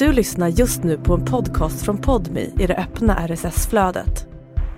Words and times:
Du 0.00 0.12
lyssnar 0.12 0.48
just 0.48 0.82
nu 0.82 0.98
på 0.98 1.14
en 1.14 1.24
podcast 1.24 1.84
från 1.84 1.98
Podmi 1.98 2.52
i 2.58 2.66
det 2.66 2.76
öppna 2.76 3.26
RSS-flödet. 3.28 4.26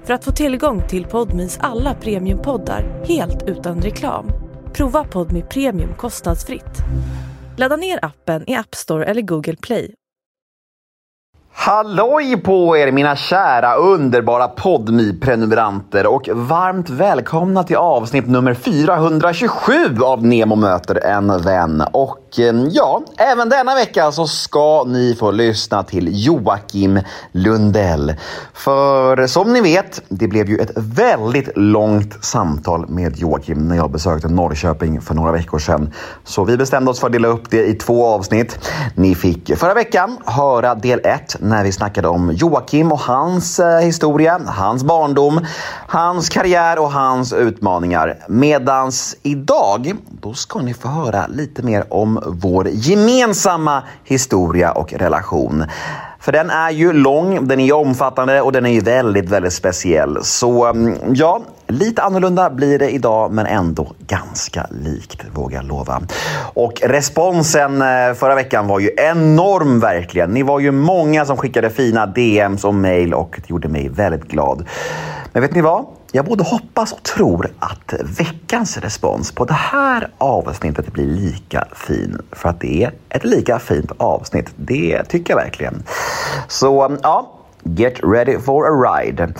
För 0.05 0.15
att 0.15 0.25
få 0.25 0.33
tillgång 0.33 0.83
till 0.89 1.05
Podmis 1.05 1.59
alla 1.61 1.95
premiumpoddar 1.95 3.05
helt 3.05 3.43
utan 3.43 3.83
reklam, 3.83 4.27
prova 4.73 5.05
Podmi 5.05 5.43
Premium 5.43 5.95
kostnadsfritt. 5.95 6.79
Ladda 7.57 7.77
ner 7.77 7.99
appen 8.05 8.51
i 8.51 8.55
App 8.55 8.75
Store 8.75 9.05
eller 9.05 9.23
Google 9.23 9.57
Play 9.57 9.95
Halloj 11.53 12.43
på 12.45 12.77
er 12.77 12.93
mina 12.93 13.17
kära 13.17 13.75
underbara 13.75 14.49
podmi 14.49 15.21
prenumeranter 15.21 16.07
och 16.07 16.29
varmt 16.33 16.91
välkomna 16.91 17.65
till 17.65 17.77
avsnitt 17.77 18.27
nummer 18.27 18.55
427 18.55 19.73
av 20.05 20.27
Nemo 20.27 20.57
möter 20.57 21.05
en 21.05 21.43
vän. 21.43 21.83
Och 21.93 22.22
ja, 22.71 23.03
även 23.17 23.49
denna 23.49 23.75
vecka 23.75 24.13
så 24.13 24.27
ska 24.27 24.85
ni 24.85 25.17
få 25.19 25.31
lyssna 25.31 25.83
till 25.83 26.27
Joakim 26.27 27.01
Lundell. 27.33 28.15
För 28.53 29.27
som 29.27 29.53
ni 29.53 29.61
vet, 29.61 30.03
det 30.09 30.29
blev 30.29 30.49
ju 30.49 30.59
ett 30.59 30.71
väldigt 30.77 31.49
långt 31.57 32.25
samtal 32.25 32.89
med 32.89 33.17
Joakim 33.17 33.69
när 33.69 33.77
jag 33.77 33.91
besökte 33.91 34.29
Norrköping 34.29 35.01
för 35.01 35.15
några 35.15 35.33
veckor 35.33 35.59
sedan. 35.59 35.93
Så 36.25 36.45
vi 36.45 36.57
bestämde 36.57 36.91
oss 36.91 37.01
för 37.01 37.07
att 37.07 37.13
dela 37.13 37.29
upp 37.29 37.51
det 37.51 37.67
i 37.67 37.75
två 37.75 38.07
avsnitt. 38.07 38.71
Ni 38.95 39.15
fick 39.15 39.59
förra 39.59 39.75
veckan 39.75 40.17
höra 40.25 40.75
del 40.75 41.01
ett 41.05 41.37
när 41.41 41.65
vi 41.65 41.73
snackade 41.73 42.09
om 42.09 42.33
Joakim 42.33 42.93
och 42.93 43.01
hans 43.01 43.61
eh, 43.61 43.81
historia, 43.81 44.41
hans 44.47 44.85
barndom, 44.85 45.47
hans 45.87 46.29
karriär 46.29 46.79
och 46.79 46.93
hans 46.93 47.33
utmaningar. 47.33 48.19
Medans 48.29 49.17
idag, 49.23 49.95
då 50.21 50.35
ska 50.35 50.59
ni 50.59 50.75
få 50.75 50.89
höra 50.89 51.27
lite 51.27 51.63
mer 51.63 51.85
om 51.91 52.22
vår 52.27 52.69
gemensamma 52.69 53.83
historia 54.05 54.73
och 54.73 54.93
relation. 54.93 55.65
För 56.23 56.33
den 56.33 56.51
är 56.51 56.71
ju 56.71 56.93
lång, 56.93 57.49
den 57.49 57.61
är 57.61 57.73
omfattande 57.73 58.41
och 58.41 58.53
den 58.53 58.67
är 58.67 58.71
ju 58.71 58.81
väldigt, 58.81 59.29
väldigt 59.29 59.53
speciell. 59.53 60.19
Så 60.25 60.67
mm, 60.67 60.99
ja, 61.15 61.41
lite 61.67 62.03
annorlunda 62.03 62.51
blir 62.51 62.79
det 62.79 62.91
idag, 62.91 63.33
men 63.33 63.47
ändå 63.47 63.93
ganska 64.07 64.67
likt, 64.71 65.25
vågar 65.35 65.57
jag 65.57 65.65
lova. 65.65 66.03
Och 66.55 66.81
responsen 66.83 67.83
eh, 67.83 68.15
förra 68.15 68.35
veckan 68.35 68.67
var 68.67 68.81
ju 68.81 68.91
enorm 68.97 69.81
verkligen. 69.81 70.31
Ni 70.31 70.43
var 70.43 70.61
ju 70.61 70.71
många 70.71 71.25
som 71.25 71.37
skickade 71.37 71.71
fina 71.71 72.07
DMs 72.07 72.65
och 72.65 72.75
mail 72.75 73.15
och 73.15 73.37
det 73.37 73.51
gjorde 73.51 73.69
mig 73.69 73.89
väldigt 73.89 74.25
glad. 74.25 74.67
Men 75.33 75.43
vet 75.43 75.55
ni 75.55 75.61
vad? 75.61 75.87
Jag 76.15 76.25
både 76.25 76.45
hoppas 76.45 76.93
och 76.93 77.03
tror 77.03 77.51
att 77.59 77.95
veckans 78.19 78.77
respons 78.77 79.33
på 79.33 79.45
det 79.45 79.55
här 79.55 80.09
avsnittet 80.19 80.93
blir 80.93 81.07
lika 81.07 81.69
fin. 81.73 82.19
För 82.33 82.49
att 82.49 82.61
det 82.61 82.85
är 82.85 82.93
ett 83.09 83.25
lika 83.25 83.59
fint 83.59 83.93
avsnitt. 83.97 84.53
Det 84.57 85.05
tycker 85.05 85.33
jag 85.33 85.45
verkligen. 85.45 85.83
Så 86.49 86.99
ja, 87.03 87.42
get 87.65 87.95
ready 88.03 88.39
for 88.39 88.67
a 88.67 89.01
ride. 89.01 89.35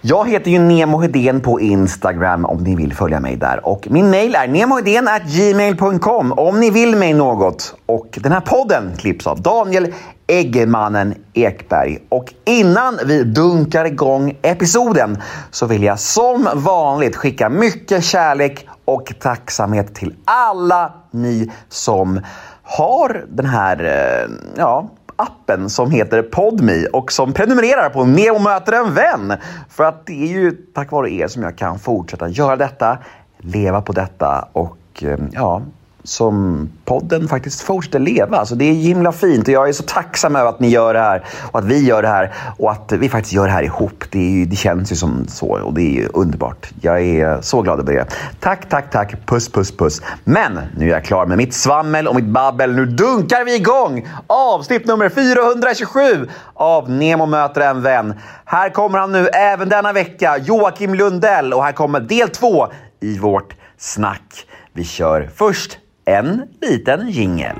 Jag 0.00 0.28
heter 0.30 0.50
ju 0.50 0.58
Nemo 0.58 0.98
Hedén 0.98 1.40
på 1.40 1.60
Instagram 1.60 2.44
om 2.44 2.64
ni 2.64 2.76
vill 2.76 2.94
följa 2.94 3.20
mig 3.20 3.36
där. 3.36 3.66
Och 3.66 3.86
min 3.90 4.10
mail 4.10 4.34
är 4.34 5.36
gmail.com 5.36 6.32
om 6.32 6.60
ni 6.60 6.70
vill 6.70 6.96
mig 6.96 7.14
något. 7.14 7.74
Och 7.86 8.18
den 8.22 8.32
här 8.32 8.40
podden 8.40 8.96
klipps 8.96 9.26
av 9.26 9.42
Daniel 9.42 9.94
Eggemannen 10.26 11.14
Ekberg. 11.32 11.98
Och 12.08 12.34
innan 12.44 12.98
vi 13.06 13.24
dunkar 13.24 13.84
igång 13.84 14.38
episoden 14.42 15.22
så 15.50 15.66
vill 15.66 15.82
jag 15.82 15.98
som 15.98 16.48
vanligt 16.54 17.16
skicka 17.16 17.48
mycket 17.48 18.04
kärlek 18.04 18.66
och 18.84 19.12
tacksamhet 19.20 19.94
till 19.94 20.14
alla 20.24 20.92
ni 21.10 21.50
som 21.68 22.20
har 22.62 23.24
den 23.28 23.46
här, 23.46 23.84
eh, 23.84 24.30
ja, 24.56 24.90
appen 25.22 25.70
som 25.70 25.90
heter 25.90 26.22
Podmi 26.22 26.86
och 26.92 27.12
som 27.12 27.32
prenumererar 27.32 27.90
på 27.90 28.04
Neo 28.04 28.38
möter 28.38 28.72
en 28.72 28.94
vän. 28.94 29.38
För 29.68 29.84
att 29.84 30.06
det 30.06 30.22
är 30.22 30.26
ju 30.26 30.50
tack 30.50 30.90
vare 30.90 31.10
er 31.10 31.28
som 31.28 31.42
jag 31.42 31.58
kan 31.58 31.78
fortsätta 31.78 32.28
göra 32.28 32.56
detta, 32.56 32.98
leva 33.38 33.82
på 33.82 33.92
detta 33.92 34.48
och 34.52 34.78
eh, 35.02 35.18
ja, 35.32 35.62
som 36.04 36.68
podden 36.84 37.28
faktiskt 37.28 37.60
fortsätter 37.60 37.98
leva. 37.98 38.46
Så 38.46 38.54
det 38.54 38.64
är 38.64 38.74
himla 38.74 39.12
fint 39.12 39.48
och 39.48 39.54
jag 39.54 39.68
är 39.68 39.72
så 39.72 39.82
tacksam 39.82 40.36
över 40.36 40.48
att 40.48 40.60
ni 40.60 40.68
gör 40.68 40.94
det 40.94 41.00
här 41.00 41.24
och 41.52 41.58
att 41.58 41.64
vi 41.64 41.84
gör 41.84 42.02
det 42.02 42.08
här 42.08 42.34
och 42.58 42.70
att 42.70 42.92
vi 42.92 43.08
faktiskt 43.08 43.32
gör 43.32 43.46
det 43.46 43.52
här 43.52 43.62
ihop. 43.62 44.04
Det, 44.10 44.18
ju, 44.18 44.44
det 44.44 44.56
känns 44.56 44.92
ju 44.92 44.96
som 44.96 45.26
så 45.28 45.46
och 45.46 45.74
det 45.74 45.98
är 45.98 46.16
underbart. 46.16 46.70
Jag 46.80 47.02
är 47.02 47.40
så 47.40 47.62
glad 47.62 47.80
över 47.80 47.92
det. 47.92 48.06
Tack, 48.40 48.68
tack, 48.68 48.90
tack. 48.90 49.26
Puss, 49.26 49.48
puss, 49.52 49.76
puss. 49.76 50.02
Men 50.24 50.60
nu 50.76 50.86
är 50.86 50.90
jag 50.90 51.04
klar 51.04 51.26
med 51.26 51.38
mitt 51.38 51.54
svammel 51.54 52.08
och 52.08 52.14
mitt 52.14 52.24
babbel. 52.24 52.74
Nu 52.74 52.86
dunkar 52.86 53.44
vi 53.44 53.54
igång 53.56 54.08
avsnitt 54.26 54.86
nummer 54.86 55.08
427 55.08 56.28
av 56.54 56.90
Nemo 56.90 57.26
möter 57.26 57.60
en 57.60 57.82
vän. 57.82 58.14
Här 58.44 58.70
kommer 58.70 58.98
han 58.98 59.12
nu 59.12 59.26
även 59.28 59.68
denna 59.68 59.92
vecka, 59.92 60.38
Joakim 60.38 60.94
Lundell 60.94 61.52
och 61.52 61.64
här 61.64 61.72
kommer 61.72 62.00
del 62.00 62.28
två 62.28 62.66
i 63.00 63.18
vårt 63.18 63.56
snack. 63.78 64.46
Vi 64.72 64.84
kör 64.84 65.30
först 65.34 65.78
en 66.04 66.48
liten 66.60 67.10
jingel. 67.10 67.56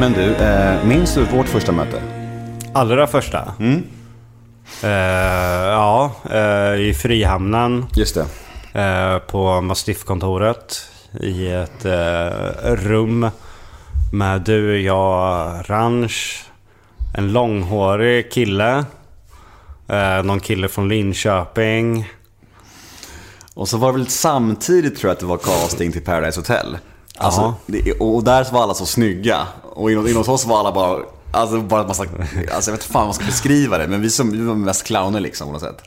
Men 0.00 0.12
du, 0.12 0.34
eh, 0.34 0.84
minns 0.84 1.14
du 1.14 1.24
vårt 1.24 1.48
första 1.48 1.72
möte? 1.72 2.19
Allra 2.72 3.06
första? 3.06 3.52
Mm. 3.58 3.82
Eh, 4.82 4.90
ja, 5.68 6.12
eh, 6.30 6.80
i 6.80 6.94
Frihamnen. 6.94 7.86
Just 7.96 8.14
det. 8.14 8.80
Eh, 8.80 9.18
på 9.18 9.60
Mastiffkontoret. 9.60 10.86
I 11.20 11.46
ett 11.50 11.84
rum 12.62 13.30
med 14.12 14.40
du, 14.40 14.80
jag, 14.80 15.52
Ranch. 15.66 16.44
En 17.14 17.32
långhårig 17.32 18.32
kille. 18.32 18.84
Någon 20.24 20.40
kille 20.40 20.68
från 20.68 20.88
Linköping. 20.88 22.10
Och 23.54 23.68
så 23.68 23.76
var 23.76 23.92
det 23.92 23.98
väl 23.98 24.06
samtidigt 24.06 24.98
tror 24.98 25.08
jag 25.08 25.14
att 25.14 25.20
det 25.20 25.26
var 25.26 25.36
casting 25.36 25.92
till 25.92 26.04
Paradise 26.04 26.40
Hotel. 26.40 26.78
Alltså, 27.18 27.54
det, 27.66 27.92
och 27.92 28.24
där 28.24 28.46
var 28.52 28.62
alla 28.62 28.74
så 28.74 28.86
snygga. 28.86 29.46
Och 29.72 29.90
inom, 29.90 30.06
inom 30.06 30.22
oss 30.28 30.46
var 30.46 30.58
alla 30.58 30.72
bara, 30.72 30.98
alltså 31.30 31.60
bara 31.60 31.86
massa, 31.86 32.02
alltså 32.02 32.16
jag 32.48 32.56
vet 32.56 32.68
inte 32.68 32.84
fan 32.84 33.00
vad 33.00 33.06
man 33.06 33.14
ska 33.14 33.24
beskriva 33.24 33.78
det. 33.78 33.86
Men 33.86 34.02
vi, 34.02 34.10
som, 34.10 34.30
vi 34.30 34.40
var 34.40 34.54
mest 34.54 34.84
clowner 34.84 35.20
liksom 35.20 35.46
på 35.46 35.52
något 35.52 35.62
sätt. 35.62 35.82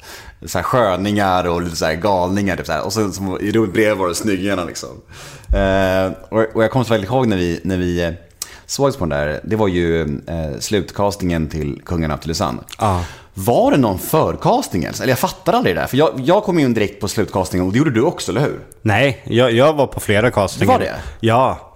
Så 0.45 0.57
här 0.57 0.63
sköningar 0.63 1.47
och 1.47 1.61
lite 1.61 1.75
så 1.75 1.85
här 1.85 1.95
galningar. 1.95 2.57
Typ 2.57 2.65
så 2.65 2.71
här. 2.71 2.85
Och 2.85 2.93
så 2.93 3.11
som, 3.11 3.37
bredvid 3.73 3.97
var 3.97 4.07
det 4.07 4.15
snyggingarna 4.15 4.63
liksom. 4.63 4.89
Eh, 5.55 6.11
och, 6.29 6.55
och 6.55 6.63
jag 6.63 6.71
kommer 6.71 6.85
så 6.85 6.93
väldigt 6.93 7.09
ihåg 7.09 7.27
när 7.27 7.37
vi, 7.37 7.59
när 7.63 7.77
vi 7.77 8.03
eh, 8.03 8.11
sågs 8.65 8.97
på 8.97 9.05
den 9.05 9.19
där. 9.19 9.39
Det 9.43 9.55
var 9.55 9.67
ju 9.67 10.01
eh, 10.01 10.59
slutcastingen 10.59 11.47
till 11.47 11.81
Kungarna 11.85 12.13
av 12.13 12.17
Tylösand. 12.17 12.59
Ja. 12.79 13.03
Var 13.33 13.71
det 13.71 13.77
någon 13.77 13.99
förcasting 13.99 14.83
ens? 14.83 15.01
Eller 15.01 15.11
jag 15.11 15.19
fattar 15.19 15.53
aldrig 15.53 15.75
det 15.75 15.81
där. 15.81 15.87
För 15.87 15.97
jag, 15.97 16.19
jag 16.25 16.43
kom 16.43 16.59
in 16.59 16.73
direkt 16.73 17.01
på 17.01 17.07
slutcastingen 17.07 17.67
och 17.67 17.71
det 17.73 17.77
gjorde 17.77 17.91
du 17.91 18.01
också, 18.01 18.31
eller 18.31 18.41
hur? 18.41 18.59
Nej, 18.81 19.23
jag, 19.23 19.51
jag 19.51 19.73
var 19.73 19.87
på 19.87 19.99
flera 19.99 20.31
castingar. 20.31 20.73
Var 20.73 20.79
det? 20.79 20.95
Ja. 21.19 21.72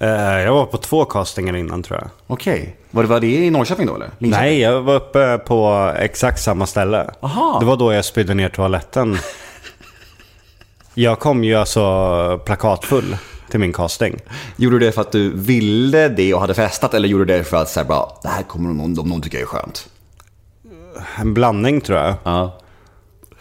Eh, 0.00 0.40
jag 0.40 0.52
var 0.54 0.66
på 0.66 0.76
två 0.76 1.04
castingar 1.04 1.56
innan 1.56 1.82
tror 1.82 1.98
jag. 1.98 2.10
Okej. 2.26 2.76
Var 2.90 3.02
det, 3.02 3.08
var 3.08 3.20
det 3.20 3.26
i 3.26 3.50
Norrköping 3.50 3.86
då 3.86 3.94
eller? 3.94 4.10
Linköping? 4.18 4.30
Nej, 4.46 4.60
jag 4.60 4.82
var 4.82 4.94
uppe 4.94 5.38
på 5.38 5.92
exakt 5.98 6.42
samma 6.42 6.66
ställe. 6.66 7.10
Aha. 7.20 7.56
Det 7.60 7.66
var 7.66 7.76
då 7.76 7.92
jag 7.92 8.04
spydde 8.04 8.34
ner 8.34 8.48
toaletten. 8.48 9.18
Jag 10.94 11.18
kom 11.18 11.44
ju 11.44 11.54
alltså 11.54 12.40
plakatfull 12.46 13.16
till 13.50 13.60
min 13.60 13.72
casting. 13.72 14.16
Gjorde 14.56 14.78
du 14.78 14.86
det 14.86 14.92
för 14.92 15.00
att 15.00 15.12
du 15.12 15.36
ville 15.36 16.08
det 16.08 16.34
och 16.34 16.40
hade 16.40 16.54
festat 16.54 16.94
eller 16.94 17.08
gjorde 17.08 17.24
du 17.24 17.36
det 17.38 17.44
för 17.44 17.56
att 17.56 17.76
här, 17.76 17.84
bara, 17.84 18.06
det 18.22 18.28
här 18.28 18.42
kommer 18.42 18.68
någon, 18.74 18.94
de 18.94 19.08
någon 19.08 19.22
tycka 19.22 19.40
är 19.40 19.44
skönt? 19.44 19.88
En 21.16 21.34
blandning 21.34 21.80
tror 21.80 21.98
jag. 21.98 22.14
Ja. 22.24 22.58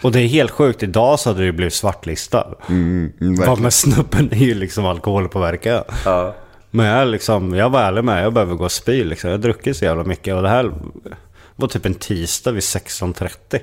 Och 0.01 0.12
det 0.12 0.19
är 0.22 0.28
helt 0.28 0.51
sjukt. 0.51 0.84
Idag 0.84 1.19
så 1.19 1.30
hade 1.30 1.44
ju 1.44 1.51
blivit 1.51 1.74
svartlistad. 1.74 2.48
Mm, 2.69 3.12
mm, 3.22 3.36
Vad 3.36 3.38
verkligen. 3.38 3.63
med 3.63 3.74
snubben 3.74 4.30
är 4.31 4.45
ju 4.45 4.54
liksom 4.54 4.86
alkoholpåverkad. 4.86 5.84
Ja. 6.06 6.36
Men 6.71 6.86
jag, 6.86 7.07
liksom, 7.07 7.54
jag 7.54 7.69
var 7.69 7.81
ärlig 7.81 8.04
med 8.04 8.24
Jag 8.24 8.33
behöver 8.33 8.56
gå 8.56 8.66
och 8.66 8.71
spy 8.71 9.04
liksom. 9.04 9.30
Jag 9.30 9.38
har 9.38 9.42
druckit 9.42 9.77
så 9.77 9.86
jävla 9.86 10.04
mycket. 10.04 10.36
Och 10.36 10.42
det 10.42 10.50
här 10.50 10.71
var 11.56 11.68
typ 11.68 11.86
en 11.86 11.94
tisdag 11.94 12.51
vid 12.51 12.63
16.30. 12.63 13.60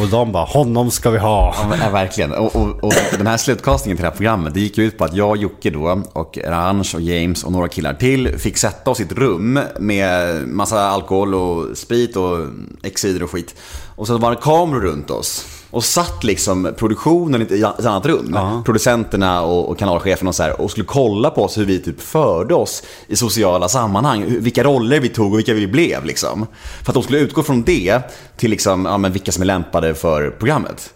Och 0.00 0.08
de 0.08 0.32
bara, 0.32 0.44
honom 0.44 0.90
ska 0.90 1.10
vi 1.10 1.18
ha. 1.18 1.54
Ja, 1.80 1.90
verkligen. 1.90 2.32
Och, 2.32 2.56
och, 2.56 2.84
och 2.84 2.94
den 3.18 3.26
här 3.26 3.36
slutkastningen 3.36 3.96
till 3.96 4.02
det 4.02 4.08
här 4.08 4.16
programmet, 4.16 4.54
det 4.54 4.60
gick 4.60 4.78
ju 4.78 4.84
ut 4.84 4.98
på 4.98 5.04
att 5.04 5.14
jag, 5.14 5.36
Jocke 5.36 5.70
då, 5.70 6.02
och 6.12 6.38
Ranch 6.44 6.94
och 6.94 7.00
James 7.00 7.44
och 7.44 7.52
några 7.52 7.68
killar 7.68 7.94
till 7.94 8.38
fick 8.38 8.56
sätta 8.56 8.90
oss 8.90 9.00
i 9.00 9.02
ett 9.02 9.12
rum 9.12 9.60
med 9.78 10.42
massa 10.48 10.80
alkohol 10.80 11.34
och 11.34 11.78
sprit 11.78 12.16
och 12.16 12.46
excider 12.82 13.22
och 13.22 13.30
skit. 13.30 13.54
Och 13.96 14.06
så 14.06 14.18
var 14.18 14.30
det 14.30 14.36
kameror 14.36 14.80
runt 14.80 15.10
oss. 15.10 15.46
Och 15.74 15.84
satt 15.84 16.24
liksom 16.24 16.72
produktionen 16.76 17.42
i 17.42 17.60
ett 17.60 17.86
annat 17.86 18.06
rum. 18.06 18.38
Producenterna 18.64 19.42
och, 19.42 19.68
och 19.68 19.78
kanalchefen 19.78 20.28
och 20.28 20.34
så 20.34 20.42
här, 20.42 20.60
och 20.60 20.70
skulle 20.70 20.86
kolla 20.86 21.30
på 21.30 21.44
oss 21.44 21.58
hur 21.58 21.64
vi 21.64 21.78
typ 21.78 22.00
förde 22.00 22.54
oss 22.54 22.82
i 23.06 23.16
sociala 23.16 23.68
sammanhang. 23.68 24.24
Vilka 24.38 24.64
roller 24.64 25.00
vi 25.00 25.08
tog 25.08 25.32
och 25.32 25.38
vilka 25.38 25.54
vi 25.54 25.66
blev 25.66 26.04
liksom. 26.04 26.46
För 26.82 26.90
att 26.90 26.94
de 26.94 27.02
skulle 27.02 27.18
utgå 27.18 27.42
från 27.42 27.62
det 27.62 28.00
till 28.36 28.50
liksom, 28.50 28.84
ja, 28.84 28.98
men 28.98 29.12
vilka 29.12 29.32
som 29.32 29.42
är 29.42 29.46
lämpade 29.46 29.94
för 29.94 30.30
programmet. 30.30 30.94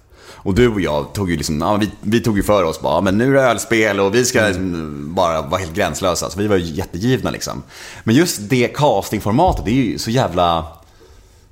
Och 0.48 0.54
du 0.54 0.68
och 0.68 0.80
jag 0.80 1.12
tog 1.12 1.30
ju 1.30 1.36
liksom, 1.36 1.60
ja, 1.60 1.76
vi, 1.76 1.90
vi 2.00 2.20
tog 2.20 2.36
ju 2.36 2.42
för 2.42 2.64
oss 2.64 2.80
bara, 2.80 2.94
ja, 2.94 3.00
men 3.00 3.18
nu 3.18 3.38
är 3.38 3.42
det 3.42 3.50
ölspel 3.50 4.00
och 4.00 4.14
vi 4.14 4.24
ska 4.24 4.46
liksom 4.46 5.14
bara 5.14 5.42
vara 5.42 5.60
helt 5.60 5.74
gränslösa. 5.74 6.30
Så 6.30 6.38
vi 6.38 6.46
var 6.46 6.56
ju 6.56 6.74
jättegivna 6.74 7.30
liksom. 7.30 7.62
Men 8.04 8.14
just 8.14 8.38
det 8.40 8.68
castingformatet, 8.68 9.64
det 9.64 9.70
är 9.70 9.74
ju 9.74 9.98
så 9.98 10.10
jävla 10.10 10.66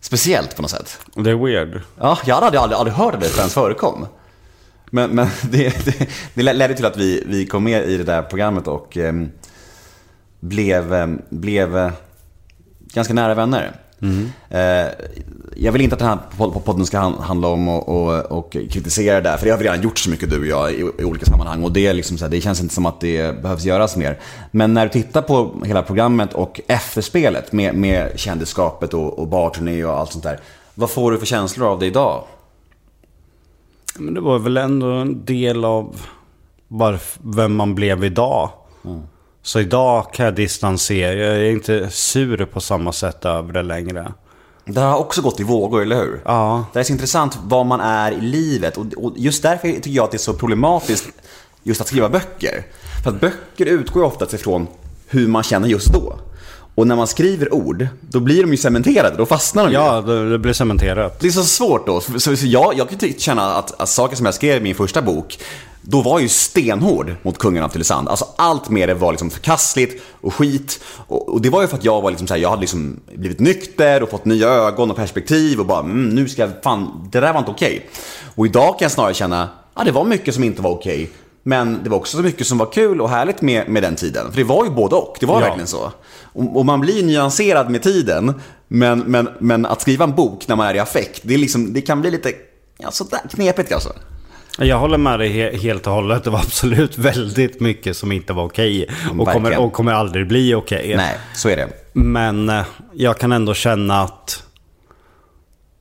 speciellt 0.07 0.57
på 0.57 0.63
något 0.63 0.71
sätt. 0.71 0.99
Det 1.15 1.31
är 1.31 1.35
weird. 1.35 1.81
Ja, 2.01 2.19
jag 2.25 2.35
hade 2.35 2.61
aldrig, 2.61 2.79
aldrig, 2.79 2.95
hört 2.97 3.15
att 3.15 3.21
det 3.21 3.39
ens 3.39 3.55
förekom. 3.55 4.07
Men, 4.91 5.11
men 5.11 5.29
det, 5.51 5.85
det, 5.85 6.09
det 6.35 6.43
ledde 6.43 6.75
till 6.75 6.85
att 6.85 6.97
vi, 6.97 7.23
vi 7.27 7.47
kom 7.47 7.65
med 7.65 7.89
i 7.89 7.97
det 7.97 8.05
där 8.05 8.23
programmet 8.23 8.67
och 8.67 8.97
ehm, 8.97 9.31
blev, 10.41 10.95
ehm, 10.95 11.23
blev 11.29 11.77
eh, 11.77 11.93
ganska 12.79 13.15
nära 13.15 13.35
vänner. 13.35 13.73
Eh, 14.49 14.87
jag 15.57 15.73
vill 15.73 15.81
inte 15.83 15.95
att 15.95 15.99
den 15.99 16.09
här 16.09 16.19
pod- 16.39 16.61
podden 16.65 16.87
ska 16.87 16.99
han- 16.99 17.19
handla 17.19 17.49
om 17.49 17.69
och, 17.69 17.89
och, 17.89 18.25
och 18.39 18.53
kritisera 18.53 19.15
det 19.15 19.21
där, 19.31 19.37
för 19.37 19.45
det 19.47 19.51
har 19.53 19.59
vi 19.59 19.65
redan 19.65 19.83
gjort 19.83 19.99
så 19.99 20.11
mycket 20.11 20.31
du 20.31 20.39
och 20.41 20.47
jag 20.47 20.73
i, 20.73 20.91
i 20.99 21.05
olika 21.05 21.27
sammanhang. 21.27 21.65
Och 21.65 21.73
det, 21.73 21.87
är 21.87 21.95
liksom 21.95 22.19
så 22.19 22.25
här, 22.25 22.31
det 22.31 22.41
känns 22.41 22.61
inte 22.61 22.75
som 22.75 22.87
att 22.87 23.01
det 23.01 23.43
behövs 23.43 23.65
göras 23.65 23.97
mer. 23.97 24.19
Men 24.51 24.75
när 24.75 24.87
du 24.87 24.93
tittar 24.93 25.23
på 25.23 25.55
hela 25.65 25.83
programmet 25.83 26.33
och 26.33 26.61
efterspelet 26.67 27.53
med, 27.53 27.75
med 27.75 28.13
kändisskapet 28.19 28.95
och, 28.95 29.19
och 29.19 29.29
barturné 29.29 29.85
och 29.85 29.99
allt 29.99 30.13
sånt 30.13 30.25
där. 30.25 30.41
Vad 30.75 30.91
får 30.91 31.13
du 31.13 31.19
för 31.19 31.27
känslor 31.27 31.69
av 31.69 31.79
det 31.79 31.87
idag? 31.87 32.25
Men 33.99 34.15
det 34.15 34.21
var 34.21 34.39
väl 34.39 34.57
ändå 34.57 34.87
en 34.87 35.25
del 35.25 35.65
av 35.65 35.97
varf- 36.69 37.19
vem 37.23 37.55
man 37.57 37.75
blev 37.75 38.05
idag. 38.05 38.51
Så 39.47 39.61
idag 39.61 40.13
kan 40.13 40.25
jag 40.25 40.35
distansera. 40.35 41.15
Jag 41.15 41.37
är 41.37 41.51
inte 41.51 41.91
sur 41.91 42.45
på 42.45 42.61
samma 42.61 42.93
sätt 42.93 43.25
över 43.25 43.53
det 43.53 43.63
längre. 43.63 44.13
Det 44.65 44.81
har 44.81 44.99
också 44.99 45.23
gått 45.23 45.41
i 45.41 45.43
vågor, 45.43 45.83
eller 45.83 45.97
hur? 45.97 46.21
Ja. 46.25 46.65
Det 46.73 46.81
är 46.81 46.85
så 46.85 46.93
intressant 46.93 47.39
vad 47.45 47.67
man 47.67 47.81
är 47.81 48.13
i 48.13 48.21
livet 48.21 48.77
och, 48.77 49.13
just 49.17 49.43
därför 49.43 49.69
tycker 49.69 49.91
jag 49.91 50.05
att 50.05 50.11
det 50.11 50.17
är 50.17 50.19
så 50.19 50.35
problematiskt 50.35 51.09
just 51.63 51.81
att 51.81 51.87
skriva 51.87 52.09
böcker. 52.09 52.67
För 53.05 53.11
att 53.11 53.21
böcker 53.21 53.67
utgår 53.67 54.03
ju 54.03 54.07
oftast 54.07 54.35
ifrån 54.35 54.67
hur 55.07 55.29
man 55.29 55.43
känner 55.43 55.69
just 55.69 55.93
då. 55.93 56.19
Och 56.75 56.87
när 56.87 56.97
man 56.97 57.07
skriver 57.07 57.55
ord, 57.55 57.87
då 58.01 58.21
blir 58.21 58.43
de 58.43 58.51
ju 58.51 58.57
cementerade, 58.57 59.17
då 59.17 59.27
fastnar 59.27 59.65
de 59.65 59.71
ju. 59.71 59.77
Ja, 59.77 60.01
det, 60.01 60.31
det 60.31 60.39
blir 60.39 60.53
cementerat. 60.53 61.21
Det 61.21 61.27
är 61.27 61.31
så 61.31 61.45
svårt 61.45 61.87
då. 61.87 62.01
Så, 62.01 62.35
jag, 62.39 62.75
jag 62.77 62.89
kan 62.89 63.13
känna 63.19 63.55
att, 63.55 63.81
att 63.81 63.89
saker 63.89 64.17
som 64.17 64.27
jag 64.27 64.35
skrev 64.35 64.57
i 64.57 64.61
min 64.61 64.75
första 64.75 65.03
bok, 65.03 65.39
då 65.89 66.03
var 66.03 66.19
ju 66.21 66.29
stenhård 66.29 67.15
mot 67.23 67.39
kungen 67.39 67.63
av 67.65 67.69
Tylösand. 67.69 68.09
Alltså 68.09 68.27
allt 68.37 68.69
med 68.71 68.89
det 68.89 68.95
var 68.95 69.13
liksom 69.13 69.31
förkastligt 69.31 70.03
och 70.21 70.35
skit. 70.35 70.81
Och, 71.07 71.29
och 71.29 71.41
det 71.41 71.51
var 71.51 71.63
ju 71.63 71.69
för 71.69 71.77
att 71.77 71.85
jag 71.85 72.01
var 72.03 72.11
liksom 72.11 72.27
så 72.27 72.35
här, 72.35 72.41
jag 72.41 72.51
hade 72.51 72.61
liksom 72.61 73.01
blivit 73.15 73.41
nykter 73.41 74.03
och 74.03 74.11
fått 74.11 74.25
nya 74.25 74.49
ögon 74.49 74.91
och 74.91 74.97
perspektiv 74.97 75.61
och 75.61 75.67
bara 75.67 75.81
mm, 75.81 76.09
nu 76.09 76.29
ska 76.29 76.43
jag, 76.43 76.51
fan, 76.63 77.09
det 77.13 77.21
där 77.21 77.33
var 77.33 77.39
inte 77.39 77.51
okej. 77.51 77.91
Och 78.35 78.47
idag 78.47 78.69
kan 78.79 78.85
jag 78.85 78.93
snarare 78.93 79.15
känna, 79.15 79.49
ja 79.77 79.85
det 79.85 79.93
var 79.93 80.05
mycket 80.05 80.35
som 80.35 80.45
inte 80.45 80.63
var 80.63 80.71
okej. 80.71 81.11
Men 81.43 81.81
det 81.85 81.91
var 81.91 81.97
också 81.97 82.17
så 82.17 82.23
mycket 82.23 82.47
som 82.47 82.59
var 82.59 82.67
kul 82.73 83.01
och 83.01 83.11
härligt 83.11 83.43
med, 83.43 83.69
med 83.69 83.83
den 83.83 83.97
tiden. 83.97 84.31
För 84.31 84.37
det 84.37 84.45
var 84.45 84.65
ju 84.65 84.71
både 84.71 84.95
och, 84.97 85.17
det 85.21 85.27
var 85.27 85.35
Ja. 85.35 85.41
verkligen 85.41 85.67
så. 85.67 85.93
Och, 86.23 86.57
och 86.57 86.67
man 86.67 86.81
blir 86.81 87.03
nyanserad 87.03 87.71
med 87.71 87.83
tiden. 87.83 88.41
Men, 88.69 88.99
men, 88.99 89.29
men 89.39 89.67
att 89.67 89.81
skriva 89.81 90.05
en 90.05 90.15
bok 90.15 90.49
när 90.49 90.57
man 90.57 90.67
är 90.67 90.75
i 90.75 90.79
affekt, 90.79 91.21
det, 91.23 91.35
är 91.35 91.39
liksom, 91.39 91.73
det 91.73 91.81
kan 91.81 92.01
bli 92.01 92.11
lite 92.11 92.33
ja, 92.79 92.91
sådär 92.91 93.21
knepigt 93.31 93.73
alltså. 93.73 93.93
Jag 94.59 94.79
håller 94.79 94.99
med 94.99 95.19
dig 95.19 95.31
he- 95.31 95.57
helt 95.59 95.87
och 95.87 95.93
hållet. 95.93 96.25
Det 96.25 96.31
var 96.31 96.39
absolut 96.39 96.99
väldigt 96.99 97.61
mycket 97.61 97.97
som 97.97 98.13
inte 98.13 98.33
var 98.33 98.45
okej. 98.45 98.89
Och 99.19 99.29
kommer, 99.29 99.59
och 99.59 99.73
kommer 99.73 99.93
aldrig 99.93 100.29
bli 100.29 100.55
okej. 100.55 100.95
Nej, 100.97 101.19
så 101.35 101.49
är 101.49 101.57
det. 101.57 101.69
Men 101.93 102.49
eh, 102.49 102.65
jag 102.95 103.19
kan 103.19 103.33
ändå 103.33 103.55
känna 103.55 104.03
att 104.03 104.43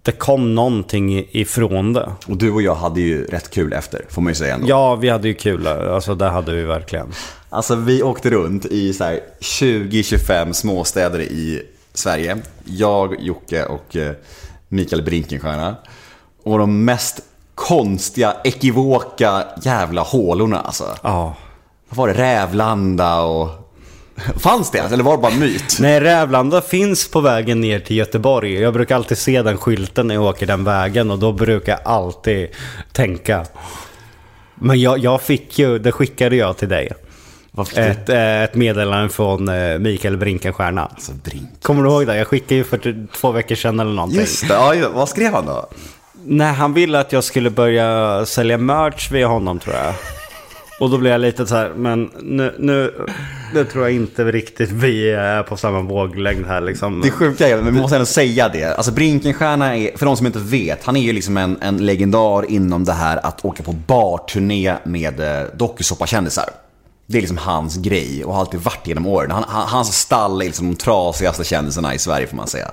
det 0.02 0.12
kom 0.12 0.56
någonting 0.56 1.28
ifrån 1.32 1.94
det. 1.94 2.10
Och 2.28 2.38
du 2.38 2.52
och 2.52 2.62
jag 2.62 2.76
hade 2.76 3.02
ju 3.02 3.26
rätt 3.26 3.50
kul 3.50 3.74
efter, 3.74 4.06
får 4.10 4.22
man 4.22 4.32
ju 4.32 4.36
säga 4.36 4.54
ändå. 4.54 4.68
Ja, 4.70 4.96
vi 4.96 5.10
hade 5.10 5.28
ju 5.28 5.34
kul. 5.34 5.68
Alltså 5.68 6.16
det 6.16 6.26
hade 6.30 6.52
vi 6.56 6.64
verkligen. 6.64 7.08
Alltså 7.50 7.76
vi 7.76 8.04
åkte 8.04 8.30
runt 8.30 8.66
i 8.66 8.94
så 8.94 9.04
här 9.04 9.20
20-25 9.40 10.54
småstäder 10.54 11.20
i 11.22 11.62
Sverige. 11.94 12.38
Jag, 12.64 13.16
Jocke 13.20 13.66
och 13.66 13.96
eh, 13.96 14.12
Mikael 14.68 15.04
Brinkenstierna. 15.04 15.76
Och 16.44 16.60
de 16.60 16.86
mest 16.86 17.20
konstiga, 17.56 18.36
ekivoka 18.44 19.44
jävla 19.62 20.02
hålorna 20.02 20.60
alltså. 20.60 20.86
Ja. 21.04 21.36
Vad 21.90 21.98
var 21.98 22.08
det? 22.08 22.14
Rävlanda 22.14 23.22
och... 23.22 23.50
Fanns 24.36 24.72
det? 24.72 24.80
Eller 24.80 25.04
var 25.04 25.18
det 25.18 25.22
bara 25.22 25.36
myt? 25.36 25.78
Nej, 25.80 26.00
Rävlanda 26.00 26.62
finns 26.62 27.08
på 27.12 27.22
vägen 27.22 27.62
ner 27.62 27.80
till 27.80 27.98
Göteborg. 27.98 28.54
Jag 28.54 28.74
brukar 28.74 28.96
alltid 28.96 29.18
se 29.18 29.42
den 29.42 29.58
skylten 29.58 30.08
när 30.08 30.16
jag 30.16 30.24
åker 30.24 30.46
den 30.46 30.64
vägen 30.64 31.12
och 31.12 31.20
då 31.20 31.32
brukar 31.32 31.72
jag 31.72 31.82
alltid 31.94 32.50
tänka. 32.92 33.46
Men 34.56 34.82
jag, 34.82 35.00
jag 35.00 35.22
fick 35.22 35.60
ju, 35.60 35.80
det 35.80 35.92
skickade 35.92 36.36
jag 36.36 36.58
till 36.58 36.70
dig. 36.70 36.92
Ett, 37.76 38.10
eh, 38.10 38.44
ett 38.44 38.56
meddelande 38.56 39.10
från 39.10 39.50
eh, 39.50 39.80
Mikael 39.80 40.18
Brinkenstierna. 40.18 40.86
Alltså 40.86 41.12
brink. 41.12 41.50
Kommer 41.62 41.84
du 41.84 41.90
ihåg 41.90 42.08
det? 42.08 42.18
Jag 42.18 42.28
skickade 42.28 42.56
ju 42.56 42.64
för 42.64 43.08
två 43.16 43.32
veckor 43.32 43.56
sedan 43.56 43.80
eller 43.80 43.94
någonting. 43.94 44.20
Just 44.20 44.48
det, 44.48 44.54
ja, 44.54 44.90
vad 44.94 45.10
skrev 45.10 45.34
han 45.34 45.46
då? 45.46 45.70
Nej, 46.28 46.54
han 46.54 46.74
ville 46.74 47.00
att 47.00 47.12
jag 47.12 47.24
skulle 47.24 47.50
börja 47.50 48.26
sälja 48.26 48.58
merch 48.58 49.12
via 49.12 49.28
honom 49.28 49.60
tror 49.60 49.76
jag. 49.76 49.94
Och 50.80 50.90
då 50.90 50.98
blev 50.98 51.12
jag 51.12 51.22
lite 51.22 51.48
så 51.48 51.56
här, 51.56 51.72
men 51.76 52.12
nu, 52.22 52.56
nu, 52.60 52.94
nu 53.54 53.66
tror 53.66 53.84
jag 53.84 53.96
inte 53.96 54.24
riktigt 54.24 54.72
vi 54.72 55.12
är 55.12 55.44
på 55.44 55.58
samma 55.58 55.82
våglängd 55.82 56.46
här 56.46 56.62
liksom. 56.62 57.02
Det 57.02 57.12
sjuka 57.12 57.48
är, 57.48 57.62
men 57.62 57.74
vi 57.74 57.82
måste 57.82 57.96
ändå 57.96 58.06
säga 58.06 58.50
det. 58.50 58.76
Alltså 58.76 58.92
Brinkenstierna 58.92 59.78
är, 59.78 59.98
för 59.98 60.06
de 60.06 60.18
som 60.18 60.26
inte 60.26 60.40
vet, 60.40 60.84
han 60.84 60.96
är 60.96 61.02
ju 61.02 61.14
liksom 61.14 61.38
en, 61.38 61.58
en 61.62 61.86
legendar 61.86 62.52
inom 62.52 62.84
det 62.84 62.94
här 62.94 63.26
att 63.26 63.46
åka 63.46 63.64
på 63.64 63.72
barturné 63.72 64.76
med 64.84 65.20
eh, 65.20 65.48
dokusåpakändisar. 65.54 66.50
Det 67.08 67.18
är 67.18 67.22
liksom 67.22 67.38
hans 67.38 67.78
grej 67.78 68.26
och 68.26 68.34
har 68.34 68.40
alltid 68.40 68.60
varit 68.60 68.88
genom 68.88 69.08
åren. 69.08 69.32
Han, 69.32 69.44
hans 69.48 69.98
stall 69.98 70.42
är 70.42 70.46
liksom 70.46 70.68
de 70.68 70.76
trasigaste 70.76 71.44
kändisarna 71.44 71.94
i 71.94 72.00
Sverige 72.00 72.28
får 72.28 72.38
man 72.38 72.48
säga. 72.48 72.68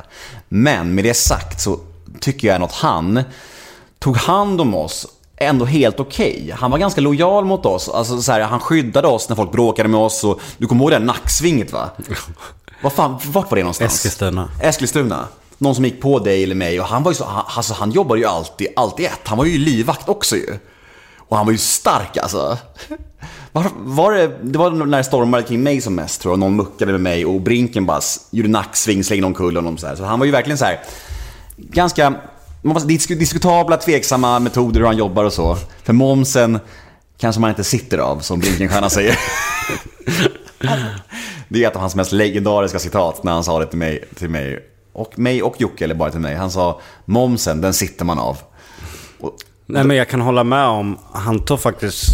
Men 0.49 0.95
med 0.95 1.05
det 1.05 1.15
sagt 1.15 1.61
så 1.61 1.81
tycker 2.21 2.49
jag 2.49 2.55
ändå 2.55 2.67
att 2.67 2.73
han 2.73 3.23
tog 3.99 4.17
hand 4.17 4.61
om 4.61 4.75
oss 4.75 5.07
ändå 5.37 5.65
helt 5.65 6.01
okej. 6.01 6.55
Han 6.59 6.71
var 6.71 6.79
ganska 6.79 7.01
lojal 7.01 7.45
mot 7.45 7.67
oss. 7.67 7.89
Alltså, 7.89 8.23
så 8.23 8.33
här, 8.33 8.41
han 8.41 8.61
skyddade 8.61 9.09
oss 9.09 9.29
när 9.29 9.37
folk 9.37 9.53
bråkade 9.53 9.89
med 9.89 10.01
oss. 10.01 10.25
Och, 10.25 10.41
du 10.59 10.67
kommer 10.67 10.83
ihåg 10.83 10.91
det 10.91 10.99
där 10.99 11.05
nacksvinget 11.05 11.73
va? 11.73 11.91
Vad 12.83 12.93
fan, 12.93 13.19
vart 13.27 13.51
var 13.51 13.57
det 13.57 13.63
någonstans? 13.63 13.95
Eskilstuna. 13.95 14.49
Eskilstuna. 14.61 15.27
Någon 15.59 15.75
som 15.75 15.85
gick 15.85 16.01
på 16.01 16.19
dig 16.19 16.43
eller 16.43 16.55
mig 16.55 16.81
och 16.81 16.87
han 16.87 17.03
var 17.03 17.11
ju 17.11 17.15
så, 17.15 17.25
han, 17.25 17.45
alltså 17.47 17.75
han 17.75 17.91
jobbade 17.91 18.21
ju 18.21 18.27
alltid, 18.27 18.67
alltid 18.77 19.07
ett. 19.07 19.21
Han 19.25 19.39
var 19.39 19.45
ju 19.45 19.59
livvakt 19.59 20.09
också 20.09 20.37
ju. 20.37 20.59
Och 21.17 21.37
han 21.37 21.47
var 21.47 21.53
ju 21.53 21.59
stark 21.59 22.17
alltså. 22.17 22.59
Var, 23.53 23.67
var 23.77 24.13
det, 24.13 24.39
det 24.43 24.59
var 24.59 24.71
när 24.71 24.99
det 24.99 25.05
stormade 25.05 25.43
kring 25.43 25.63
mig 25.63 25.81
som 25.81 25.95
mest 25.95 26.21
tror 26.21 26.33
jag. 26.33 26.39
Någon 26.39 26.57
muckade 26.57 26.93
med 26.93 27.01
mig 27.01 27.27
och 27.27 27.41
Brinken 27.41 27.87
bara 27.87 28.01
gjorde 28.31 28.49
nacksving, 28.49 29.05
slängde 29.05 29.27
omkull 29.27 29.57
honom 29.57 29.79
så 29.79 29.87
här. 29.87 29.97
Så 29.97 30.05
han 30.05 30.19
var 30.19 30.27
ju 30.27 30.33
verkligen 30.33 30.59
så 30.59 30.65
här 30.65 30.81
ganska 31.57 32.15
disk- 32.87 33.19
diskutabla, 33.19 33.77
tveksamma 33.77 34.39
metoder 34.39 34.81
hur 34.81 34.87
han 34.87 34.97
jobbar 34.97 35.25
och 35.25 35.33
så. 35.33 35.57
För 35.83 35.93
momsen 35.93 36.59
kanske 37.19 37.41
man 37.41 37.51
inte 37.51 37.65
sitter 37.65 37.99
av, 37.99 38.19
som 38.19 38.41
Brinkenstierna 38.41 38.91
säger. 38.91 39.19
Det 41.49 41.65
är 41.65 41.69
ett 41.69 41.75
av 41.77 41.81
hans 41.81 41.95
mest 41.95 42.13
legendariska 42.13 42.79
citat 42.79 43.25
när 43.25 43.33
han 43.33 43.45
sa 43.45 43.59
det 43.59 43.67
till 43.67 43.79
mig, 43.79 44.05
till 44.15 44.29
mig 44.31 44.59
och 44.93 45.19
mig 45.19 45.43
och 45.43 45.55
Jocke, 45.61 45.85
eller 45.85 45.95
bara 45.95 46.11
till 46.11 46.21
mig. 46.21 46.35
Han 46.35 46.51
sa 46.51 46.81
momsen, 47.05 47.61
den 47.61 47.75
sitter 47.75 48.05
man 48.05 48.19
av. 48.19 48.39
Och, 49.21 49.33
Nej 49.67 49.85
men 49.85 49.97
jag 49.97 50.09
kan 50.09 50.21
hålla 50.21 50.45
med 50.45 50.67
om, 50.67 50.99
han 51.13 51.45
tog 51.45 51.61
faktiskt 51.61 52.07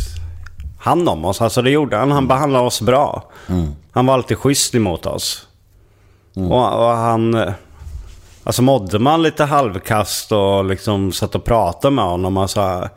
hand 0.80 1.08
om 1.08 1.24
oss. 1.24 1.40
Alltså 1.40 1.62
det 1.62 1.70
gjorde 1.70 1.96
han. 1.96 2.10
Han 2.10 2.28
behandlade 2.28 2.66
oss 2.66 2.80
bra. 2.80 3.30
Han 3.92 4.06
var 4.06 4.14
alltid 4.14 4.38
schysst 4.38 4.74
emot 4.74 5.06
oss. 5.06 5.46
Och, 6.34 6.52
och 6.86 6.96
han... 6.96 7.52
Alltså 8.48 8.62
mådde 8.62 8.98
man 8.98 9.22
lite 9.22 9.44
halvkast 9.44 10.32
och 10.32 10.64
liksom 10.64 11.12
satt 11.12 11.34
och 11.34 11.44
pratade 11.44 11.94
med 11.94 12.04
honom. 12.04 12.36
Alltså, 12.36 12.88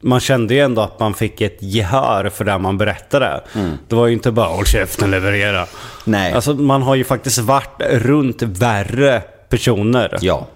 man 0.00 0.20
kände 0.20 0.54
ju 0.54 0.60
ändå 0.60 0.82
att 0.82 1.00
man 1.00 1.14
fick 1.14 1.40
ett 1.40 1.56
gehör 1.60 2.28
för 2.28 2.44
det 2.44 2.58
man 2.58 2.78
berättade. 2.78 3.40
Det 3.88 3.94
var 3.94 4.06
ju 4.06 4.12
inte 4.12 4.30
bara 4.30 4.46
håll 4.46 4.66
käften 4.66 5.10
leverera. 5.10 5.66
Nej. 6.04 6.32
Alltså 6.32 6.54
man 6.54 6.82
har 6.82 6.94
ju 6.94 7.04
faktiskt 7.04 7.38
varit 7.38 7.82
runt 7.90 8.42
värre 8.42 9.20
personer. 9.48 10.18
ja. 10.20 10.46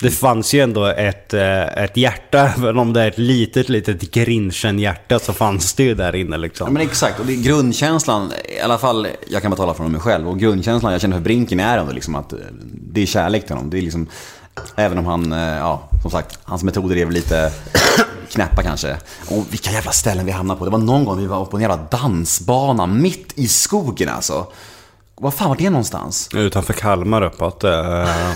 Det 0.00 0.10
fanns 0.10 0.52
ju 0.54 0.60
ändå 0.60 0.86
ett, 0.86 1.34
eh, 1.34 1.62
ett 1.62 1.96
hjärta, 1.96 2.52
även 2.58 2.78
om 2.78 2.92
det 2.92 3.02
är 3.02 3.08
ett 3.08 3.18
litet, 3.18 3.68
litet 3.68 4.00
Grinchen-hjärta 4.00 5.18
så 5.18 5.32
fanns 5.32 5.74
det 5.74 5.82
ju 5.82 5.94
där 5.94 6.16
inne 6.16 6.36
Ja, 6.36 6.40
liksom. 6.40 6.72
men 6.72 6.82
exakt, 6.82 7.20
och 7.20 7.26
det 7.26 7.32
är 7.32 7.42
grundkänslan, 7.42 8.32
i 8.58 8.60
alla 8.60 8.78
fall, 8.78 9.08
jag 9.28 9.42
kan 9.42 9.50
bara 9.50 9.56
tala 9.56 9.74
från 9.74 9.92
mig 9.92 10.00
själv, 10.00 10.28
och 10.28 10.38
grundkänslan 10.38 10.92
jag 10.92 11.00
känner 11.00 11.16
för 11.16 11.22
Brinken 11.22 11.60
är 11.60 11.78
ändå 11.78 11.92
liksom 11.92 12.14
att 12.14 12.32
eh, 12.32 12.38
det 12.72 13.02
är 13.02 13.06
kärlek 13.06 13.46
till 13.46 13.54
honom. 13.54 13.70
Det 13.70 13.78
är 13.78 13.82
liksom, 13.82 14.06
Även 14.76 14.98
om 14.98 15.06
han, 15.06 15.32
eh, 15.32 15.38
ja, 15.38 15.88
som 16.02 16.10
sagt, 16.10 16.38
hans 16.44 16.62
metoder 16.62 16.96
är 16.96 17.04
väl 17.04 17.14
lite 17.14 17.52
knäppa 18.30 18.62
kanske. 18.62 18.96
Och 19.30 19.44
vilka 19.50 19.70
jävla 19.70 19.92
ställen 19.92 20.26
vi 20.26 20.32
hamnade 20.32 20.58
på. 20.58 20.64
Det 20.64 20.70
var 20.70 20.78
någon 20.78 21.04
gång 21.04 21.18
vi 21.18 21.26
var 21.26 21.44
på 21.44 21.56
en 21.56 21.62
jävla 21.62 21.76
dansbana 21.90 22.86
mitt 22.86 23.32
i 23.38 23.48
skogen 23.48 24.08
alltså. 24.08 24.46
Var 25.14 25.30
fan 25.30 25.48
var 25.48 25.56
det 25.56 25.70
någonstans? 25.70 26.28
Utanför 26.34 26.72
Kalmar 26.72 27.22
uppåt. 27.22 27.64
Eh, 27.64 28.30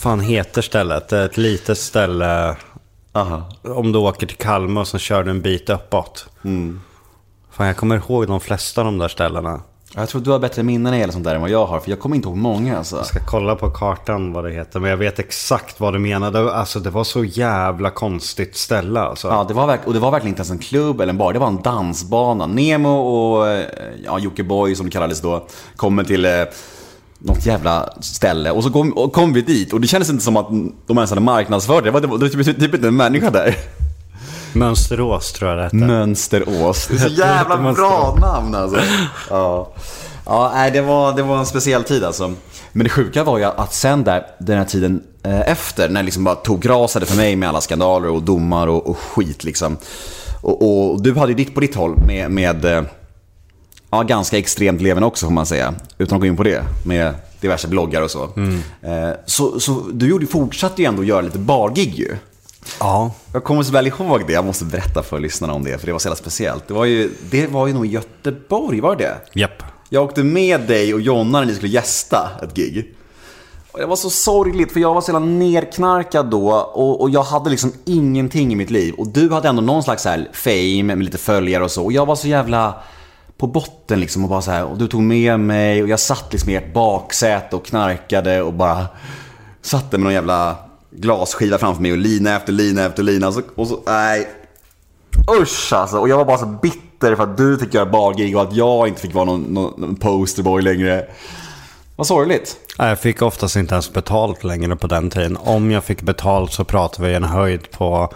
fan 0.00 0.20
heter 0.20 0.62
stället? 0.62 1.08
Det 1.08 1.18
är 1.18 1.24
ett 1.26 1.36
litet 1.36 1.78
ställe. 1.78 2.56
Aha. 3.12 3.48
Om 3.62 3.92
du 3.92 3.98
åker 3.98 4.26
till 4.26 4.36
Kalmar 4.36 4.80
och 4.80 4.88
så 4.88 4.98
kör 4.98 5.24
du 5.24 5.30
en 5.30 5.40
bit 5.40 5.70
uppåt. 5.70 6.26
Fan, 7.50 7.66
jag 7.66 7.76
kommer 7.76 7.96
ihåg 7.96 8.26
de 8.26 8.40
flesta 8.40 8.80
av 8.80 8.84
de 8.84 8.98
där 8.98 9.08
ställena. 9.08 9.60
Jag 9.94 10.08
tror 10.08 10.20
du 10.20 10.30
har 10.30 10.38
bättre 10.38 10.62
minnen 10.62 10.82
när 10.82 10.90
det 10.90 10.98
gäller 10.98 11.12
sånt 11.12 11.24
där 11.24 11.34
än 11.34 11.40
vad 11.40 11.50
jag 11.50 11.66
har. 11.66 11.80
För 11.80 11.90
jag 11.90 12.00
kommer 12.00 12.16
inte 12.16 12.28
ihåg 12.28 12.36
många 12.36 12.78
alltså. 12.78 12.96
Jag 12.96 13.06
ska 13.06 13.18
kolla 13.26 13.56
på 13.56 13.70
kartan 13.70 14.32
vad 14.32 14.44
det 14.44 14.50
heter. 14.50 14.80
Men 14.80 14.90
jag 14.90 14.96
vet 14.96 15.18
exakt 15.18 15.80
vad 15.80 15.92
du 15.92 15.98
menade. 15.98 16.52
Alltså 16.52 16.80
det 16.80 16.90
var 16.90 17.04
så 17.04 17.24
jävla 17.24 17.90
konstigt 17.90 18.56
ställe 18.56 19.00
alltså. 19.00 19.28
Ja, 19.28 19.44
det 19.48 19.54
var 19.54 19.66
verk- 19.66 19.86
och 19.86 19.92
det 19.92 19.98
var 19.98 20.10
verkligen 20.10 20.32
inte 20.32 20.40
ens 20.40 20.50
en 20.50 20.58
klubb 20.58 21.00
eller 21.00 21.12
en 21.12 21.18
bar. 21.18 21.32
Det 21.32 21.38
var 21.38 21.46
en 21.46 21.62
dansbana. 21.62 22.46
Nemo 22.46 22.88
och 22.88 23.48
eh, 23.48 23.64
ja, 24.04 24.18
Jockiboi 24.18 24.74
som 24.74 24.86
det 24.86 24.92
kallades 24.92 25.20
då 25.20 25.46
kommer 25.76 26.04
till 26.04 26.24
eh, 26.24 26.42
något 27.20 27.46
jävla 27.46 27.88
ställe. 28.00 28.50
Och 28.50 28.64
så 28.64 28.70
kom, 28.70 28.92
och 28.92 29.12
kom 29.12 29.32
vi 29.32 29.42
dit 29.42 29.72
och 29.72 29.80
det 29.80 29.86
kändes 29.86 30.10
inte 30.10 30.24
som 30.24 30.36
att 30.36 30.48
de 30.86 30.98
ens 30.98 31.10
hade 31.10 31.20
marknadsfört 31.20 31.84
det. 31.84 31.90
Det 31.90 32.06
var, 32.06 32.18
det 32.18 32.36
var 32.36 32.44
typ, 32.44 32.60
typ 32.60 32.74
inte 32.74 32.88
en 32.88 32.96
människa 32.96 33.30
där. 33.30 33.56
Mönsterås 34.52 35.32
tror 35.32 35.50
jag 35.50 35.58
det 35.58 35.64
hette. 35.64 35.76
Mönsterås. 35.76 36.86
Det 36.86 36.94
är 36.94 36.98
så 36.98 37.08
jävla 37.08 37.72
bra 37.72 38.16
namn 38.20 38.54
alltså. 38.54 38.80
Ja, 39.30 39.72
ja 40.26 40.50
nej, 40.54 40.70
det, 40.70 40.80
var, 40.80 41.12
det 41.12 41.22
var 41.22 41.38
en 41.38 41.46
speciell 41.46 41.84
tid 41.84 42.04
alltså. 42.04 42.34
Men 42.72 42.84
det 42.84 42.90
sjuka 42.90 43.24
var 43.24 43.38
ju 43.38 43.44
att 43.44 43.74
sen 43.74 44.04
där, 44.04 44.26
den 44.38 44.58
här 44.58 44.64
tiden 44.64 45.02
eh, 45.22 45.50
efter, 45.50 45.88
när 45.88 46.00
det 46.00 46.04
liksom 46.04 46.24
bara 46.24 46.34
tog 46.34 46.68
rasade 46.68 47.06
för 47.06 47.16
mig 47.16 47.36
med 47.36 47.48
alla 47.48 47.60
skandaler 47.60 48.08
och 48.08 48.22
domar 48.22 48.66
och, 48.66 48.86
och 48.86 48.98
skit 48.98 49.44
liksom. 49.44 49.76
Och, 50.42 50.90
och 50.90 51.02
du 51.02 51.14
hade 51.14 51.32
ju 51.32 51.36
ditt 51.36 51.54
på 51.54 51.60
ditt 51.60 51.74
håll 51.74 51.96
med, 52.06 52.30
med 52.30 52.64
eh, 52.64 52.82
ja, 53.90 54.02
ganska 54.02 54.38
extremt 54.38 54.80
levande 54.80 55.06
också 55.06 55.26
får 55.26 55.32
man 55.32 55.46
säga. 55.46 55.74
Utan 55.98 56.16
att 56.16 56.20
gå 56.20 56.26
in 56.26 56.36
på 56.36 56.42
det. 56.42 56.62
Med 56.84 57.14
diverse 57.40 57.68
bloggar 57.68 58.02
och 58.02 58.10
så. 58.10 58.22
Eh, 58.82 59.10
så, 59.26 59.60
så 59.60 59.84
du 59.92 60.08
gjorde, 60.08 60.26
fortsatte 60.26 60.82
ju 60.82 60.88
ändå 60.88 61.04
göra 61.04 61.20
lite 61.20 61.38
bargig 61.38 61.94
ju. 61.94 62.16
Ja. 62.80 63.12
Jag 63.32 63.44
kommer 63.44 63.62
så 63.62 63.72
väl 63.72 63.86
ihåg 63.86 64.26
det, 64.26 64.32
jag 64.32 64.44
måste 64.44 64.64
berätta 64.64 65.02
för 65.02 65.20
lyssnarna 65.20 65.52
om 65.52 65.64
det, 65.64 65.78
för 65.78 65.86
det 65.86 65.92
var 65.92 65.98
så 65.98 66.08
jävla 66.08 66.16
speciellt. 66.16 66.68
Det 66.68 66.74
var 66.74 66.84
ju, 66.84 67.10
det 67.30 67.46
var 67.46 67.66
ju 67.66 67.72
nog 67.72 67.86
Göteborg, 67.86 68.80
var 68.80 68.96
det 68.96 69.04
det? 69.04 69.40
Japp. 69.40 69.62
Jag 69.88 70.04
åkte 70.04 70.22
med 70.22 70.60
dig 70.60 70.94
och 70.94 71.00
Jonna 71.00 71.40
när 71.40 71.46
ni 71.46 71.54
skulle 71.54 71.72
gästa 71.72 72.30
ett 72.42 72.54
gig. 72.54 72.94
Och 73.72 73.78
det 73.78 73.86
var 73.86 73.96
så 73.96 74.10
sorgligt, 74.10 74.72
för 74.72 74.80
jag 74.80 74.94
var 74.94 75.00
så 75.00 75.12
jävla 75.12 75.26
nerknarkad 75.26 76.30
då 76.30 76.50
och, 76.52 77.00
och 77.00 77.10
jag 77.10 77.22
hade 77.22 77.50
liksom 77.50 77.72
ingenting 77.84 78.52
i 78.52 78.56
mitt 78.56 78.70
liv. 78.70 78.94
Och 78.94 79.08
du 79.08 79.30
hade 79.30 79.48
ändå 79.48 79.62
någon 79.62 79.82
slags 79.82 80.02
så 80.02 80.08
här 80.08 80.28
fame 80.32 80.82
med 80.82 81.04
lite 81.04 81.18
följare 81.18 81.64
och 81.64 81.70
så. 81.70 81.84
Och 81.84 81.92
jag 81.92 82.06
var 82.06 82.16
så 82.16 82.28
jävla 82.28 82.82
på 83.40 83.46
botten 83.46 84.00
liksom 84.00 84.24
och 84.24 84.30
bara 84.30 84.42
så 84.42 84.50
här, 84.50 84.64
och 84.64 84.78
du 84.78 84.88
tog 84.88 85.02
med 85.02 85.40
mig 85.40 85.82
och 85.82 85.88
jag 85.88 86.00
satt 86.00 86.32
liksom 86.32 86.50
i 86.50 86.54
ert 86.54 86.72
baksäte 86.72 87.56
och 87.56 87.66
knarkade 87.66 88.42
och 88.42 88.52
bara 88.52 88.86
satte 89.62 89.98
med 89.98 90.04
någon 90.04 90.12
jävla 90.12 90.56
glasskiva 90.90 91.58
framför 91.58 91.82
mig 91.82 91.92
och 91.92 91.98
lina 91.98 92.36
efter 92.36 92.52
lina 92.52 92.84
efter 92.84 93.02
lina. 93.02 93.28
Och 93.28 93.34
så, 93.34 93.42
och 93.54 93.68
så 93.68 93.80
nej. 93.86 94.28
Usch 95.40 95.72
alltså. 95.72 95.98
Och 95.98 96.08
jag 96.08 96.16
var 96.16 96.24
bara 96.24 96.38
så 96.38 96.46
bitter 96.46 97.16
för 97.16 97.22
att 97.22 97.36
du 97.36 97.58
fick 97.58 97.74
göra 97.74 97.86
bargig 97.86 98.36
och 98.36 98.42
att 98.42 98.52
jag 98.52 98.88
inte 98.88 99.00
fick 99.00 99.14
vara 99.14 99.24
någon, 99.24 99.42
någon, 99.42 99.96
posterboy 99.96 100.62
längre. 100.62 101.06
Vad 101.96 102.06
sorgligt. 102.06 102.56
Jag 102.78 103.00
fick 103.00 103.22
oftast 103.22 103.56
inte 103.56 103.74
ens 103.74 103.92
betalt 103.92 104.44
längre 104.44 104.76
på 104.76 104.86
den 104.86 105.10
tiden. 105.10 105.36
Om 105.36 105.70
jag 105.70 105.84
fick 105.84 106.02
betalt 106.02 106.52
så 106.52 106.64
pratade 106.64 107.08
vi 107.08 107.14
en 107.14 107.24
höjd 107.24 107.70
på 107.70 108.12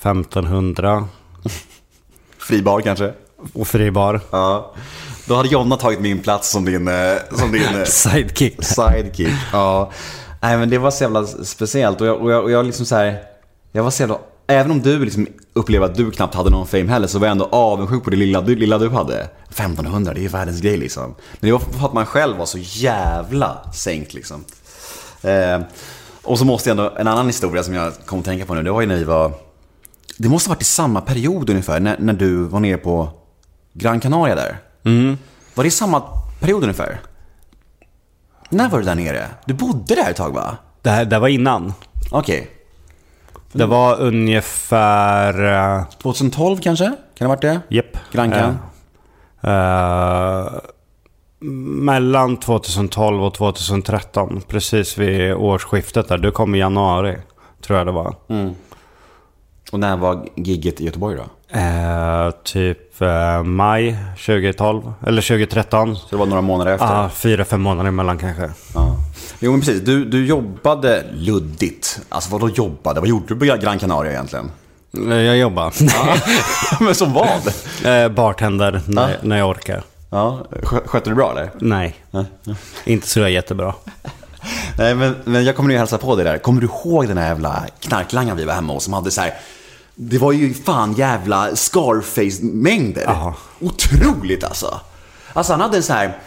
1500 0.00 1.08
Fri 2.38 2.62
bar 2.62 2.80
kanske? 2.80 3.12
Och 3.52 3.68
fribar. 3.68 4.20
Ja. 4.30 4.74
Då 5.26 5.34
hade 5.34 5.48
Jonna 5.48 5.76
tagit 5.76 6.00
min 6.00 6.18
plats 6.18 6.50
som 6.50 6.64
din, 6.64 6.88
eh, 6.88 7.14
som 7.38 7.52
din 7.52 7.62
eh, 7.62 7.84
Sidekick. 7.84 8.64
sidekick. 8.64 9.34
Ja. 9.52 9.90
Nej 10.40 10.58
men 10.58 10.70
det 10.70 10.78
var 10.78 10.90
så 10.90 11.04
jävla 11.04 11.26
speciellt 11.26 12.00
och 12.00 12.06
jag, 12.06 12.22
och 12.22 12.32
jag, 12.32 12.44
och 12.44 12.50
jag 12.50 12.66
liksom 12.66 12.86
så 12.86 12.96
här, 12.96 13.18
jag 13.72 13.82
var 13.82 13.90
så 13.90 14.02
jävla, 14.02 14.18
även 14.46 14.70
om 14.70 14.82
du 14.82 15.04
liksom 15.04 15.26
upplevde 15.52 15.86
att 15.86 15.94
du 15.94 16.10
knappt 16.10 16.34
hade 16.34 16.50
någon 16.50 16.66
fame 16.66 16.86
heller 16.92 17.06
så 17.06 17.18
var 17.18 17.26
jag 17.26 17.32
ändå 17.32 17.48
avundsjuk 17.52 18.04
på 18.04 18.10
det 18.10 18.16
lilla 18.16 18.40
du, 18.40 18.56
lilla 18.56 18.78
du 18.78 18.88
hade. 18.88 19.28
1500, 19.48 20.14
det 20.14 20.20
är 20.20 20.22
ju 20.22 20.28
världens 20.28 20.60
grej 20.60 20.76
liksom. 20.76 21.14
Men 21.40 21.48
det 21.48 21.52
var 21.52 21.58
för 21.58 21.86
att 21.86 21.92
man 21.92 22.06
själv 22.06 22.36
var 22.36 22.46
så 22.46 22.58
jävla 22.60 23.58
sänkt 23.74 24.14
liksom. 24.14 24.44
Eh, 25.22 25.60
och 26.22 26.38
så 26.38 26.44
måste 26.44 26.70
jag 26.70 26.78
ändå, 26.78 26.92
en 26.98 27.08
annan 27.08 27.26
historia 27.26 27.62
som 27.62 27.74
jag 27.74 27.92
kom 28.06 28.18
att 28.18 28.24
tänka 28.24 28.46
på 28.46 28.54
nu, 28.54 28.62
det 28.62 28.70
var 28.70 28.80
ju 28.80 28.86
när 28.86 28.96
vi 28.96 29.04
var, 29.04 29.32
det 30.16 30.28
måste 30.28 30.50
ha 30.50 30.54
varit 30.54 30.62
i 30.62 30.64
samma 30.64 31.00
period 31.00 31.50
ungefär, 31.50 31.80
när, 31.80 31.96
när 31.98 32.12
du 32.12 32.36
var 32.36 32.60
nere 32.60 32.76
på 32.76 33.10
Gran 33.72 34.00
Canaria 34.00 34.34
där. 34.34 34.58
Var 35.54 35.64
det 35.64 35.70
samma 35.70 36.02
period 36.40 36.62
ungefär? 36.62 37.00
När 38.48 38.68
var 38.68 38.78
du 38.78 38.84
där 38.84 38.94
nere? 38.94 39.26
Du 39.44 39.54
bodde 39.54 39.94
där 39.94 40.10
ett 40.10 40.16
tag 40.16 40.34
va? 40.34 40.56
Det, 40.82 40.90
här, 40.90 41.04
det 41.04 41.18
var 41.18 41.28
innan. 41.28 41.74
Okej. 42.10 42.50
Det 43.52 43.66
var 43.66 44.00
ungefär... 44.00 45.44
Uh, 45.78 45.84
2012 46.02 46.56
kanske? 46.56 46.84
Kan 46.84 46.96
det 47.18 47.24
ha 47.24 47.28
varit 47.28 47.40
det? 47.40 47.60
Japp. 47.68 47.96
Gran 48.12 48.30
Can? 48.30 48.58
Eh, 49.40 49.52
eh, 49.52 50.52
mellan 51.40 52.36
2012 52.36 53.24
och 53.24 53.34
2013. 53.34 54.42
Precis 54.48 54.98
vid 54.98 55.34
årsskiftet 55.34 56.08
där. 56.08 56.18
Du 56.18 56.30
kom 56.30 56.54
i 56.54 56.58
januari. 56.58 57.18
Tror 57.66 57.78
jag 57.78 57.86
det 57.86 57.92
var. 57.92 58.14
Och 59.72 59.80
när 59.80 59.96
var 59.96 60.26
gigget 60.34 60.80
i 60.80 60.84
Göteborg 60.84 61.16
då? 61.16 61.58
Eh, 61.58 62.30
typ 62.44 63.02
eh, 63.02 63.42
maj 63.42 63.96
2012. 64.26 64.92
Eller 65.06 65.22
2013. 65.22 65.96
Så 65.96 66.02
det 66.10 66.16
var 66.16 66.26
några 66.26 66.40
månader 66.42 66.72
efter? 66.72 66.86
Ja, 66.86 67.08
fyra, 67.08 67.44
fem 67.44 67.60
månader 67.60 67.88
emellan 67.88 68.18
kanske. 68.18 68.50
Ja. 68.74 68.96
Jo 69.40 69.50
men 69.50 69.60
precis, 69.60 69.80
du, 69.82 70.04
du 70.04 70.26
jobbade 70.26 71.04
luddigt. 71.12 72.00
Alltså 72.08 72.30
vadå 72.32 72.48
jobbade? 72.48 73.00
Vad 73.00 73.08
gjorde 73.08 73.24
du 73.34 73.36
på 73.36 73.44
Gran 73.44 73.78
Canaria 73.78 74.12
egentligen? 74.12 74.50
Eh, 75.10 75.16
Jag 75.16 75.36
jobbar. 75.36 75.72
men 76.84 76.94
som 76.94 77.12
vad? 77.12 77.46
eh, 78.04 78.08
bartender 78.08 78.80
när, 78.86 79.18
när 79.22 79.38
jag 79.38 79.48
orkar. 79.50 79.82
Ja, 80.10 80.38
skö- 80.62 80.86
skötte 80.86 81.10
du 81.10 81.14
bra 81.16 81.30
eller? 81.30 81.50
Nej, 81.58 81.94
Nej. 82.10 82.24
inte 82.84 83.08
så 83.08 83.28
jättebra. 83.28 83.74
Nej, 84.78 84.94
men, 84.94 85.14
men 85.24 85.44
jag 85.44 85.56
kommer 85.56 85.68
nu 85.68 85.78
hälsa 85.78 85.98
på 85.98 86.16
dig 86.16 86.24
där. 86.24 86.38
Kommer 86.38 86.60
du 86.60 86.66
ihåg 86.66 87.08
den 87.08 87.18
här 87.18 87.28
jävla 87.28 87.62
knarklangaren 87.80 88.36
vi 88.38 88.44
var 88.44 88.54
hemma 88.54 88.72
hos 88.72 88.84
som 88.84 88.92
hade 88.92 89.10
så 89.10 89.20
här... 89.20 89.34
Det 89.94 90.18
var 90.18 90.32
ju 90.32 90.54
fan 90.54 90.92
jävla 90.92 91.48
Scarface-mängder. 91.56 93.02
Ja. 93.06 93.34
Otroligt 93.60 94.44
alltså. 94.44 94.80
Alltså 95.32 95.52
han 95.52 95.60
hade 95.60 95.76
en 95.76 95.82
så 95.82 95.92
här... 95.92 96.18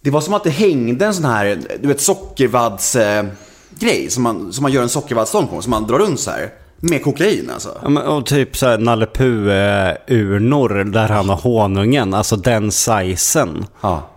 Det 0.00 0.10
var 0.10 0.20
som 0.20 0.34
att 0.34 0.44
det 0.44 0.50
hängde 0.50 1.06
en 1.06 1.14
sån 1.14 1.24
här, 1.24 1.62
du 1.82 1.88
vet 1.88 2.00
sockervadds 2.00 2.96
eh, 2.96 3.24
grej 3.78 4.10
som 4.10 4.22
man, 4.22 4.52
som 4.52 4.62
man 4.62 4.72
gör 4.72 4.82
en 4.82 4.88
sockervaddstång 4.88 5.48
på, 5.48 5.62
som 5.62 5.70
man 5.70 5.86
drar 5.86 5.98
runt 5.98 6.20
så 6.20 6.30
här. 6.30 6.50
Med 6.76 7.04
kokain 7.04 7.50
alltså. 7.54 7.78
Ja, 7.82 7.88
men, 7.88 8.02
och 8.02 8.26
typ 8.26 8.56
såhär 8.56 8.78
Nalle 8.78 9.06
Puh-urnor 9.06 10.84
där 10.84 11.08
han 11.08 11.28
har 11.28 11.36
honungen. 11.36 12.14
Alltså 12.14 12.36
den 12.36 12.72
sizen. 12.72 13.66
Ja. 13.80 14.10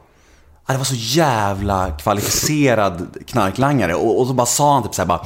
Ja, 0.68 0.74
Det 0.74 0.78
var 0.78 0.86
så 0.86 0.96
jävla 0.96 1.92
kvalificerad 1.92 3.08
knarklangare. 3.28 3.96
Och, 3.96 4.22
och 4.22 4.28
så 4.28 4.34
bara 4.34 4.46
sa 4.48 4.74
han 4.74 4.84
typ 4.84 4.96
så 4.96 5.02
här 5.02 5.08
bara... 5.08 5.22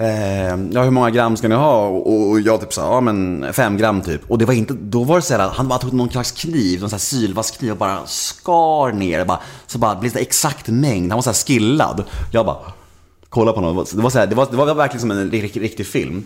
Eh, 0.00 0.56
ja, 0.72 0.82
hur 0.82 0.90
många 0.90 1.10
gram 1.10 1.36
ska 1.36 1.48
ni 1.48 1.54
ha? 1.54 1.86
Och, 1.86 2.40
jag 2.40 2.60
typ 2.60 2.72
sa, 2.72 2.94
ja 2.94 3.00
men 3.00 3.46
fem 3.52 3.76
gram 3.76 4.00
typ. 4.00 4.30
Och 4.30 4.38
det 4.38 4.44
var 4.44 4.54
inte, 4.54 4.74
då 4.80 5.04
var 5.04 5.16
det 5.16 5.22
så 5.22 5.34
här, 5.34 5.40
att 5.40 5.52
han 5.56 5.68
bara 5.68 5.78
tog 5.78 5.92
någon 5.92 6.10
slags 6.10 6.32
kniv, 6.32 6.80
någon 6.80 6.90
sån 6.90 6.96
här 6.96 7.00
sylvass 7.00 7.50
kniv 7.50 7.70
och 7.72 7.76
bara 7.78 7.98
skar 8.06 8.92
ner. 8.92 9.24
Bara, 9.24 9.38
så 9.66 9.78
bara 9.78 9.94
blev 9.94 10.12
det 10.12 10.18
exakt 10.20 10.68
mängd. 10.68 11.12
Han 11.12 11.16
var 11.16 11.22
så 11.22 11.30
här 11.30 11.34
skillad. 11.46 12.04
Jag 12.32 12.46
bara, 12.46 12.56
kolla 13.28 13.52
på 13.52 13.60
honom. 13.60 13.84
Det 13.94 14.02
var, 14.02 14.10
så 14.10 14.18
här, 14.18 14.26
det 14.26 14.34
var, 14.34 14.46
det 14.50 14.56
var 14.56 14.74
verkligen 14.74 15.00
som 15.00 15.10
en 15.10 15.30
riktig, 15.30 15.62
riktig 15.62 15.86
film. 15.86 16.24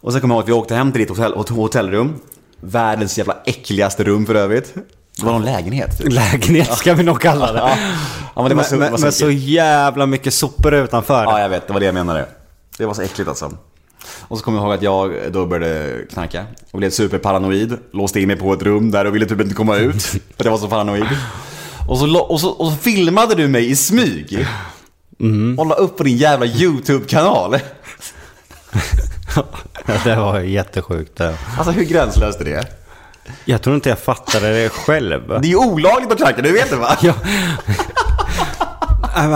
Och 0.00 0.12
sen 0.12 0.20
kommer 0.20 0.34
jag 0.34 0.38
ihåg 0.38 0.42
att 0.44 0.48
vi 0.48 0.52
åkte 0.52 0.74
hem 0.74 0.92
till 0.92 1.00
ditt 1.00 1.08
hotell, 1.10 1.32
hot- 1.34 1.48
hotellrum. 1.50 2.14
Världens 2.60 3.18
jävla 3.18 3.36
äckligaste 3.44 4.04
rum 4.04 4.26
för 4.26 4.34
övrigt. 4.34 4.74
Det 5.18 5.24
var 5.26 5.32
någon 5.32 5.44
lägenhet. 5.44 5.98
Typ. 5.98 6.12
Lägenhet 6.12 6.78
ska 6.78 6.94
vi 6.94 7.02
nog 7.02 7.20
kalla 7.20 7.52
det. 7.52 7.58
Ja, 7.58 7.76
ja 8.34 8.42
men 8.42 8.48
det 8.48 8.54
var 8.54 8.62
så, 8.62 8.76
men, 8.76 8.90
var 8.90 8.98
så 8.98 9.04
men 9.04 9.12
så 9.12 9.30
jävla 9.30 10.06
mycket 10.06 10.34
sopor 10.34 10.74
utanför. 10.74 11.24
Ja, 11.24 11.40
jag 11.40 11.48
vet. 11.48 11.66
Det 11.66 11.72
var 11.72 11.80
det 11.80 11.86
jag 11.86 11.94
menade. 11.94 12.26
Det 12.78 12.86
var 12.86 12.94
så 12.94 13.02
äckligt 13.02 13.28
alltså. 13.28 13.52
Och 14.20 14.38
så 14.38 14.44
kommer 14.44 14.58
jag 14.58 14.64
ihåg 14.64 14.74
att 14.74 14.82
jag 14.82 15.32
då 15.32 15.46
började 15.46 16.06
knarka 16.12 16.46
och 16.70 16.78
blev 16.78 16.90
superparanoid. 16.90 17.78
Låste 17.92 18.20
in 18.20 18.26
mig 18.26 18.36
på 18.36 18.52
ett 18.52 18.62
rum 18.62 18.90
där 18.90 19.04
och 19.04 19.14
ville 19.14 19.26
typ 19.26 19.40
inte 19.40 19.54
komma 19.54 19.76
ut. 19.76 20.02
För 20.02 20.18
att 20.38 20.44
jag 20.44 20.50
var 20.50 20.58
så 20.58 20.68
paranoid. 20.68 21.06
Och 21.88 21.98
så, 21.98 22.18
och 22.18 22.40
så, 22.40 22.50
och 22.50 22.70
så 22.72 22.76
filmade 22.76 23.34
du 23.34 23.48
mig 23.48 23.70
i 23.70 23.76
smyg. 23.76 24.46
Och 25.58 25.66
la 25.66 25.74
upp 25.74 25.96
på 25.96 26.02
din 26.02 26.16
jävla 26.16 26.46
YouTube-kanal. 26.46 27.56
det 30.04 30.16
var 30.16 30.40
jättesjukt. 30.40 31.16
det. 31.16 31.38
Alltså 31.58 31.72
hur 31.72 31.84
gränslöst 31.84 32.40
är 32.40 32.44
det? 32.44 32.66
Jag 33.44 33.62
tror 33.62 33.74
inte 33.74 33.88
jag 33.88 33.98
fattade 33.98 34.62
det 34.62 34.68
själv. 34.68 35.28
Det 35.28 35.34
är 35.34 35.50
ju 35.50 35.56
olagligt 35.56 36.12
att 36.12 36.18
knarka, 36.18 36.42
du 36.42 36.52
vet 36.52 36.70
det 36.70 36.76
va? 36.76 36.96
Ja. 37.02 37.14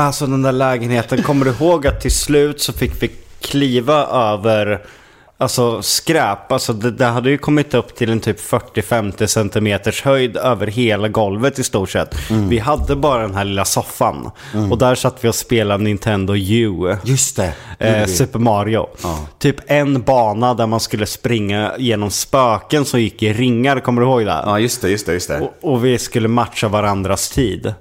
Alltså 0.01 0.27
den 0.27 0.43
där 0.43 0.53
lägenheten, 0.53 1.23
kommer 1.23 1.45
du 1.45 1.51
ihåg 1.51 1.87
att 1.87 2.01
till 2.01 2.13
slut 2.15 2.61
så 2.61 2.73
fick 2.73 3.03
vi 3.03 3.11
kliva 3.41 4.07
över 4.07 4.81
Alltså 5.41 5.83
skräp, 5.83 6.53
alltså 6.53 6.73
det, 6.73 6.91
det 6.91 7.05
hade 7.05 7.31
ju 7.31 7.39
kommit 7.39 7.75
upp 7.75 7.95
till 7.95 8.11
en 8.11 8.21
typ 8.21 8.41
40-50 8.41 9.27
centimeters 9.27 10.03
höjd 10.03 10.37
över 10.37 10.67
hela 10.67 11.09
golvet 11.09 11.59
i 11.59 11.65
stort 11.65 11.91
sett. 11.91 12.31
Mm. 12.31 12.49
Vi 12.49 12.59
hade 12.59 12.97
bara 12.97 13.23
den 13.23 13.35
här 13.35 13.45
lilla 13.45 13.65
soffan. 13.65 14.31
Och 14.71 14.79
där 14.79 14.95
satt 14.95 15.25
vi 15.25 15.29
och 15.29 15.35
spelade 15.35 15.85
Nintendo 15.85 16.37
U. 16.37 16.97
Just 17.05 17.37
det. 17.37 17.53
Eh, 17.79 18.07
Super 18.07 18.39
Mario. 18.39 18.87
Typ 19.39 19.57
en 19.67 20.03
bana 20.03 20.55
där 20.55 20.67
man 20.67 20.81
skulle 20.81 21.07
springa 21.07 21.73
genom 21.79 22.11
spöken 22.11 22.85
som 22.85 23.01
gick 23.01 23.23
i 23.23 23.33
ringar, 23.33 23.81
kommer 23.81 24.03
du 24.03 24.09
ihåg 24.09 24.27
det? 24.27 24.43
Ja, 24.47 24.59
just 24.59 24.83
det, 24.83 24.91
just 24.91 25.07
det, 25.07 25.13
just 25.13 25.29
det. 25.29 25.41
Och, 25.41 25.73
och 25.73 25.85
vi 25.85 25.99
skulle 25.99 26.29
matcha 26.29 26.69
varandras 26.69 27.31
tid. 27.31 27.75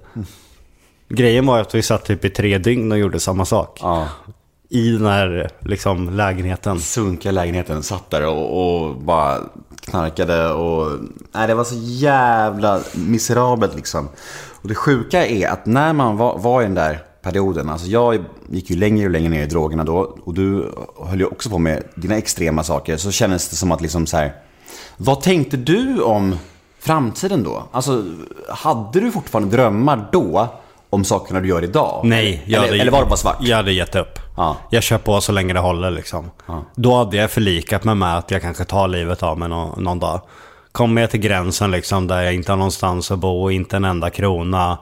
Grejen 1.09 1.45
var 1.45 1.59
att 1.59 1.75
vi 1.75 1.81
satt 1.81 2.05
typ 2.05 2.25
i 2.25 2.29
tre 2.29 2.57
dygn 2.57 2.91
och 2.91 2.97
gjorde 2.97 3.19
samma 3.19 3.45
sak. 3.45 3.79
Ja. 3.81 4.07
I 4.69 4.91
den 4.91 5.05
här 5.05 5.49
liksom, 5.59 6.09
lägenheten. 6.09 6.79
Sunkiga 6.79 7.31
lägenheten, 7.31 7.83
satt 7.83 8.09
där 8.09 8.25
och, 8.27 8.85
och 8.85 8.95
bara 8.95 9.37
knarkade 9.81 10.51
och... 10.51 10.99
Nej, 11.31 11.47
det 11.47 11.55
var 11.55 11.63
så 11.63 11.75
jävla 11.79 12.81
miserabelt 12.95 13.75
liksom. 13.75 14.09
Och 14.61 14.67
det 14.67 14.75
sjuka 14.75 15.25
är 15.27 15.47
att 15.47 15.65
när 15.65 15.93
man 15.93 16.17
var, 16.17 16.37
var 16.37 16.61
i 16.61 16.65
den 16.65 16.75
där 16.75 17.03
perioden, 17.21 17.69
alltså 17.69 17.87
jag 17.87 18.25
gick 18.49 18.69
ju 18.69 18.75
längre 18.77 19.05
och 19.05 19.11
längre 19.11 19.29
ner 19.29 19.43
i 19.43 19.45
drogerna 19.45 19.83
då 19.83 20.17
och 20.23 20.33
du 20.33 20.71
höll 21.05 21.19
ju 21.19 21.25
också 21.25 21.49
på 21.49 21.57
med 21.57 21.83
dina 21.95 22.17
extrema 22.17 22.63
saker, 22.63 22.97
så 22.97 23.11
kändes 23.11 23.49
det 23.49 23.55
som 23.55 23.71
att 23.71 23.81
liksom 23.81 24.07
så 24.07 24.17
här... 24.17 24.35
Vad 24.97 25.21
tänkte 25.21 25.57
du 25.57 26.01
om 26.01 26.35
framtiden 26.79 27.43
då? 27.43 27.63
Alltså, 27.71 28.05
hade 28.49 28.99
du 28.99 29.11
fortfarande 29.11 29.57
drömmar 29.57 30.09
då 30.11 30.49
om 30.89 31.03
sakerna 31.03 31.39
du 31.39 31.47
gör 31.47 31.63
idag? 31.63 32.01
Nej, 32.03 32.43
jag 32.45 32.57
eller, 32.57 32.67
hade, 32.67 32.81
eller 32.81 32.91
var 32.91 32.99
det 32.99 33.05
bara 33.05 33.17
svart? 33.17 33.37
Jag 33.39 33.57
hade 33.57 33.71
gett 33.71 33.95
upp. 33.95 34.19
Ja. 34.37 34.57
Jag 34.69 34.83
kör 34.83 34.97
på 34.97 35.21
så 35.21 35.31
länge 35.31 35.53
det 35.53 35.59
håller 35.59 35.91
liksom. 35.91 36.31
Då 36.75 36.95
hade 36.95 37.17
jag 37.17 37.31
förlikat 37.31 37.83
mig 37.83 37.95
med 37.95 38.17
att 38.17 38.31
jag 38.31 38.41
kanske 38.41 38.65
tar 38.65 38.87
livet 38.87 39.23
av 39.23 39.39
mig 39.39 39.49
någon, 39.49 39.83
någon 39.83 39.99
dag. 39.99 40.21
Kommer 40.71 41.01
jag 41.01 41.11
till 41.11 41.19
gränsen 41.19 41.71
liksom 41.71 42.07
där 42.07 42.21
jag 42.21 42.33
inte 42.33 42.51
har 42.51 42.57
någonstans 42.57 43.11
att 43.11 43.19
bo, 43.19 43.51
inte 43.51 43.75
en 43.75 43.85
enda 43.85 44.09
krona. 44.09 44.77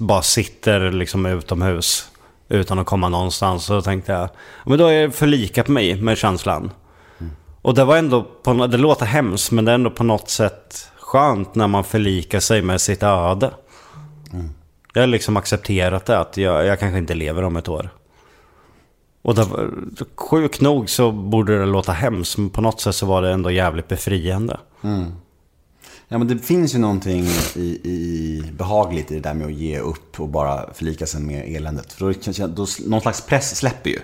Bara 0.00 0.22
sitter 0.22 0.90
liksom 0.92 1.26
utomhus 1.26 2.08
utan 2.48 2.78
att 2.78 2.86
komma 2.86 3.08
någonstans. 3.08 3.64
Så 3.64 3.82
tänkte 3.82 4.12
jag, 4.12 4.28
men 4.64 4.78
då 4.78 4.84
har 4.84 4.92
jag 4.92 5.14
förlikat 5.14 5.68
mig 5.68 6.02
med 6.02 6.18
känslan. 6.18 6.70
Och 7.62 7.74
det 7.74 7.84
var 7.84 7.96
ändå, 7.96 8.26
på, 8.42 8.66
det 8.66 8.76
låter 8.76 9.06
hemskt 9.06 9.52
men 9.52 9.64
det 9.64 9.70
är 9.70 9.74
ändå 9.74 9.90
på 9.90 10.04
något 10.04 10.28
sätt 10.28 10.90
skönt 11.00 11.54
när 11.54 11.68
man 11.68 11.84
förlikar 11.84 12.40
sig 12.40 12.62
med 12.62 12.80
sitt 12.80 13.02
öde. 13.02 13.50
Jag 14.96 15.02
har 15.02 15.06
liksom 15.06 15.36
accepterat 15.36 16.06
det, 16.06 16.18
att 16.18 16.36
jag, 16.36 16.66
jag 16.66 16.80
kanske 16.80 16.98
inte 16.98 17.14
lever 17.14 17.42
om 17.42 17.56
ett 17.56 17.68
år. 17.68 17.90
Och 19.22 19.36
sjukt 20.16 20.60
nog 20.60 20.90
så 20.90 21.12
borde 21.12 21.58
det 21.58 21.66
låta 21.66 21.92
hemskt, 21.92 22.38
men 22.38 22.50
på 22.50 22.60
något 22.60 22.80
sätt 22.80 22.94
så 22.94 23.06
var 23.06 23.22
det 23.22 23.32
ändå 23.32 23.50
jävligt 23.50 23.88
befriande. 23.88 24.60
Mm. 24.82 25.12
Ja 26.08 26.18
men 26.18 26.28
det 26.28 26.38
finns 26.38 26.74
ju 26.74 26.78
någonting 26.78 27.24
i, 27.56 27.80
i 27.84 28.42
behagligt 28.52 29.10
i 29.10 29.14
det 29.14 29.20
där 29.20 29.34
med 29.34 29.46
att 29.46 29.52
ge 29.52 29.78
upp 29.78 30.20
och 30.20 30.28
bara 30.28 30.74
förlika 30.74 31.06
sig 31.06 31.20
med 31.20 31.56
eländet. 31.56 31.92
För 31.92 32.06
då, 32.06 32.12
känns 32.20 32.36
då 32.36 32.66
någon 32.86 33.00
slags 33.00 33.20
press 33.20 33.56
släpper 33.56 33.90
ju. 33.90 34.00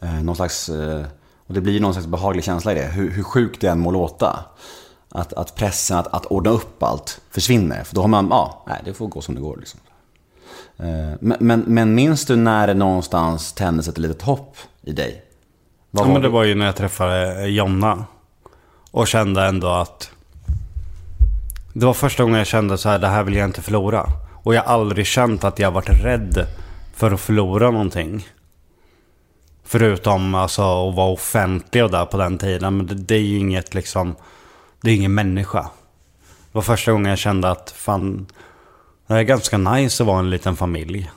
Eh, 0.00 0.22
någon 0.22 0.36
slags, 0.36 0.68
eh, 0.68 1.04
och 1.46 1.54
det 1.54 1.60
blir 1.60 1.72
ju 1.72 1.80
någon 1.80 1.92
slags 1.92 2.06
behaglig 2.06 2.44
känsla 2.44 2.72
i 2.72 2.74
det. 2.74 2.86
Hur, 2.86 3.10
hur 3.10 3.22
sjukt 3.22 3.60
det 3.60 3.68
än 3.68 3.80
må 3.80 3.90
låta. 3.90 4.44
Att, 5.08 5.32
att 5.32 5.54
pressen 5.54 5.98
att, 5.98 6.06
att 6.06 6.26
ordna 6.26 6.50
upp 6.50 6.82
allt 6.82 7.20
försvinner. 7.30 7.84
För 7.84 7.94
då 7.94 8.00
har 8.00 8.08
man, 8.08 8.28
ja, 8.30 8.64
nej 8.68 8.82
det 8.84 8.94
får 8.94 9.08
gå 9.08 9.20
som 9.20 9.34
det 9.34 9.40
går 9.40 9.56
liksom. 9.56 9.80
Eh, 10.78 11.16
men, 11.20 11.36
men, 11.40 11.60
men 11.60 11.94
minns 11.94 12.26
du 12.26 12.36
när 12.36 12.66
det 12.66 12.74
någonstans 12.74 13.52
tändes 13.52 13.88
ett 13.88 13.98
litet 13.98 14.22
hopp 14.22 14.56
i 14.82 14.92
dig? 14.92 15.22
Vad 15.90 16.06
Ja, 16.06 16.12
men 16.12 16.22
det 16.22 16.28
det? 16.28 16.32
var 16.32 16.44
ju 16.44 16.54
när 16.54 16.66
jag 16.66 16.76
träffade 16.76 17.46
Jonna. 17.48 18.04
Och 18.90 19.08
kände 19.08 19.44
ändå 19.44 19.68
att... 19.68 20.10
Det 21.72 21.86
var 21.86 21.94
första 21.94 22.22
gången 22.22 22.38
jag 22.38 22.46
kände 22.46 22.78
så 22.78 22.88
här, 22.88 22.98
det 22.98 23.08
här 23.08 23.22
vill 23.22 23.36
jag 23.36 23.44
inte 23.48 23.62
förlora. 23.62 24.06
Och 24.42 24.54
jag 24.54 24.62
har 24.62 24.74
aldrig 24.74 25.06
känt 25.06 25.44
att 25.44 25.58
jag 25.58 25.70
varit 25.70 26.04
rädd 26.04 26.46
för 26.94 27.10
att 27.10 27.20
förlora 27.20 27.70
någonting. 27.70 28.26
Förutom 29.64 30.34
alltså 30.34 30.88
att 30.88 30.94
vara 30.94 31.12
offentlig 31.12 31.84
och 31.84 31.90
där 31.90 32.04
på 32.04 32.16
den 32.16 32.38
tiden. 32.38 32.76
Men 32.76 32.86
det, 32.86 32.94
det 32.94 33.14
är 33.14 33.20
ju 33.20 33.38
inget 33.38 33.74
liksom... 33.74 34.14
Det 34.80 34.90
är 34.90 34.94
ingen 34.94 35.14
människa. 35.14 35.62
Det 36.22 36.52
var 36.52 36.62
första 36.62 36.92
gången 36.92 37.10
jag 37.10 37.18
kände 37.18 37.50
att 37.50 37.70
fan... 37.70 38.26
Det 39.06 39.14
är 39.14 39.22
ganska 39.22 39.58
nice 39.58 40.02
att 40.02 40.06
vara 40.06 40.18
en 40.18 40.30
liten 40.30 40.56
familj. 40.56 41.10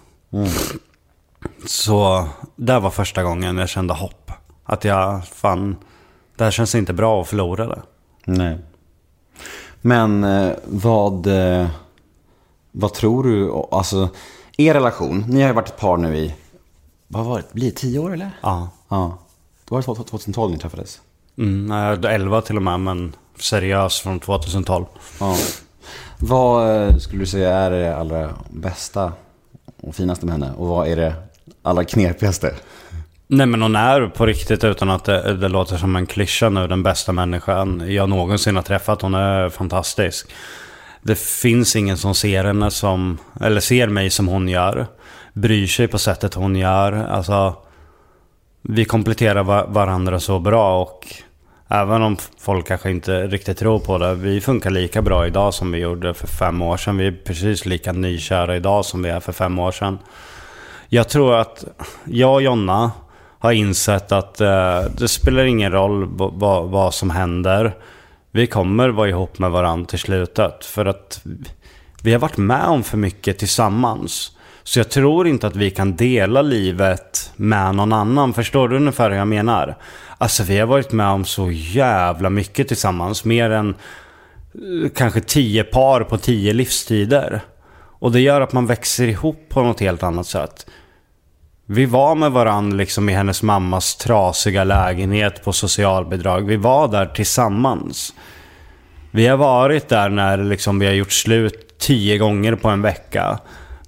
Så 1.65 2.28
det 2.56 2.80
var 2.80 2.89
första 2.89 3.23
gången 3.23 3.58
jag 3.58 3.69
kände 3.69 3.93
hopp. 3.93 4.32
Att 4.63 4.84
jag, 4.84 5.28
fan, 5.28 5.75
det 6.36 6.43
här 6.43 6.52
känns 6.52 6.75
inte 6.75 6.93
bra 6.93 7.21
att 7.21 7.28
förlora 7.28 7.67
det. 7.67 7.82
Nej. 8.25 8.58
Men 9.82 10.23
eh, 10.23 10.52
vad, 10.65 11.28
eh, 11.28 11.67
vad 12.71 12.93
tror 12.93 13.23
du, 13.23 13.52
alltså 13.71 14.10
er 14.58 14.73
relation, 14.73 15.25
ni 15.28 15.41
har 15.41 15.47
ju 15.47 15.54
varit 15.54 15.67
ett 15.69 15.78
par 15.78 15.97
nu 15.97 16.17
i, 16.17 16.36
vad 17.08 17.25
var 17.25 17.38
det, 17.38 17.54
blir 17.54 17.65
det 17.65 17.75
tio 17.75 17.99
år 17.99 18.13
eller? 18.13 18.32
Ja. 18.41 18.69
Ja. 18.89 19.17
Det 19.65 19.75
var 19.75 19.82
2012 19.82 20.52
ni 20.52 20.58
träffades? 20.58 21.02
Mm, 21.38 21.65
nej, 21.65 22.13
11 22.13 22.41
till 22.41 22.56
och 22.56 22.63
med, 22.63 22.80
men 22.80 23.15
seriös 23.39 23.99
från 23.99 24.19
2012. 24.19 24.86
Ja. 25.19 25.36
Vad 26.21 26.88
eh, 26.88 26.97
skulle 26.97 27.21
du 27.21 27.25
säga 27.25 27.55
är 27.55 27.71
det 27.71 27.97
allra 27.97 28.29
bästa 28.49 29.13
och 29.82 29.95
finaste 29.95 30.25
med 30.25 30.34
henne? 30.34 30.51
Och 30.58 30.67
vad 30.67 30.88
är 30.88 30.95
det 30.95 31.13
allra 31.62 31.84
knepigaste? 31.84 32.53
Nej 33.27 33.47
men 33.47 33.62
hon 33.62 33.75
är 33.75 34.08
på 34.08 34.25
riktigt 34.25 34.63
utan 34.63 34.89
att 34.89 35.03
det, 35.03 35.36
det 35.36 35.47
låter 35.47 35.77
som 35.77 35.95
en 35.95 36.05
klyscha 36.05 36.49
nu 36.49 36.67
den 36.67 36.84
bästa 36.84 37.12
människan 37.12 37.84
jag 37.88 38.10
någonsin 38.10 38.55
har 38.55 38.63
träffat. 38.63 39.01
Hon 39.01 39.13
är 39.13 39.49
fantastisk. 39.49 40.32
Det 41.01 41.19
finns 41.19 41.75
ingen 41.75 41.97
som 41.97 42.15
ser 42.15 42.43
henne 42.43 42.71
som, 42.71 43.17
eller 43.41 43.62
ser 43.62 43.88
mig 43.88 44.10
som 44.10 44.27
hon 44.27 44.47
gör. 44.47 44.88
Bryr 45.34 45.67
sig 45.67 45.88
på 45.88 45.97
sättet 45.97 46.34
hon 46.34 46.55
gör. 46.55 46.93
Alltså, 46.93 47.55
vi 48.62 48.86
kompletterar 48.86 49.43
varandra 49.73 50.19
så 50.19 50.39
bra 50.39 50.82
och 50.82 51.08
även 51.69 52.01
om 52.01 52.17
folk 52.39 52.67
kanske 52.67 52.91
inte 52.91 53.27
riktigt 53.27 53.58
tror 53.58 53.79
på 53.79 53.97
det. 53.97 54.15
Vi 54.15 54.41
funkar 54.41 54.69
lika 54.69 55.01
bra 55.01 55.27
idag 55.27 55.53
som 55.53 55.71
vi 55.71 55.77
gjorde 55.77 56.13
för 56.13 56.27
fem 56.27 56.62
år 56.62 56.77
sedan. 56.77 56.97
Vi 56.97 57.08
är 57.08 57.12
precis 57.25 57.65
lika 57.65 57.91
nykära 57.91 58.55
idag 58.55 58.86
som 58.86 59.01
vi 59.03 59.10
är 59.10 59.19
för 59.19 59.32
fem 59.32 59.60
år 59.60 59.71
sedan. 59.71 59.97
Jag 60.89 61.10
tror 61.10 61.36
att 61.36 61.65
jag 62.05 62.34
och 62.34 62.41
Jonna 62.41 62.91
har 63.39 63.51
insett 63.51 64.12
att 64.12 64.41
eh, 64.41 64.82
det 64.97 65.08
spelar 65.08 65.43
ingen 65.43 65.71
roll 65.71 66.08
vad, 66.15 66.69
vad 66.69 66.93
som 66.93 67.10
händer. 67.10 67.75
Vi 68.32 68.47
kommer 68.47 68.89
vara 68.89 69.10
ihop 69.10 69.39
med 69.39 69.51
varandra 69.51 69.86
till 69.86 69.99
slutet. 69.99 70.65
För 70.65 70.86
att 70.86 71.21
vi 72.03 72.12
har 72.12 72.19
varit 72.19 72.38
med 72.38 72.65
om 72.65 72.84
för 72.84 72.97
mycket 72.97 73.39
tillsammans. 73.39 74.32
Så 74.63 74.79
jag 74.79 74.89
tror 74.89 75.27
inte 75.27 75.47
att 75.47 75.55
vi 75.55 75.71
kan 75.71 75.95
dela 75.95 76.41
livet 76.41 77.32
med 77.36 77.75
någon 77.75 77.93
annan. 77.93 78.34
Förstår 78.34 78.67
du 78.67 78.75
ungefär 78.75 79.10
hur 79.10 79.17
jag 79.17 79.27
menar? 79.27 79.75
Alltså 80.21 80.43
vi 80.43 80.60
har 80.60 80.67
varit 80.67 80.91
med 80.91 81.08
om 81.08 81.25
så 81.25 81.51
jävla 81.51 82.29
mycket 82.29 82.67
tillsammans. 82.67 83.25
Mer 83.25 83.49
än 83.49 83.69
eh, 83.69 84.89
kanske 84.95 85.21
tio 85.21 85.63
par 85.63 86.03
på 86.03 86.17
tio 86.17 86.53
livstider. 86.53 87.41
Och 87.99 88.12
det 88.12 88.19
gör 88.19 88.41
att 88.41 88.53
man 88.53 88.65
växer 88.65 89.08
ihop 89.08 89.45
på 89.49 89.63
något 89.63 89.79
helt 89.79 90.03
annat 90.03 90.27
sätt. 90.27 90.65
Vi 91.65 91.86
var 91.86 92.15
med 92.15 92.32
varandra 92.32 92.77
liksom 92.77 93.10
i 93.10 93.13
hennes 93.13 93.43
mammas 93.43 93.95
trasiga 93.95 94.63
lägenhet 94.63 95.43
på 95.43 95.53
socialbidrag. 95.53 96.47
Vi 96.47 96.55
var 96.55 96.88
där 96.88 97.05
tillsammans. 97.05 98.13
Vi 99.12 99.27
har 99.27 99.38
varit 99.38 99.89
där 99.89 100.10
när 100.10 100.38
liksom 100.38 100.79
vi 100.79 100.86
har 100.86 100.93
gjort 100.93 101.12
slut 101.12 101.77
tio 101.77 102.17
gånger 102.17 102.55
på 102.55 102.69
en 102.69 102.82
vecka. 102.82 103.39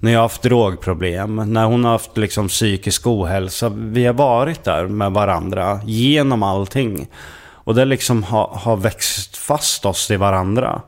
När 0.02 0.12
jag 0.12 0.18
har 0.18 0.24
haft 0.24 0.42
drogproblem, 0.42 1.36
när 1.36 1.64
hon 1.64 1.84
har 1.84 1.92
haft 1.92 2.16
liksom 2.16 2.48
psykisk 2.48 3.06
ohälsa. 3.06 3.68
Vi 3.68 4.06
har 4.06 4.14
varit 4.14 4.64
där 4.64 4.86
med 4.86 5.12
varandra 5.12 5.80
genom 5.84 6.42
allting. 6.42 7.08
Och 7.42 7.74
det 7.74 7.84
liksom 7.84 8.22
har, 8.22 8.48
har 8.48 8.76
växt 8.76 9.36
fast 9.36 9.86
oss 9.86 10.10
i 10.10 10.16
varandra. 10.16 10.82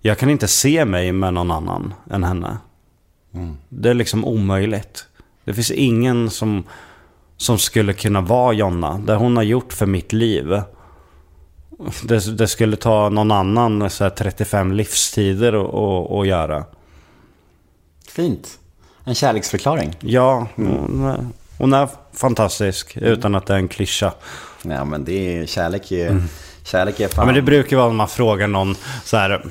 Jag 0.00 0.18
kan 0.18 0.30
inte 0.30 0.48
se 0.48 0.84
mig 0.84 1.12
med 1.12 1.34
någon 1.34 1.50
annan 1.50 1.94
än 2.10 2.24
henne. 2.24 2.58
Det 3.68 3.90
är 3.90 3.94
liksom 3.94 4.24
omöjligt. 4.24 5.06
Det 5.44 5.54
finns 5.54 5.70
ingen 5.70 6.30
som, 6.30 6.64
som 7.36 7.58
skulle 7.58 7.92
kunna 7.92 8.20
vara 8.20 8.52
Jonna. 8.52 8.98
Det 8.98 9.14
hon 9.14 9.36
har 9.36 9.44
gjort 9.44 9.72
för 9.72 9.86
mitt 9.86 10.12
liv. 10.12 10.62
Det, 12.02 12.38
det 12.38 12.48
skulle 12.48 12.76
ta 12.76 13.08
någon 13.08 13.30
annan 13.30 13.90
så 13.90 14.04
här, 14.04 14.10
35 14.10 14.72
livstider 14.72 15.52
att 16.20 16.26
göra. 16.26 16.64
Fint. 18.10 18.58
En 19.04 19.14
kärleksförklaring. 19.14 19.96
Ja, 20.00 20.46
hon 20.56 21.04
är, 21.04 21.26
hon 21.58 21.72
är 21.72 21.88
fantastisk 22.12 22.96
utan 22.96 23.34
att 23.34 23.46
det 23.46 23.52
är 23.52 23.58
en 23.58 23.68
klyscha. 23.68 24.12
Ja 24.62 24.84
men 24.84 25.04
det 25.04 25.38
är, 25.38 25.46
kärlek 25.46 25.92
är, 25.92 26.22
kärlek 26.64 27.00
är 27.00 27.08
fan... 27.08 27.22
Ja, 27.22 27.26
men 27.26 27.34
det 27.34 27.42
brukar 27.42 27.76
vara 27.76 27.86
när 27.86 27.94
man 27.94 28.08
frågar 28.08 28.46
någon 28.46 28.76
så 29.04 29.16
här. 29.16 29.42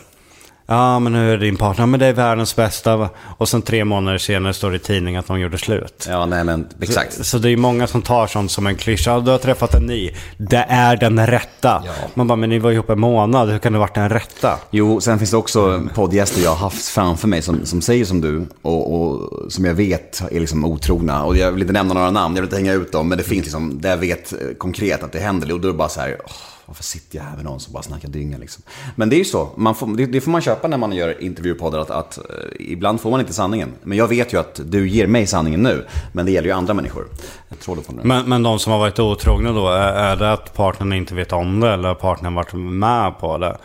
Ja, 0.69 0.99
men 0.99 1.13
nu 1.13 1.33
är 1.33 1.37
din 1.37 1.57
partner, 1.57 1.85
men 1.85 1.99
det 1.99 2.05
är 2.05 2.13
världens 2.13 2.55
bästa. 2.55 3.09
Och 3.37 3.49
sen 3.49 3.61
tre 3.61 3.85
månader 3.85 4.17
senare 4.17 4.53
står 4.53 4.69
det 4.69 4.75
i 4.75 4.79
tidningen 4.79 5.19
att 5.19 5.27
de 5.27 5.39
gjorde 5.39 5.57
slut. 5.57 6.05
Ja, 6.09 6.25
nej 6.25 6.43
men 6.43 6.67
exakt. 6.81 7.25
Så 7.25 7.37
det 7.37 7.49
är 7.51 7.57
många 7.57 7.87
som 7.87 8.01
tar 8.01 8.27
sånt 8.27 8.51
som 8.51 8.67
en 8.67 8.75
klyscha. 8.75 9.11
Ja, 9.11 9.19
Du 9.19 9.31
har 9.31 9.37
träffat 9.37 9.73
en 9.73 9.83
ny. 9.85 10.11
Det 10.37 10.65
är 10.69 10.95
den 10.97 11.27
rätta. 11.27 11.83
Ja. 11.85 11.91
Man 12.13 12.27
bara, 12.27 12.35
men 12.35 12.49
ni 12.49 12.59
var 12.59 12.71
ihop 12.71 12.89
en 12.89 12.99
månad. 12.99 13.49
Hur 13.49 13.59
kan 13.59 13.73
det 13.73 13.79
varit 13.79 13.95
den 13.95 14.09
rätta? 14.09 14.59
Jo, 14.71 15.01
sen 15.01 15.17
finns 15.19 15.31
det 15.31 15.37
också 15.37 15.83
poddgäster 15.95 16.41
jag 16.41 16.49
har 16.49 16.57
haft 16.57 16.87
framför 16.87 17.27
mig 17.27 17.41
som, 17.41 17.65
som 17.65 17.81
säger 17.81 18.05
som 18.05 18.21
du 18.21 18.45
och, 18.61 19.01
och 19.01 19.29
som 19.51 19.65
jag 19.65 19.73
vet 19.73 20.21
är 20.31 20.39
liksom 20.39 20.65
otrogna. 20.65 21.23
Och 21.23 21.37
jag 21.37 21.51
vill 21.51 21.61
inte 21.61 21.73
nämna 21.73 21.93
några 21.93 22.11
namn, 22.11 22.35
jag 22.35 22.41
vill 22.41 22.47
inte 22.47 22.55
hänga 22.55 22.73
ut 22.73 22.91
dem, 22.91 23.09
men 23.09 23.17
det 23.17 23.23
finns 23.23 23.43
liksom, 23.43 23.81
där 23.81 23.89
jag 23.89 23.97
vet 23.97 24.33
konkret 24.57 25.03
att 25.03 25.11
det 25.11 25.19
händer. 25.19 25.53
Och 25.53 25.59
då 25.59 25.67
är 25.67 25.71
det 25.71 25.77
bara 25.77 25.89
så 25.89 26.01
här, 26.01 26.17
åh, 26.25 26.31
varför 26.69 26.83
sitter 26.83 27.17
jag 27.17 27.25
här 27.25 27.35
med 27.35 27.45
någon 27.45 27.59
som 27.59 27.73
bara 27.73 27.83
snackar 27.83 28.07
dynga 28.09 28.37
liksom? 28.37 28.63
Men 28.95 29.09
det 29.09 29.15
är 29.15 29.17
ju 29.17 29.25
så, 29.25 29.49
man 29.55 29.75
får, 29.75 29.97
det, 29.97 30.05
det 30.05 30.21
får 30.21 30.31
man 30.31 30.41
köpa 30.41 30.67
när 30.67 30.77
man 30.77 30.91
gör 30.91 31.23
intervjupoddar, 31.23 31.79
att, 31.79 31.89
att 31.91 32.17
eh, 32.17 32.23
ibland 32.59 33.01
får 33.01 33.11
man 33.11 33.19
inte 33.19 33.33
sanningen. 33.33 33.73
Men 33.83 33.97
jag 33.97 34.07
vet 34.07 34.33
ju 34.33 34.39
att 34.39 34.61
du 34.65 34.89
ger 34.89 35.07
mig 35.07 35.27
sanningen 35.27 35.63
nu, 35.63 35.85
men 36.13 36.25
det 36.25 36.31
gäller 36.31 36.47
ju 36.47 36.53
andra 36.53 36.73
människor. 36.73 37.07
Jag 37.49 37.59
tror 37.59 37.75
det 37.75 37.81
på 37.81 37.93
det. 37.93 38.03
Men, 38.03 38.29
men 38.29 38.43
de 38.43 38.59
som 38.59 38.71
har 38.71 38.79
varit 38.79 38.99
otrogna 38.99 39.51
då, 39.51 39.67
är, 39.67 39.93
är 39.93 40.15
det 40.15 40.33
att 40.33 40.53
partnern 40.53 40.93
inte 40.93 41.15
vet 41.15 41.33
om 41.33 41.59
det 41.59 41.69
eller 41.69 41.87
har 41.87 41.95
partnern 41.95 42.33
varit 42.35 42.53
med 42.53 43.19
på 43.19 43.37
det? 43.37 43.57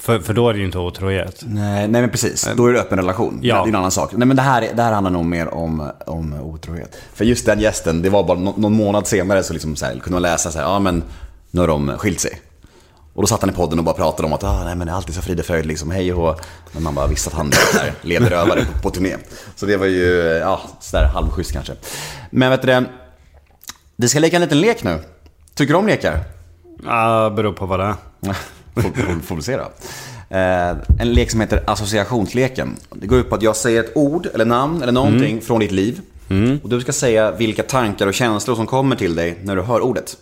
För, 0.00 0.18
för 0.18 0.34
då 0.34 0.48
är 0.48 0.52
det 0.52 0.58
ju 0.58 0.64
inte 0.64 0.78
otrohet. 0.78 1.42
Nej, 1.46 1.88
nej 1.88 2.00
men 2.00 2.10
precis. 2.10 2.48
Då 2.56 2.66
är 2.66 2.72
det 2.72 2.80
öppen 2.80 2.98
relation. 2.98 3.38
Ja. 3.42 3.54
Det 3.54 3.60
är 3.60 3.68
en 3.68 3.74
annan 3.74 3.90
sak. 3.90 4.12
Nej 4.12 4.28
men 4.28 4.36
det 4.36 4.42
här, 4.42 4.68
det 4.74 4.82
här 4.82 4.92
handlar 4.92 5.10
nog 5.10 5.24
mer 5.24 5.54
om, 5.54 5.90
om 6.06 6.34
otrohet. 6.34 6.96
För 7.14 7.24
just 7.24 7.46
den 7.46 7.60
gästen, 7.60 8.02
det 8.02 8.10
var 8.10 8.24
bara 8.24 8.38
nå- 8.38 8.54
någon 8.56 8.72
månad 8.72 9.06
senare 9.06 9.42
så, 9.42 9.52
liksom 9.52 9.76
så 9.76 9.86
här, 9.86 9.92
kunde 9.92 10.10
man 10.10 10.22
läsa 10.22 10.50
så 10.50 10.58
här, 10.58 10.64
ja 10.66 10.78
men 10.78 11.02
nu 11.50 11.60
har 11.60 11.68
de 11.68 11.98
skilt 11.98 12.20
sig. 12.20 12.40
Och 13.14 13.22
då 13.22 13.26
satt 13.26 13.40
han 13.40 13.50
i 13.50 13.52
podden 13.52 13.78
och 13.78 13.84
bara 13.84 13.94
pratade 13.94 14.26
om 14.26 14.32
att 14.32 14.44
ah, 14.44 14.64
nej, 14.64 14.76
men 14.76 14.86
det 14.86 14.92
är 14.92 14.96
alltid 14.96 15.14
så 15.14 15.22
frid 15.22 15.40
och 15.40 15.46
fröjd, 15.46 15.66
liksom, 15.66 15.90
hej 15.90 16.12
och. 16.12 16.40
Men 16.72 16.82
man 16.82 16.94
bara 16.94 17.06
visste 17.06 17.28
att 17.30 17.36
han 17.36 17.50
där 17.50 17.92
leder 18.02 18.30
rövare 18.30 18.64
på, 18.64 18.78
på 18.82 18.90
turné. 18.90 19.16
Så 19.56 19.66
det 19.66 19.76
var 19.76 19.86
ju, 19.86 20.10
ja, 20.40 20.60
sådär 20.80 21.04
halvschysst 21.04 21.52
kanske. 21.52 21.72
Men 22.30 22.50
vet 22.50 22.62
du 22.62 22.66
det, 22.66 22.84
vi 23.96 24.08
ska 24.08 24.18
leka 24.18 24.36
en 24.36 24.42
liten 24.42 24.60
lek 24.60 24.82
nu. 24.82 24.98
Tycker 25.54 25.72
du 25.72 25.78
om 25.78 25.86
lekar? 25.86 26.20
Ja, 26.84 27.30
beror 27.30 27.52
på 27.52 27.66
vad 27.66 27.80
det 27.80 27.84
är. 27.84 27.94
får, 28.74 28.82
får, 28.82 29.20
får 29.20 29.36
vi 29.36 29.42
se 29.42 29.56
då. 29.56 29.70
Eh, 30.36 30.76
en 30.98 31.12
lek 31.12 31.30
som 31.30 31.40
heter 31.40 31.62
associationsleken. 31.66 32.76
Det 32.94 33.06
går 33.06 33.18
ut 33.18 33.28
på 33.28 33.34
att 33.34 33.42
jag 33.42 33.56
säger 33.56 33.84
ett 33.84 33.92
ord 33.94 34.28
eller 34.34 34.44
namn 34.44 34.82
eller 34.82 34.92
någonting 34.92 35.40
från 35.40 35.60
ditt 35.60 35.72
liv. 35.72 36.00
Och 36.62 36.68
du 36.68 36.80
ska 36.80 36.92
säga 36.92 37.30
vilka 37.30 37.62
tankar 37.62 38.06
och 38.06 38.14
känslor 38.14 38.56
som 38.56 38.66
kommer 38.66 38.96
till 38.96 39.14
dig 39.14 39.38
när 39.42 39.56
du 39.56 39.62
hör 39.62 39.80
ordet. 39.80 40.16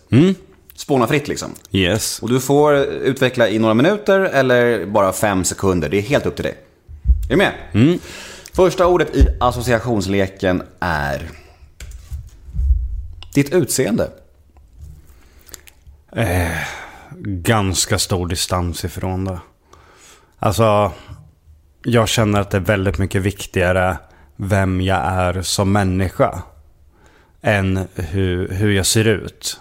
Spåna 0.79 1.07
fritt 1.07 1.27
liksom. 1.27 1.55
Yes. 1.71 2.19
Och 2.19 2.29
du 2.29 2.39
får 2.39 2.75
utveckla 2.85 3.49
i 3.49 3.59
några 3.59 3.73
minuter 3.73 4.19
eller 4.19 4.85
bara 4.85 5.13
fem 5.13 5.43
sekunder. 5.43 5.89
Det 5.89 5.97
är 5.97 6.01
helt 6.01 6.25
upp 6.25 6.35
till 6.35 6.43
dig. 6.43 6.57
Är 7.29 7.29
du 7.29 7.35
med? 7.35 7.53
Första 8.53 8.87
ordet 8.87 9.15
i 9.15 9.27
associationsleken 9.39 10.63
är... 10.79 11.29
Ditt 13.33 13.53
utseende. 13.53 14.09
ganska 17.21 17.99
stor 17.99 18.27
distans 18.27 18.85
ifrån 18.85 19.25
det. 19.25 19.39
Alltså, 20.39 20.91
jag 21.83 22.09
känner 22.09 22.39
att 22.39 22.51
det 22.51 22.57
är 22.57 22.61
väldigt 22.61 22.97
mycket 22.97 23.21
viktigare 23.21 23.97
vem 24.35 24.81
jag 24.81 24.99
är 24.99 25.41
som 25.41 25.71
människa. 25.71 26.43
Än 27.41 27.87
hur, 27.95 28.47
hur 28.47 28.71
jag 28.71 28.85
ser 28.85 29.05
ut. 29.05 29.59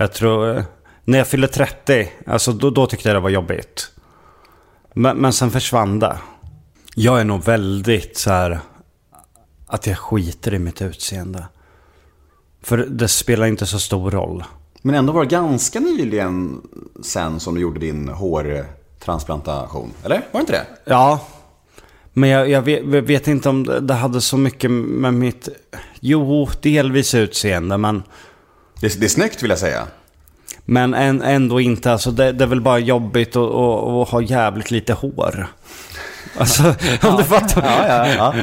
Jag 0.00 0.12
tror, 0.12 0.64
när 1.04 1.18
jag 1.18 1.28
fyllde 1.28 1.48
30, 1.48 2.12
alltså 2.26 2.52
då, 2.52 2.70
då 2.70 2.86
tyckte 2.86 3.08
jag 3.08 3.16
det 3.16 3.20
var 3.20 3.30
jobbigt. 3.30 3.90
Men, 4.94 5.16
men 5.16 5.32
sen 5.32 5.50
försvann 5.50 5.98
det. 5.98 6.18
Jag 6.94 7.20
är 7.20 7.24
nog 7.24 7.44
väldigt 7.44 8.16
så 8.18 8.30
här 8.30 8.60
att 9.66 9.86
jag 9.86 9.98
skiter 9.98 10.54
i 10.54 10.58
mitt 10.58 10.82
utseende. 10.82 11.44
För 12.62 12.76
det 12.76 13.08
spelar 13.08 13.46
inte 13.46 13.66
så 13.66 13.78
stor 13.78 14.10
roll. 14.10 14.44
Men 14.82 14.94
ändå 14.94 15.12
var 15.12 15.24
det 15.24 15.30
ganska 15.30 15.80
nyligen 15.80 16.60
sen 17.02 17.40
som 17.40 17.54
du 17.54 17.60
gjorde 17.60 17.80
din 17.80 18.08
hårtransplantation. 18.08 19.92
Eller? 20.04 20.16
Var 20.16 20.24
det 20.32 20.40
inte 20.40 20.52
det? 20.52 20.66
Ja. 20.84 21.20
Men 22.12 22.28
jag, 22.28 22.50
jag 22.50 22.62
vet, 22.62 22.84
vet 22.84 23.28
inte 23.28 23.48
om 23.48 23.64
det, 23.64 23.80
det 23.80 23.94
hade 23.94 24.20
så 24.20 24.36
mycket 24.36 24.70
med 24.70 25.14
mitt... 25.14 25.48
Jo, 26.00 26.48
delvis 26.62 27.14
utseende, 27.14 27.78
men... 27.78 28.02
Det, 28.80 29.00
det 29.00 29.06
är 29.06 29.08
snyggt 29.08 29.42
vill 29.42 29.50
jag 29.50 29.58
säga. 29.58 29.82
Men 30.64 30.94
än, 30.94 31.22
ändå 31.22 31.60
inte. 31.60 31.92
Alltså 31.92 32.10
det, 32.10 32.32
det 32.32 32.44
är 32.44 32.48
väl 32.48 32.60
bara 32.60 32.78
jobbigt 32.78 33.36
att, 33.36 33.42
att, 33.50 33.84
att 33.88 34.08
ha 34.08 34.22
jävligt 34.22 34.70
lite 34.70 34.92
hår. 34.92 35.46
Alltså, 36.38 36.62
om 37.02 37.16
du 37.16 37.24
fattar. 37.24 37.62
Ja, 37.88 38.06
ja, 38.08 38.34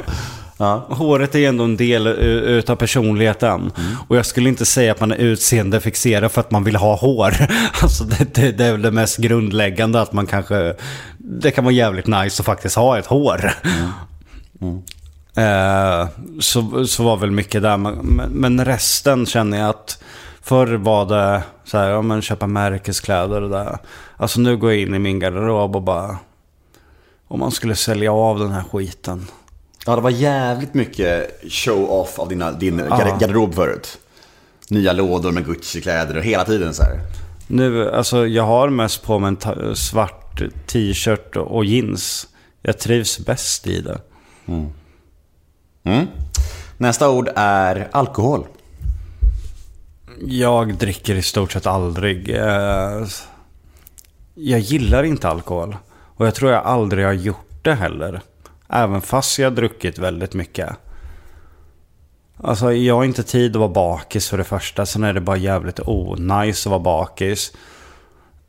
ja. 0.58 0.86
Håret 0.90 1.36
är 1.36 1.48
ändå 1.50 1.64
en 1.64 1.78
del 1.78 2.08
utav 2.08 2.76
personligheten. 2.76 3.72
Och 4.08 4.18
jag 4.18 4.26
skulle 4.26 4.50
inte 4.50 4.66
säga 4.66 4.92
att 4.92 5.00
man 5.00 5.12
är 5.12 5.16
utseendefixerad 5.18 6.32
för 6.32 6.42
att 6.42 6.52
man 6.52 6.64
vill 6.64 6.76
ha 6.76 6.96
hår. 6.96 7.34
Alltså 7.82 8.04
det, 8.04 8.34
det, 8.36 8.52
det 8.52 8.66
är 8.66 8.72
väl 8.72 8.82
det 8.82 8.92
mest 8.92 9.18
grundläggande 9.18 10.02
att 10.02 10.14
man 10.14 10.26
kanske... 10.28 10.76
Det 11.18 11.52
kan 11.52 11.64
vara 11.64 11.74
jävligt 11.74 12.08
nice 12.08 12.42
att 12.42 12.46
faktiskt 12.46 12.76
ha 12.76 12.98
ett 13.00 13.06
hår. 13.06 13.52
Eh, 15.38 16.08
så, 16.40 16.88
så 16.88 17.04
var 17.04 17.18
väl 17.18 17.32
mycket 17.32 17.62
där. 17.62 17.78
Men- 17.78 17.96
men 18.32 18.66
resten 18.66 19.26
känner 19.26 19.58
jag 19.60 19.70
att 19.70 20.04
förr 20.48 20.78
var 20.78 21.06
det 21.06 21.44
så 21.64 21.78
här, 21.78 21.90
ja 21.90 22.02
men 22.02 22.22
köpa 22.22 22.48
märkeskläder 22.48 23.42
och 23.42 23.50
det. 23.50 23.80
Alltså 24.18 24.40
nu 24.40 24.58
går 24.58 24.72
jag 24.72 24.82
in 24.82 24.94
i 24.94 25.00
min 25.00 25.20
garderob 25.20 25.76
och 25.76 25.82
bara... 25.82 26.18
Om 27.28 27.40
man 27.40 27.52
skulle 27.52 27.76
sälja 27.76 28.14
av 28.14 28.40
den 28.40 28.52
här 28.52 28.64
skiten. 28.64 29.28
Ja, 29.86 29.96
det 29.96 30.02
var 30.02 30.10
jävligt 30.10 30.74
mycket 30.74 31.42
show-off 31.50 32.20
av 32.20 32.30
dina, 32.30 32.52
din 32.52 32.82
gar- 32.82 33.20
garderob 33.20 33.56
förut. 33.56 33.98
Nya 34.70 34.94
lådor 34.94 35.32
med 35.32 35.46
Gucci-kläder 35.46 36.18
och 36.18 36.24
hela 36.24 36.46
tiden 36.46 36.74
så 36.74 36.84
här. 36.84 37.00
Nu, 37.48 37.92
alltså 37.92 38.28
jag 38.28 38.44
har 38.44 38.70
mest 38.70 39.04
på 39.04 39.20
mig 39.20 39.36
en 39.46 39.76
svart 39.76 40.42
t-shirt 40.68 41.36
och 41.36 41.66
jeans. 41.66 42.28
Jag 42.62 42.80
trivs 42.80 43.20
bäst 43.20 43.68
i 43.68 43.82
det. 43.82 43.98
Mm. 45.84 46.08
Nästa 46.78 47.10
ord 47.10 47.30
är 47.36 47.90
alkohol. 47.92 48.46
Jag 50.22 50.74
dricker 50.78 51.16
i 51.16 51.22
stort 51.22 51.52
sett 51.52 51.66
aldrig. 51.68 52.30
Eh, 52.30 53.06
jag 54.36 54.60
gillar 54.60 55.04
inte 55.04 55.30
alkohol. 55.30 55.78
Och 55.90 56.28
jag 56.28 56.36
tror 56.36 56.52
jag 56.52 56.64
aldrig 56.66 57.06
har 57.06 57.14
gjort 57.14 57.64
det 57.64 57.74
heller. 57.74 58.22
Även 58.70 59.02
fast 59.02 59.40
jag 59.40 59.46
har 59.50 59.56
druckit 59.56 59.98
väldigt 59.98 60.34
mycket. 60.34 60.70
Alltså 62.44 62.74
jag 62.74 62.96
har 62.96 63.04
inte 63.04 63.24
tid 63.24 63.56
att 63.56 63.60
vara 63.60 63.70
bakis 63.70 64.30
för 64.30 64.38
det 64.38 64.44
första. 64.44 64.86
Sen 64.86 65.04
är 65.04 65.14
det 65.14 65.22
bara 65.22 65.38
jävligt 65.38 65.80
onajs 65.86 66.66
att 66.68 66.70
vara 66.72 66.80
bakis. 66.80 67.54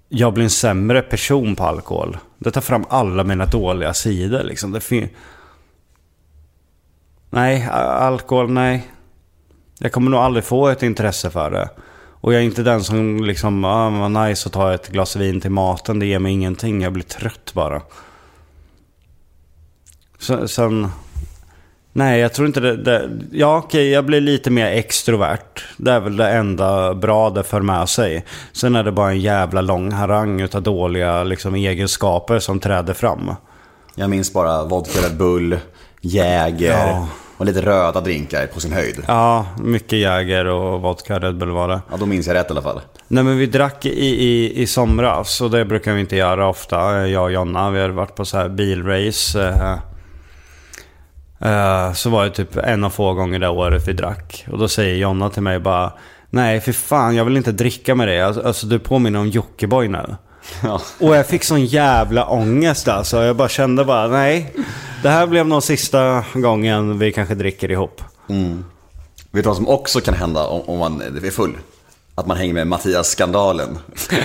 Jag 0.09 0.33
blir 0.35 0.45
en 0.45 0.51
sämre 0.51 1.03
person 1.03 1.57
på 1.57 1.65
alkohol. 1.65 2.17
Det 2.39 2.51
tar 2.51 2.61
fram 2.61 2.85
alla 2.89 3.25
mina 3.25 3.47
dåliga 3.47 3.95
sidor 3.95 4.43
liksom. 4.43 4.73
Det 4.73 4.81
fin- 4.81 5.09
nej, 7.31 7.67
alkohol, 7.71 8.51
nej. 8.51 8.87
Jag 9.79 9.93
kommer 9.93 10.11
nog 10.11 10.21
aldrig 10.21 10.45
få 10.45 10.69
ett 10.69 10.83
intresse 10.83 11.31
för 11.31 11.51
det. 11.51 11.69
Och 12.21 12.35
jag 12.35 12.41
är 12.41 12.45
inte 12.45 12.63
den 12.63 12.85
som 12.85 13.25
liksom, 13.25 13.65
ah, 13.65 13.91
vad 13.91 14.11
nice 14.11 14.47
att 14.47 14.53
ta 14.53 14.75
ett 14.75 14.89
glas 14.89 15.17
vin 15.17 15.41
till 15.41 15.51
maten. 15.51 15.99
Det 15.99 16.07
ger 16.07 16.19
mig 16.19 16.33
ingenting. 16.33 16.83
Jag 16.83 16.93
blir 16.93 17.05
trött 17.05 17.51
bara. 17.55 17.83
Sen... 20.47 20.89
Nej, 21.93 22.21
jag 22.21 22.35
tror 22.35 22.47
inte 22.47 22.61
det... 22.61 22.77
det 22.77 23.11
ja, 23.33 23.57
okej, 23.57 23.91
jag 23.91 24.07
blir 24.07 24.21
lite 24.21 24.51
mer 24.51 24.67
extrovert. 24.67 25.65
Det 25.77 25.93
är 25.93 26.01
väl 26.01 26.17
det 26.17 26.31
enda 26.31 26.95
bra 26.95 27.31
det 27.31 27.43
för 27.43 27.61
med 27.61 27.89
sig. 27.89 28.25
Sen 28.53 28.77
är 28.77 28.85
det 28.85 28.93
bara 28.93 29.11
en 29.11 29.21
jävla 29.21 29.61
lång 29.61 29.93
harang 29.93 30.41
utav 30.41 30.63
dåliga 30.63 31.25
liksom, 31.25 31.55
egenskaper 31.55 32.39
som 32.39 32.61
träder 32.61 32.95
fram. 32.95 33.31
Jag 33.95 34.11
minns 34.11 34.33
bara 34.33 34.65
vodka 34.65 35.01
Red 35.01 35.17
Bull, 35.17 35.59
Jäger 36.01 36.73
Ja. 36.73 37.09
Och 37.39 37.47
lite 37.47 37.61
röda 37.61 38.01
drinkar 38.01 38.47
på 38.47 38.61
sin 38.61 38.73
höjd. 38.73 39.03
Ja, 39.07 39.47
mycket 39.59 39.99
Jäger 39.99 40.45
och 40.45 40.81
vodka 40.81 41.19
Red 41.19 41.37
Bull 41.39 41.51
var 41.51 41.69
det. 41.69 41.81
Ja, 41.91 41.97
då 41.97 42.07
minns 42.07 42.27
jag 42.27 42.35
rätt 42.35 42.47
i 42.49 42.51
alla 42.51 42.63
fall. 42.63 42.81
Nej 43.09 43.25
men 43.25 43.39
vi 43.39 43.47
drack 43.47 43.87
i, 43.87 44.25
i, 44.25 44.63
i 44.63 44.67
somras 44.67 45.41
och 45.41 45.51
det 45.51 45.65
brukar 45.65 45.93
vi 45.93 46.01
inte 46.01 46.17
göra 46.17 46.49
ofta. 46.49 47.09
Jag 47.09 47.25
och 47.25 47.33
Jonna, 47.33 47.71
vi 47.71 47.81
hade 47.81 47.93
varit 47.93 48.15
på 48.15 48.25
så 48.25 48.37
här 48.37 48.49
bilrace. 48.49 49.49
Eh, 49.49 49.79
eh, 51.51 51.93
så 51.93 52.11
var 52.11 52.25
det 52.25 52.31
typ 52.31 52.57
en 52.57 52.85
av 52.85 52.91
få 52.91 53.15
gånger 53.15 53.39
det 53.39 53.49
året 53.49 53.89
vi 53.89 53.93
drack. 53.93 54.47
Och 54.51 54.59
då 54.59 54.69
säger 54.69 54.97
Jonna 54.97 55.31
till 55.31 55.43
mig 55.43 55.59
bara 55.59 55.93
Nej 56.31 56.61
för 56.61 56.73
fan, 56.73 57.17
jag 57.17 57.25
vill 57.25 57.37
inte 57.37 57.53
dricka 57.53 57.95
med 57.95 58.09
dig. 58.09 58.21
Alltså, 58.21 58.43
alltså 58.43 58.67
du 58.67 58.79
påminner 58.79 59.19
om 59.19 59.29
Jockiboi 59.29 59.89
nu. 59.89 60.17
Ja. 60.63 60.81
Och 61.01 61.17
jag 61.17 61.27
fick 61.27 61.45
sån 61.45 61.65
jävla 61.67 62.27
ångest 62.27 62.89
alltså. 62.89 63.25
Jag 63.25 63.37
bara 63.37 63.49
kände 63.49 63.85
bara 63.85 64.09
nej. 64.09 64.55
Det 65.03 65.09
här 65.09 65.27
blev 65.27 65.47
nog 65.47 65.63
sista 65.63 66.25
gången 66.35 66.99
vi 66.99 67.13
kanske 67.13 67.35
dricker 67.35 67.71
ihop. 67.71 68.03
Vet 69.31 69.45
du 69.45 69.49
vad 69.49 69.57
som 69.57 69.69
också 69.69 70.01
kan 70.01 70.15
hända 70.15 70.47
om, 70.47 70.61
om 70.61 70.79
man 70.79 71.01
är 71.01 71.31
full? 71.31 71.59
Att 72.15 72.27
man 72.27 72.37
hänger 72.37 72.55
med 72.55 72.67
Mattias 72.67 73.09
Skandalen. 73.09 73.79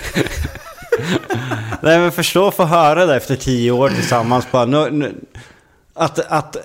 Nej 1.82 2.00
men 2.00 2.12
förstå 2.12 2.48
att 2.48 2.56
få 2.56 2.64
höra 2.64 3.06
det 3.06 3.16
efter 3.16 3.36
tio 3.36 3.72
år 3.72 3.90
tillsammans. 3.90 4.46
Bara, 4.52 4.66
nu, 4.66 4.92
nu, 4.92 5.16
att, 5.94 6.20
att, 6.20 6.58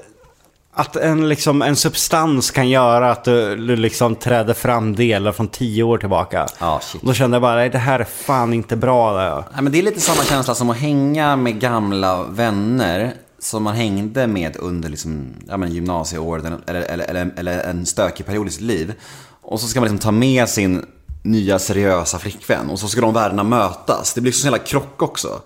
att 0.73 0.97
en, 0.97 1.29
liksom, 1.29 1.63
en 1.63 1.77
substans 1.77 2.51
kan 2.51 2.69
göra 2.69 3.11
att 3.11 3.25
du, 3.25 3.57
du 3.57 3.77
liksom 3.77 4.17
träder 4.17 4.55
fram 4.55 4.95
delar 4.95 5.33
från 5.33 5.49
tio 5.49 5.83
år 5.83 5.99
tillbaka. 5.99 6.47
Ja, 6.59 6.81
shit. 6.83 7.03
Då 7.03 7.15
kände 7.15 7.35
jag 7.35 7.43
bara, 7.43 7.55
nej 7.55 7.71
det 7.71 7.79
här 7.79 8.01
är 8.01 8.05
fan 8.05 8.53
inte 8.53 8.77
bra. 8.77 9.13
Det. 9.13 9.45
Nej, 9.53 9.63
men 9.63 9.73
det 9.73 9.79
är 9.79 9.83
lite 9.83 10.01
samma 10.01 10.25
känsla 10.25 10.55
som 10.55 10.71
att 10.71 10.77
hänga 10.77 11.37
med 11.37 11.61
gamla 11.61 12.23
vänner 12.23 13.13
som 13.39 13.63
man 13.63 13.75
hängde 13.75 14.27
med 14.27 14.57
under 14.57 14.89
liksom, 14.89 15.35
ja, 15.49 15.57
men 15.57 15.73
gymnasieåret 15.73 16.45
eller, 16.45 16.59
eller, 16.67 17.05
eller, 17.05 17.33
eller 17.37 17.61
en 17.61 17.87
stökig 17.87 18.27
period 18.27 18.49
i 18.49 18.51
sitt 18.51 18.61
liv. 18.61 18.95
Och 19.43 19.61
så 19.61 19.69
ska 19.69 19.81
man 19.81 19.85
liksom 19.85 19.99
ta 19.99 20.11
med 20.11 20.49
sin 20.49 20.87
nya 21.23 21.59
seriösa 21.59 22.19
flickvän 22.19 22.71
och 22.71 22.79
så 22.79 22.89
ska 22.89 23.01
de 23.01 23.15
världarna 23.15 23.43
mötas. 23.43 24.15
Det 24.15 24.21
blir 24.21 24.33
så 24.33 24.47
jävla 24.47 24.59
krock 24.59 25.03
också. 25.03 25.41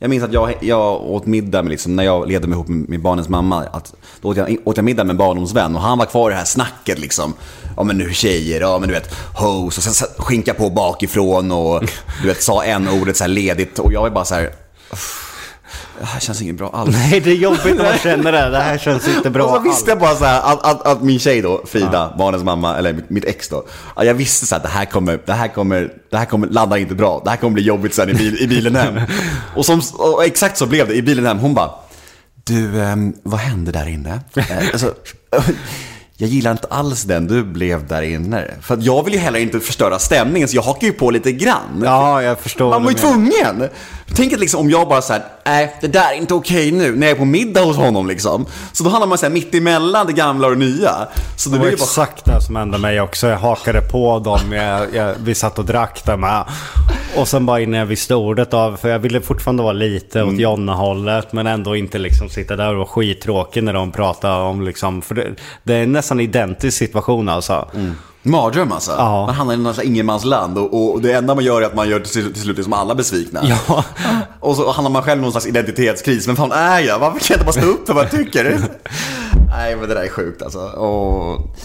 Jag 0.00 0.10
minns 0.10 0.24
att 0.24 0.32
jag, 0.32 0.54
jag 0.60 1.02
åt 1.02 1.26
middag 1.26 1.62
med, 1.62 1.70
liksom, 1.70 1.96
när 1.96 2.04
jag 2.04 2.28
levde 2.28 2.48
ihop 2.48 2.68
med, 2.68 3.00
barnens 3.00 3.28
mamma. 3.28 3.64
Att, 3.64 3.94
då 4.20 4.28
åt 4.28 4.36
jag, 4.36 4.56
åt 4.64 4.76
jag 4.76 4.84
middag 4.84 5.04
med 5.04 5.10
en 5.10 5.16
barndomsvän 5.16 5.76
och 5.76 5.82
han 5.82 5.98
var 5.98 6.06
kvar 6.06 6.30
i 6.30 6.32
det 6.32 6.38
här 6.38 6.44
snacket 6.44 6.98
liksom. 6.98 7.34
Ja 7.76 7.82
men 7.84 7.98
nu 7.98 8.12
tjejer, 8.12 8.60
ja 8.60 8.78
men 8.78 8.88
du 8.88 8.94
vet, 8.94 9.14
hoes 9.38 9.78
och 9.78 9.82
sen 9.84 10.08
skinka 10.18 10.54
på 10.54 10.70
bakifrån 10.70 11.52
och 11.52 11.82
du 12.22 12.28
vet, 12.28 12.42
sa 12.42 12.64
en 12.64 12.88
ordet 12.88 13.16
så 13.16 13.24
här 13.24 13.28
ledigt 13.28 13.78
och 13.78 13.92
jag 13.92 14.00
var 14.02 14.10
bara 14.10 14.24
så 14.24 14.34
här. 14.34 14.50
"Uff, 14.92 15.27
det 16.00 16.06
här 16.06 16.20
känns 16.20 16.42
inget 16.42 16.56
bra 16.56 16.70
alls. 16.72 16.96
Nej 17.10 17.20
det 17.20 17.30
är 17.30 17.34
jobbigt 17.34 17.76
när 17.76 17.84
man 17.84 17.98
känner 17.98 18.32
det. 18.32 18.50
Det 18.50 18.58
här 18.58 18.78
känns 18.78 19.08
inte 19.08 19.30
bra 19.30 19.44
Och 19.48 19.56
så 19.56 19.62
visste 19.62 19.90
jag 19.90 20.02
alls. 20.02 20.18
bara 20.18 20.18
så 20.18 20.24
här 20.24 20.52
att, 20.52 20.66
att, 20.66 20.86
att 20.86 21.02
min 21.02 21.18
tjej 21.18 21.42
då, 21.42 21.62
Frida, 21.66 22.14
barnens 22.18 22.44
mamma, 22.44 22.76
eller 22.76 22.92
mitt, 22.92 23.10
mitt 23.10 23.24
ex 23.24 23.48
då. 23.48 23.64
Jag 23.96 24.14
visste 24.14 24.46
så 24.46 24.54
här, 24.54 24.56
att 24.56 24.62
det 24.62 24.72
här 24.78 24.84
kommer, 24.84 25.20
det 25.26 25.32
här 25.32 25.48
kommer, 25.48 25.92
det 26.10 26.16
här 26.16 26.24
kommer 26.24 26.46
landa 26.46 26.78
inte 26.78 26.94
bra. 26.94 27.20
Det 27.24 27.30
här 27.30 27.36
kommer 27.36 27.54
bli 27.54 27.62
jobbigt 27.62 27.94
sen 27.94 28.08
i, 28.10 28.14
bil, 28.14 28.42
i 28.42 28.46
bilen 28.46 28.76
hem. 28.76 29.00
och, 29.56 29.66
som, 29.66 29.82
och 29.94 30.24
exakt 30.24 30.56
så 30.58 30.66
blev 30.66 30.88
det 30.88 30.94
i 30.94 31.02
bilen 31.02 31.26
hem. 31.26 31.38
Hon 31.38 31.54
bara, 31.54 31.70
du, 32.44 32.82
ehm, 32.82 33.12
vad 33.22 33.40
hände 33.40 33.72
där 33.72 33.88
inne? 33.88 34.20
Eh, 34.36 34.58
alltså, 34.72 34.94
jag 36.20 36.30
gillar 36.30 36.50
inte 36.52 36.66
alls 36.70 37.02
den 37.02 37.26
du 37.26 37.44
blev 37.44 37.86
där 37.86 38.02
inne. 38.02 38.44
För 38.60 38.74
att 38.74 38.82
jag 38.84 39.04
vill 39.04 39.14
ju 39.14 39.20
heller 39.20 39.38
inte 39.38 39.60
förstöra 39.60 39.98
stämningen, 39.98 40.48
så 40.48 40.56
jag 40.56 40.62
hakar 40.62 40.86
ju 40.86 40.92
på 40.92 41.10
lite 41.10 41.32
grann. 41.32 41.82
Ja, 41.84 42.22
jag 42.22 42.38
förstår. 42.38 42.70
Man 42.70 42.84
var 42.84 42.90
ju 42.90 42.96
tvungen. 42.96 43.68
Tänk 44.14 44.32
att 44.32 44.40
liksom 44.40 44.60
om 44.60 44.70
jag 44.70 44.88
bara 44.88 45.02
såhär, 45.02 45.22
nej 45.46 45.76
det 45.80 45.86
där 45.86 46.12
är 46.12 46.14
inte 46.16 46.34
okej 46.34 46.72
nu, 46.72 46.96
när 46.96 47.06
jag 47.06 47.14
är 47.14 47.18
på 47.18 47.24
middag 47.24 47.60
hos 47.60 47.76
honom 47.76 48.06
liksom. 48.06 48.46
Så 48.72 48.84
då 48.84 48.90
hamnar 48.90 49.06
man 49.06 49.18
såhär 49.18 49.32
mitt 49.32 49.54
emellan 49.54 50.06
det 50.06 50.12
gamla 50.12 50.46
och 50.46 50.52
det 50.52 50.58
nya. 50.64 50.90
Så 51.36 51.50
det 51.50 51.58
var 51.58 51.64
bara... 51.64 51.72
exakt 51.72 52.24
det 52.24 52.40
som 52.42 52.56
hände 52.56 52.78
mig 52.78 53.00
också. 53.00 53.26
Jag 53.26 53.38
hakade 53.38 53.80
på 53.80 54.18
dem. 54.18 54.52
Jag, 54.52 54.94
jag, 54.94 55.14
vi 55.24 55.34
satt 55.34 55.58
och 55.58 55.64
drack 55.64 56.02
där 56.06 56.16
med. 56.16 56.44
Och 57.16 57.28
sen 57.28 57.46
bara 57.46 57.60
innan 57.60 57.78
jag 57.78 57.86
visste 57.86 58.14
ordet 58.14 58.54
av. 58.54 58.76
För 58.76 58.88
jag 58.88 58.98
ville 58.98 59.20
fortfarande 59.20 59.62
vara 59.62 59.72
lite 59.72 60.20
Mm. 60.20 60.34
åt 60.34 60.40
Jonna-hållet. 60.40 61.32
Men 61.32 61.46
ändå 61.46 61.76
inte 61.76 61.98
liksom 61.98 62.28
sitta 62.28 62.56
där 62.56 62.70
och 62.70 62.76
vara 62.76 62.86
skittråkig 62.88 63.64
när 63.64 63.72
de 63.72 63.92
pratar 63.92 64.40
om 64.40 64.62
liksom. 64.62 65.02
För 65.02 65.14
det, 65.14 65.34
det 65.62 65.74
är 65.74 65.86
nästan 65.86 66.20
identisk 66.20 66.78
situation 66.78 67.28
alltså. 67.28 67.68
Mardröm 68.22 68.72
alltså. 68.72 68.90
Ja. 68.90 69.26
Man 69.26 69.34
hamnar 69.34 69.54
i 69.54 69.56
något 69.56 69.82
ingenmansland 69.82 70.58
och, 70.58 70.92
och 70.92 71.02
det 71.02 71.12
enda 71.12 71.34
man 71.34 71.44
gör 71.44 71.62
är 71.62 71.66
att 71.66 71.74
man 71.74 71.88
gör 71.88 72.00
till, 72.00 72.32
till 72.32 72.42
slut 72.42 72.56
det 72.56 72.64
som 72.64 72.72
alla 72.72 72.94
besvikna. 72.94 73.40
Ja. 73.44 73.84
Och 74.40 74.56
så 74.56 74.70
hamnar 74.70 74.90
man 74.90 75.02
själv 75.02 75.20
i 75.20 75.22
någon 75.22 75.30
slags 75.30 75.46
identitetskris. 75.46 76.26
Men 76.26 76.36
fan 76.36 76.52
är 76.52 76.80
jag? 76.80 76.98
Varför 76.98 77.18
kan 77.18 77.26
jag 77.28 77.36
inte 77.36 77.44
bara 77.44 77.52
stå 77.52 77.66
upp 77.66 77.86
för 77.86 77.94
vad 77.94 78.04
jag 78.04 78.10
tycker? 78.10 78.44
nej 79.56 79.76
men 79.76 79.88
det 79.88 79.94
där 79.94 80.02
är 80.02 80.08
sjukt 80.08 80.42
alltså. 80.42 80.58
Och... 80.58 81.56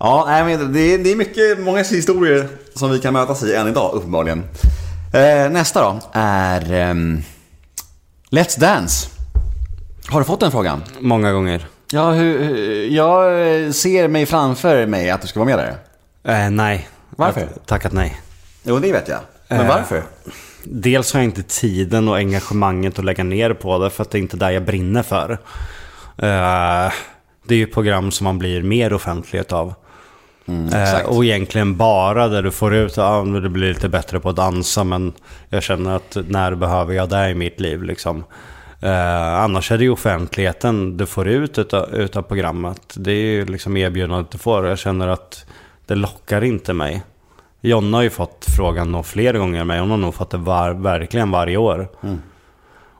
Ja, 0.00 0.24
nej, 0.28 0.44
men 0.44 0.72
det, 0.72 0.80
är, 0.80 0.98
det 0.98 1.12
är 1.12 1.16
mycket, 1.16 1.60
många 1.60 1.82
historier 1.82 2.48
som 2.74 2.90
vi 2.90 2.98
kan 2.98 3.12
mötas 3.12 3.42
i 3.42 3.54
än 3.54 3.68
idag 3.68 3.94
uppenbarligen. 3.94 4.44
Eh, 5.14 5.50
nästa 5.50 5.82
då 5.82 6.00
är 6.12 6.72
ehm, 6.72 7.22
Let's 8.30 8.60
Dance. 8.60 9.08
Har 10.08 10.20
du 10.20 10.24
fått 10.24 10.40
den 10.40 10.50
frågan? 10.50 10.82
Många 11.00 11.32
gånger. 11.32 11.66
Ja, 11.92 12.10
hur, 12.10 12.44
hur- 12.44 12.86
jag 12.86 13.74
ser 13.74 14.08
mig 14.08 14.26
framför 14.26 14.86
mig 14.86 15.10
att 15.10 15.22
du 15.22 15.28
ska 15.28 15.40
vara 15.40 15.48
med 15.56 15.58
där. 15.58 15.76
Eh, 16.28 16.50
nej. 16.50 16.88
Varför? 17.10 17.40
Har 17.40 17.48
Tackat 17.66 17.92
nej. 17.92 18.20
Jo, 18.62 18.78
det 18.78 18.92
vet 18.92 19.08
jag. 19.08 19.20
Men 19.48 19.60
Eh. 19.60 19.68
varför? 19.68 20.02
Dels 20.64 21.12
har 21.12 21.20
jag 21.20 21.24
inte 21.24 21.42
tiden 21.42 22.08
och 22.08 22.16
engagemanget 22.16 22.98
att 22.98 23.04
lägga 23.04 23.24
ner 23.24 23.52
på 23.54 23.78
det 23.78 23.90
för 23.90 24.02
att 24.02 24.10
det 24.10 24.18
är 24.18 24.20
inte 24.20 24.36
där 24.36 24.50
jag 24.50 24.64
brinner 24.64 25.02
för. 25.02 25.30
Eh, 26.16 26.92
det 27.46 27.54
är 27.54 27.58
ju 27.58 27.66
program 27.66 28.10
som 28.10 28.24
man 28.24 28.38
blir 28.38 28.62
mer 28.62 28.92
offentlighet 28.92 29.52
av. 29.52 29.74
Eh, 30.48 30.82
exakt. 30.82 31.08
och 31.08 31.24
egentligen 31.24 31.76
bara 31.76 32.28
där 32.28 32.42
du 32.42 32.50
får 32.50 32.74
ut, 32.74 32.96
men 32.96 33.32
du 33.32 33.48
blir 33.48 33.68
lite 33.68 33.88
bättre 33.88 34.20
på 34.20 34.28
att 34.28 34.36
dansa 34.36 34.84
men 34.84 35.12
jag 35.48 35.62
känner 35.62 35.96
att 35.96 36.16
när 36.28 36.54
behöver 36.54 36.94
jag 36.94 37.08
det 37.08 37.30
i 37.30 37.34
mitt 37.34 37.60
liv 37.60 37.82
liksom. 37.82 38.24
Eh, 38.82 39.34
annars 39.34 39.72
är 39.72 39.78
det 39.78 39.84
ju 39.84 39.90
offentligheten 39.90 40.96
du 40.96 41.06
får 41.06 41.28
ut 41.28 41.58
utav, 41.58 41.94
utav 41.94 42.22
programmet. 42.22 42.94
Det 42.96 43.12
är 43.12 43.30
ju 43.32 43.44
liksom 43.44 43.76
erbjudandet 43.76 44.30
du 44.30 44.38
får. 44.38 44.66
Jag 44.66 44.78
känner 44.78 45.08
att 45.08 45.44
det 45.88 45.94
lockar 45.94 46.44
inte 46.44 46.72
mig. 46.72 47.02
Jonna 47.60 47.96
har 47.96 48.02
ju 48.02 48.10
fått 48.10 48.46
frågan 48.56 48.92
nog 48.92 49.06
fler 49.06 49.34
gånger 49.34 49.64
men 49.64 49.80
hon 49.80 49.90
har 49.90 49.96
nog 49.96 50.14
fått 50.14 50.30
det 50.30 50.36
var, 50.36 50.70
verkligen 50.70 51.30
varje 51.30 51.56
år. 51.56 51.88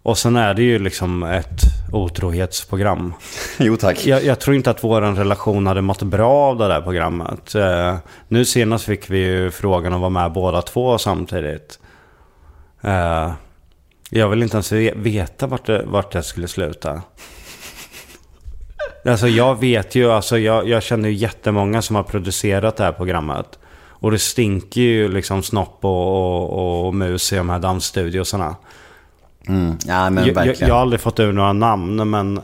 Och 0.02 0.18
sen 0.18 0.36
är 0.36 0.54
det 0.54 0.62
ju 0.62 0.78
liksom 0.78 1.22
ett 1.22 1.60
otrohetsprogram. 1.92 3.14
Jo, 3.58 3.76
tack. 3.76 4.06
Jag, 4.06 4.24
jag 4.24 4.40
tror 4.40 4.56
inte 4.56 4.70
att 4.70 4.84
vår 4.84 5.00
relation 5.00 5.66
hade 5.66 5.80
mått 5.82 6.02
bra 6.02 6.30
av 6.32 6.58
det 6.58 6.68
där 6.68 6.80
programmet. 6.80 7.54
Eh, 7.54 7.96
nu 8.28 8.44
senast 8.44 8.84
fick 8.84 9.10
vi 9.10 9.18
ju 9.18 9.50
frågan 9.50 9.92
att 9.94 10.00
vara 10.00 10.10
med 10.10 10.32
båda 10.32 10.62
två 10.62 10.98
samtidigt. 10.98 11.78
Eh, 12.80 13.32
jag 14.10 14.28
vill 14.28 14.42
inte 14.42 14.56
ens 14.56 14.72
ve- 14.72 14.94
veta 14.96 15.46
vart 15.46 15.66
det, 15.66 15.82
vart 15.86 16.12
det 16.12 16.22
skulle 16.22 16.48
sluta. 16.48 17.02
Alltså 19.10 19.28
jag 19.28 19.60
vet 19.60 19.94
ju, 19.94 20.12
alltså 20.12 20.38
jag, 20.38 20.68
jag 20.68 20.82
känner 20.82 21.08
ju 21.08 21.14
jättemånga 21.14 21.82
som 21.82 21.96
har 21.96 22.02
producerat 22.02 22.76
det 22.76 22.84
här 22.84 22.92
programmet. 22.92 23.58
Och 24.00 24.10
det 24.10 24.18
stinker 24.18 24.80
ju 24.80 25.08
liksom 25.08 25.42
snopp 25.42 25.78
och, 25.84 26.52
och, 26.52 26.86
och 26.86 26.94
mus 26.94 27.32
i 27.32 27.36
de 27.36 27.50
här 27.50 27.58
dansstudiosarna. 27.58 28.56
Mm. 29.48 29.78
Ja, 29.86 30.10
men 30.10 30.16
Jag, 30.16 30.28
jag, 30.28 30.34
verkligen. 30.34 30.68
jag 30.68 30.74
har 30.74 30.82
aldrig 30.82 31.00
fått 31.00 31.20
ur 31.20 31.32
några 31.32 31.52
namn, 31.52 32.10
men 32.10 32.40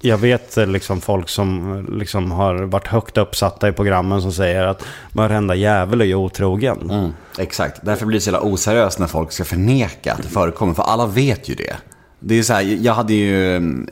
jag 0.00 0.18
vet 0.18 0.56
liksom 0.56 1.00
folk 1.00 1.28
som 1.28 1.86
liksom 1.98 2.30
har 2.30 2.54
varit 2.54 2.86
högt 2.86 3.18
uppsatta 3.18 3.68
i 3.68 3.72
programmen 3.72 4.22
som 4.22 4.32
säger 4.32 4.66
att 4.66 4.84
varenda 5.12 5.54
jävel 5.54 6.00
är 6.00 6.04
ju 6.04 6.14
otrogen. 6.14 6.90
Mm, 6.90 7.12
exakt. 7.38 7.80
Därför 7.82 8.06
blir 8.06 8.18
det 8.18 8.22
så 8.22 8.30
jävla 8.30 8.48
oseriöst 8.48 8.98
när 8.98 9.06
folk 9.06 9.32
ska 9.32 9.44
förneka 9.44 10.12
att 10.12 10.22
det 10.22 10.28
förekommer. 10.28 10.74
För 10.74 10.82
alla 10.82 11.06
vet 11.06 11.48
ju 11.48 11.54
det. 11.54 11.76
Det 12.20 12.34
är 12.34 12.36
ju 12.36 12.44
så 12.44 12.52
här, 12.52 12.62
jag 12.62 12.94
hade 12.94 13.14
ju, 13.14 13.36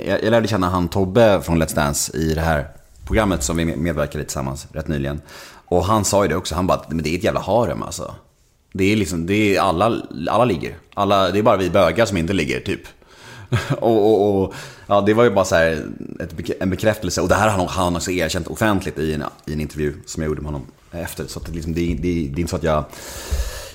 jag, 0.07 0.25
jag 0.25 0.31
lärde 0.31 0.49
känna 0.49 0.69
han 0.69 0.89
Tobbe 0.89 1.41
från 1.45 1.63
Let's 1.63 1.75
Dance 1.75 2.17
i 2.17 2.35
det 2.35 2.41
här 2.41 2.67
programmet 3.07 3.43
som 3.43 3.57
vi 3.57 3.65
medverkade 3.65 4.23
i 4.23 4.25
tillsammans 4.27 4.67
rätt 4.73 4.89
nyligen. 4.89 5.21
Och 5.65 5.85
han 5.85 6.05
sa 6.05 6.23
ju 6.25 6.29
det 6.29 6.37
också, 6.37 6.55
han 6.55 6.67
bara, 6.67 6.83
men 6.89 7.03
det 7.03 7.11
är 7.15 7.19
ett 7.19 7.25
jävla 7.25 7.41
harem 7.41 7.83
alltså. 7.83 8.15
Det 8.73 8.93
är 8.93 8.97
liksom, 8.97 9.27
det 9.27 9.57
är 9.57 9.61
alla, 9.61 10.03
alla 10.31 10.45
ligger. 10.45 10.77
Alla, 10.95 11.31
det 11.31 11.39
är 11.39 11.43
bara 11.43 11.57
vi 11.57 11.71
bögar 11.71 12.07
som 12.07 12.17
inte 12.17 12.33
ligger, 12.33 12.61
typ. 12.61 12.81
och, 13.81 14.07
och, 14.07 14.43
och 14.45 14.55
ja, 14.87 15.01
det 15.01 15.15
var 15.15 15.25
ju 15.25 15.31
bara 15.31 15.45
så 15.45 15.55
här 15.55 15.85
ett, 16.21 16.35
en 16.61 16.71
bekräftelse. 16.71 17.21
Och 17.21 17.29
det 17.29 17.35
här 17.35 17.49
har 17.49 17.59
han- 17.59 17.69
han 17.69 17.97
också 17.97 18.11
erkänt 18.11 18.47
offentligt 18.47 18.99
i 18.99 19.15
en, 19.15 19.25
i 19.47 19.53
en 19.53 19.61
intervju 19.61 19.95
som 20.07 20.23
jag 20.23 20.29
gjorde 20.29 20.41
med 20.41 20.53
honom 20.53 20.67
efter. 20.93 21.27
Så 21.27 21.39
att 21.39 21.47
det, 21.47 21.53
liksom, 21.53 21.75
det, 21.75 21.81
det, 21.81 21.95
det 22.03 22.09
är 22.37 22.41
inte 22.41 22.51
så 22.51 22.57
att 22.57 22.63
jag 22.63 22.85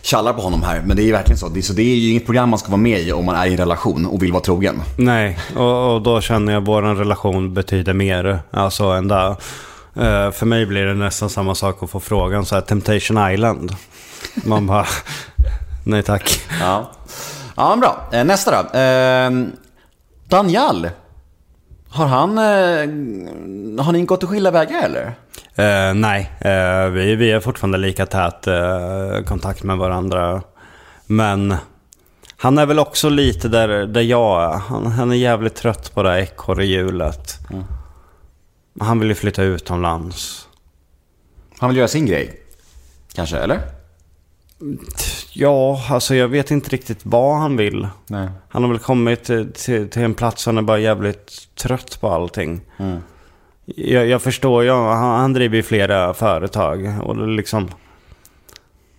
tjallar 0.04 0.34
på 0.34 0.42
honom 0.42 0.64
här. 0.64 0.82
Men 0.86 0.98
det 0.98 1.04
är 1.04 1.06
ju 1.06 1.12
verkligen 1.12 1.38
så. 1.38 1.50
Det, 1.50 1.62
så 1.62 1.74
det 1.74 1.82
är 1.82 1.96
ju 1.96 2.12
inget 2.12 2.26
program 2.26 2.50
man 2.50 2.60
ska 2.60 2.72
vara 2.72 2.82
med 2.82 3.00
i 3.00 3.12
om 3.12 3.26
man 3.26 3.36
är 3.36 3.46
i 3.46 3.52
en 3.52 3.58
relation 3.58 4.06
och 4.06 4.24
vill 4.24 4.32
vara 4.32 4.44
trogen. 4.44 4.82
Nej, 4.98 5.40
och, 5.56 5.96
och 5.96 6.02
då 6.02 6.22
känner 6.22 6.54
jag 6.54 6.62
att 6.62 6.68
vår 6.68 6.82
relation 6.82 7.54
betyder 7.54 7.94
mer. 7.94 8.40
Alltså 8.52 8.84
än 8.84 9.08
det. 9.08 9.36
Eh, 9.96 10.32
för 10.32 10.46
mig 10.46 10.66
blir 10.66 10.86
det 10.86 10.94
nästan 10.94 11.30
samma 11.30 11.56
sak 11.56 11.84
att 11.84 11.90
få 11.90 12.00
frågan 12.00 12.46
så 12.46 12.56
här, 12.56 12.62
Temptation 12.62 13.32
Island. 13.32 13.76
Man 14.34 14.68
bara, 14.68 14.86
nej 15.86 16.04
tack. 16.04 16.42
Ja, 16.60 16.92
ja 17.56 17.76
bra. 17.76 18.10
Eh, 18.12 18.24
nästa 18.26 18.52
då. 18.52 18.80
Eh, 18.80 19.32
Daniel. 20.30 20.90
Har 21.90 22.08
han... 22.08 22.38
Eh, 22.38 23.84
har 23.84 23.92
ni 23.92 24.02
gått 24.02 24.24
och 24.24 24.30
skilda 24.30 24.52
vägar 24.52 24.84
eller? 24.84 25.14
Eh, 25.56 25.94
nej, 25.94 26.32
eh, 26.40 26.86
vi, 26.86 27.16
vi 27.16 27.32
är 27.32 27.40
fortfarande 27.40 27.78
lika 27.78 28.06
tät 28.06 28.48
eh, 28.48 29.24
kontakt 29.26 29.64
med 29.64 29.78
varandra. 29.78 30.42
Men 31.06 31.56
han 32.38 32.58
är 32.58 32.66
väl 32.66 32.80
också 32.80 33.10
lite 33.10 33.48
där, 33.48 33.68
där 33.68 34.02
jag 34.02 34.44
är. 34.44 34.58
Han, 34.58 34.86
han 34.86 35.12
är 35.12 35.16
jävligt 35.16 35.56
trött 35.56 35.94
på 35.94 36.04
det 36.04 36.10
här 36.10 36.18
ekorrhjulet. 36.18 37.40
Han 38.80 39.00
vill 39.00 39.10
ju 39.10 39.16
flytta 39.16 39.44
utomlands. 39.44 40.48
Han 41.60 41.70
vill 41.70 41.78
göra 41.78 41.88
sin 41.88 42.06
grej. 42.06 42.42
Kanske, 43.14 43.38
eller? 43.38 43.62
Ja, 45.34 45.82
alltså 45.90 46.16
jag 46.16 46.28
vet 46.28 46.52
inte 46.52 46.70
riktigt 46.70 47.00
vad 47.04 47.38
han 47.38 47.58
vill. 47.58 47.88
Nej. 48.08 48.30
Han 48.50 48.64
har 48.64 48.70
väl 48.70 48.80
kommit 48.80 49.24
till, 49.24 49.54
till, 49.54 49.90
till 49.90 50.02
en 50.02 50.14
plats 50.14 50.46
han 50.46 50.58
är 50.58 50.62
bara 50.62 50.80
jävligt 50.80 51.56
trött 51.56 52.02
på 52.02 52.10
allting. 52.10 52.62
Jag, 53.66 54.08
jag 54.08 54.22
förstår 54.22 54.64
ju, 54.64 54.72
han, 54.72 55.20
han 55.20 55.34
driver 55.34 55.56
ju 55.56 55.64
flera 55.64 56.14
företag. 56.14 56.94
Och 57.02 57.28
liksom... 57.28 57.70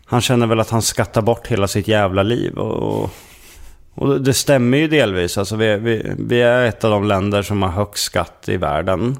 Han 0.06 0.20
känner 0.20 0.46
väl 0.46 0.60
att 0.60 0.70
han 0.70 0.82
skattar 0.82 1.22
bort 1.22 1.46
hela 1.46 1.68
sitt 1.68 1.88
jävla 1.88 2.22
liv. 2.22 2.58
Och, 2.58 3.10
och 3.94 4.20
det 4.20 4.34
stämmer 4.34 4.78
ju 4.78 4.88
delvis. 4.88 5.38
Alltså 5.38 5.56
vi, 5.56 5.76
vi, 5.76 6.14
vi 6.18 6.40
är 6.40 6.64
ett 6.64 6.84
av 6.84 6.90
de 6.90 7.04
länder 7.04 7.42
som 7.42 7.62
har 7.62 7.70
högst 7.70 8.04
skatt 8.04 8.44
i 8.48 8.56
världen. 8.56 9.16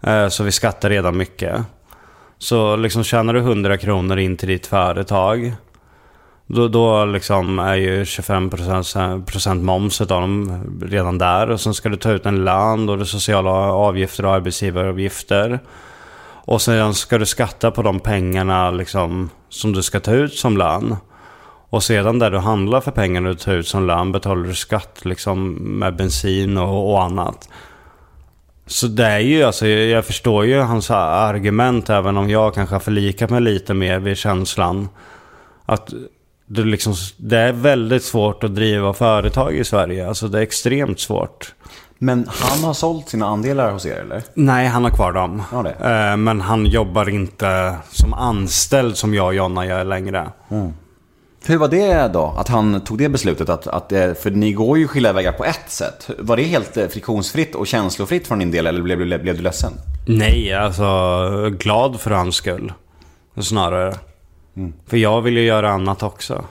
Eh, 0.00 0.28
så 0.28 0.44
vi 0.44 0.52
skattar 0.52 0.90
redan 0.90 1.16
mycket. 1.16 1.56
Så 2.38 2.76
liksom 2.76 3.04
tjänar 3.04 3.34
du 3.34 3.40
100 3.40 3.76
kronor 3.76 4.18
in 4.18 4.36
till 4.36 4.48
ditt 4.48 4.66
företag. 4.66 5.54
Då, 6.46 6.68
då 6.68 7.04
liksom 7.04 7.58
är 7.58 7.74
ju 7.74 8.04
25% 8.04 9.24
procent 9.24 9.62
moms 9.62 10.00
av 10.00 10.06
dem 10.06 10.60
redan 10.82 11.18
där. 11.18 11.50
Och 11.50 11.60
sen 11.60 11.74
ska 11.74 11.88
du 11.88 11.96
ta 11.96 12.10
ut 12.10 12.26
en 12.26 12.44
lön 12.44 12.88
och 12.88 12.98
det 12.98 13.06
sociala 13.06 13.50
avgifter 13.72 14.24
och 14.24 14.32
arbetsgivaravgifter. 14.32 15.60
Och 16.46 16.62
sen 16.62 16.94
ska 16.94 17.18
du 17.18 17.26
skatta 17.26 17.70
på 17.70 17.82
de 17.82 18.00
pengarna 18.00 18.70
liksom, 18.70 19.30
som 19.48 19.72
du 19.72 19.82
ska 19.82 20.00
ta 20.00 20.12
ut 20.12 20.34
som 20.34 20.56
lön. 20.56 20.96
Och 21.70 21.82
sedan 21.82 22.18
där 22.18 22.30
du 22.30 22.38
handlar 22.38 22.80
för 22.80 22.90
pengarna 22.90 23.28
du 23.28 23.34
tar 23.34 23.52
ut 23.52 23.68
som 23.68 23.86
lön 23.86 24.12
betalar 24.12 24.42
du 24.42 24.54
skatt 24.54 25.00
liksom 25.04 25.52
med 25.52 25.96
bensin 25.96 26.56
och, 26.56 26.92
och 26.92 27.02
annat. 27.02 27.48
Så 28.66 28.86
det 28.86 29.06
är 29.06 29.18
ju 29.18 29.42
alltså, 29.42 29.66
jag 29.66 30.04
förstår 30.04 30.46
ju 30.46 30.60
hans 30.60 30.90
argument 30.90 31.90
även 31.90 32.16
om 32.16 32.30
jag 32.30 32.54
kanske 32.54 32.74
har 32.74 32.80
förlikat 32.80 33.30
mig 33.30 33.40
lite 33.40 33.74
mer 33.74 33.98
vid 33.98 34.16
känslan. 34.16 34.88
Att 35.66 35.92
det, 36.46 36.62
liksom, 36.64 36.94
det 37.16 37.38
är 37.38 37.52
väldigt 37.52 38.04
svårt 38.04 38.44
att 38.44 38.54
driva 38.54 38.92
företag 38.92 39.54
i 39.56 39.64
Sverige. 39.64 40.08
Alltså 40.08 40.28
det 40.28 40.38
är 40.38 40.42
extremt 40.42 41.00
svårt. 41.00 41.54
Men 41.98 42.28
han 42.28 42.64
har 42.64 42.74
sålt 42.74 43.08
sina 43.08 43.26
andelar 43.26 43.72
hos 43.72 43.86
er 43.86 43.96
eller? 43.96 44.22
Nej, 44.34 44.66
han 44.66 44.84
har 44.84 44.90
kvar 44.90 45.12
dem. 45.12 45.42
Ja, 45.52 45.62
det. 45.62 45.70
Eh, 46.10 46.16
Men 46.16 46.40
han 46.40 46.66
jobbar 46.66 47.08
inte 47.08 47.76
som 47.90 48.14
anställd 48.14 48.96
som 48.96 49.14
jag 49.14 49.26
och 49.26 49.34
Jonna 49.34 49.66
gör 49.66 49.84
längre. 49.84 50.30
Hur 51.46 51.56
var 51.58 51.68
det 51.68 52.08
då? 52.12 52.34
Att 52.38 52.48
han 52.48 52.80
tog 52.80 52.98
det 52.98 53.08
beslutet? 53.08 53.48
Att, 53.48 53.66
att, 53.66 53.92
eh, 53.92 54.14
för 54.14 54.30
ni 54.30 54.52
går 54.52 54.78
ju 54.78 54.88
skilda 54.88 55.12
vägar 55.12 55.32
på 55.32 55.44
ett 55.44 55.70
sätt. 55.70 56.10
Var 56.18 56.36
det 56.36 56.42
helt 56.42 56.76
eh, 56.76 56.88
friktionsfritt 56.88 57.54
och 57.54 57.66
känslofritt 57.66 58.26
från 58.26 58.38
din 58.38 58.50
del 58.50 58.66
eller 58.66 58.82
blev, 58.82 58.98
blev, 58.98 59.22
blev 59.22 59.36
du 59.36 59.42
ledsen? 59.42 59.72
Nej, 60.06 60.54
alltså 60.54 61.50
glad 61.58 62.00
för 62.00 62.10
hans 62.10 62.36
skull. 62.36 62.72
Snarare. 63.40 63.94
För 64.86 64.96
jag 64.96 65.22
vill 65.22 65.36
ju 65.36 65.42
göra 65.44 65.70
annat 65.70 66.02
också. 66.02 66.44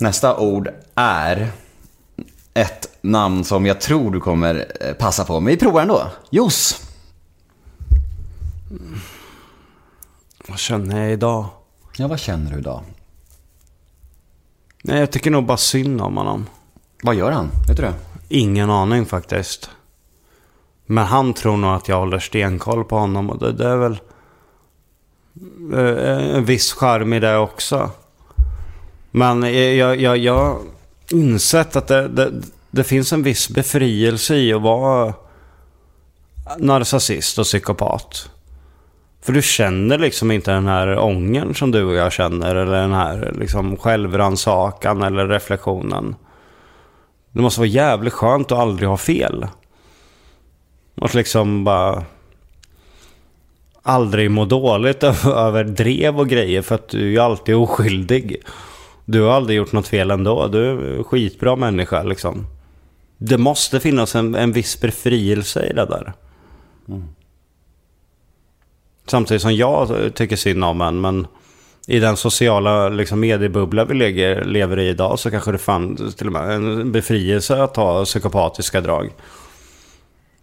Nästa 0.00 0.36
ord 0.38 0.68
är 0.94 1.50
ett 2.54 2.98
namn 3.00 3.44
som 3.44 3.66
jag 3.66 3.80
tror 3.80 4.10
du 4.10 4.20
kommer 4.20 4.66
eh, 4.80 4.92
passa 4.92 5.24
på. 5.24 5.40
Men 5.40 5.46
vi 5.46 5.56
provar 5.56 5.82
ändå. 5.82 6.10
Jos. 6.30 6.84
Vad 10.48 10.58
känner 10.58 11.00
jag 11.02 11.12
idag? 11.12 11.46
Ja, 11.96 12.08
vad 12.08 12.18
känner 12.20 12.50
du 12.50 12.58
idag? 12.58 12.82
Nej, 14.82 14.98
jag 15.00 15.10
tycker 15.10 15.30
nog 15.30 15.44
bara 15.44 15.56
synd 15.56 16.00
om 16.00 16.16
honom. 16.16 16.46
Vad 17.02 17.14
gör 17.14 17.30
han? 17.32 17.50
Vet 17.68 17.76
du 17.76 17.82
det? 17.82 17.94
Ingen 18.28 18.70
aning 18.70 19.06
faktiskt. 19.06 19.70
Men 20.90 21.04
han 21.04 21.34
tror 21.34 21.56
nog 21.56 21.70
att 21.70 21.88
jag 21.88 21.98
håller 21.98 22.18
stenkoll 22.18 22.84
på 22.84 22.98
honom 22.98 23.30
och 23.30 23.38
det, 23.38 23.52
det 23.52 23.68
är 23.68 23.76
väl 23.76 23.98
eh, 25.72 26.10
eh, 26.10 26.36
en 26.36 26.44
viss 26.44 26.72
charm 26.72 27.12
i 27.12 27.20
det 27.20 27.36
också. 27.36 27.90
Men 29.10 29.42
jag, 29.42 29.74
jag, 29.74 30.00
jag, 30.00 30.18
jag 30.18 30.34
har 30.34 30.58
insett 31.10 31.76
att 31.76 31.88
det, 31.88 32.08
det, 32.08 32.32
det 32.70 32.84
finns 32.84 33.12
en 33.12 33.22
viss 33.22 33.48
befrielse 33.48 34.36
i 34.36 34.52
att 34.52 34.62
vara 34.62 35.14
narcissist 36.58 37.38
och 37.38 37.44
psykopat. 37.44 38.30
För 39.22 39.32
du 39.32 39.42
känner 39.42 39.98
liksom 39.98 40.30
inte 40.30 40.50
den 40.50 40.66
här 40.66 40.98
ångern 40.98 41.54
som 41.54 41.70
du 41.70 41.84
och 41.84 41.94
jag 41.94 42.12
känner. 42.12 42.54
Eller 42.54 42.80
den 42.80 42.92
här 42.92 43.34
liksom 43.38 43.76
självrannsakan 43.76 45.02
eller 45.02 45.28
reflektionen. 45.28 46.16
Det 47.32 47.40
måste 47.40 47.60
vara 47.60 47.68
jävligt 47.68 48.12
skönt 48.12 48.52
att 48.52 48.58
aldrig 48.58 48.88
ha 48.88 48.96
fel. 48.96 49.46
Att 51.00 51.14
liksom 51.14 51.64
bara... 51.64 52.04
Aldrig 53.82 54.30
må 54.30 54.44
dåligt 54.44 55.02
över, 55.26 55.64
drev 55.64 56.18
och 56.18 56.28
grejer 56.28 56.62
för 56.62 56.74
att 56.74 56.88
du 56.88 57.00
är 57.00 57.10
ju 57.10 57.18
alltid 57.18 57.54
oskyldig. 57.54 58.36
Du 59.04 59.22
har 59.22 59.32
aldrig 59.32 59.56
gjort 59.56 59.72
något 59.72 59.88
fel 59.88 60.10
ändå. 60.10 60.46
Du 60.46 60.64
är 60.64 60.96
en 60.96 61.04
skitbra 61.04 61.56
människa 61.56 62.02
liksom. 62.02 62.46
Det 63.18 63.38
måste 63.38 63.80
finnas 63.80 64.14
en, 64.14 64.34
en 64.34 64.52
viss 64.52 64.80
befrielse 64.80 65.66
i 65.66 65.72
det 65.72 65.86
där. 65.86 66.12
Samtidigt 69.06 69.42
som 69.42 69.54
jag 69.54 70.14
tycker 70.14 70.36
synd 70.36 70.64
om 70.64 70.80
en, 70.80 71.00
men 71.00 71.26
i 71.86 71.98
den 71.98 72.16
sociala 72.16 72.88
liksom, 72.88 73.20
mediebubbla 73.20 73.84
vi 73.84 73.94
lever, 73.94 74.44
lever 74.44 74.78
i 74.78 74.88
idag 74.88 75.18
så 75.18 75.30
kanske 75.30 75.52
det 75.52 75.58
fanns 75.58 76.14
till 76.14 76.26
och 76.26 76.32
med 76.32 76.50
en 76.50 76.92
befrielse 76.92 77.62
att 77.62 77.76
ha 77.76 78.04
psykopatiska 78.04 78.80
drag. 78.80 79.10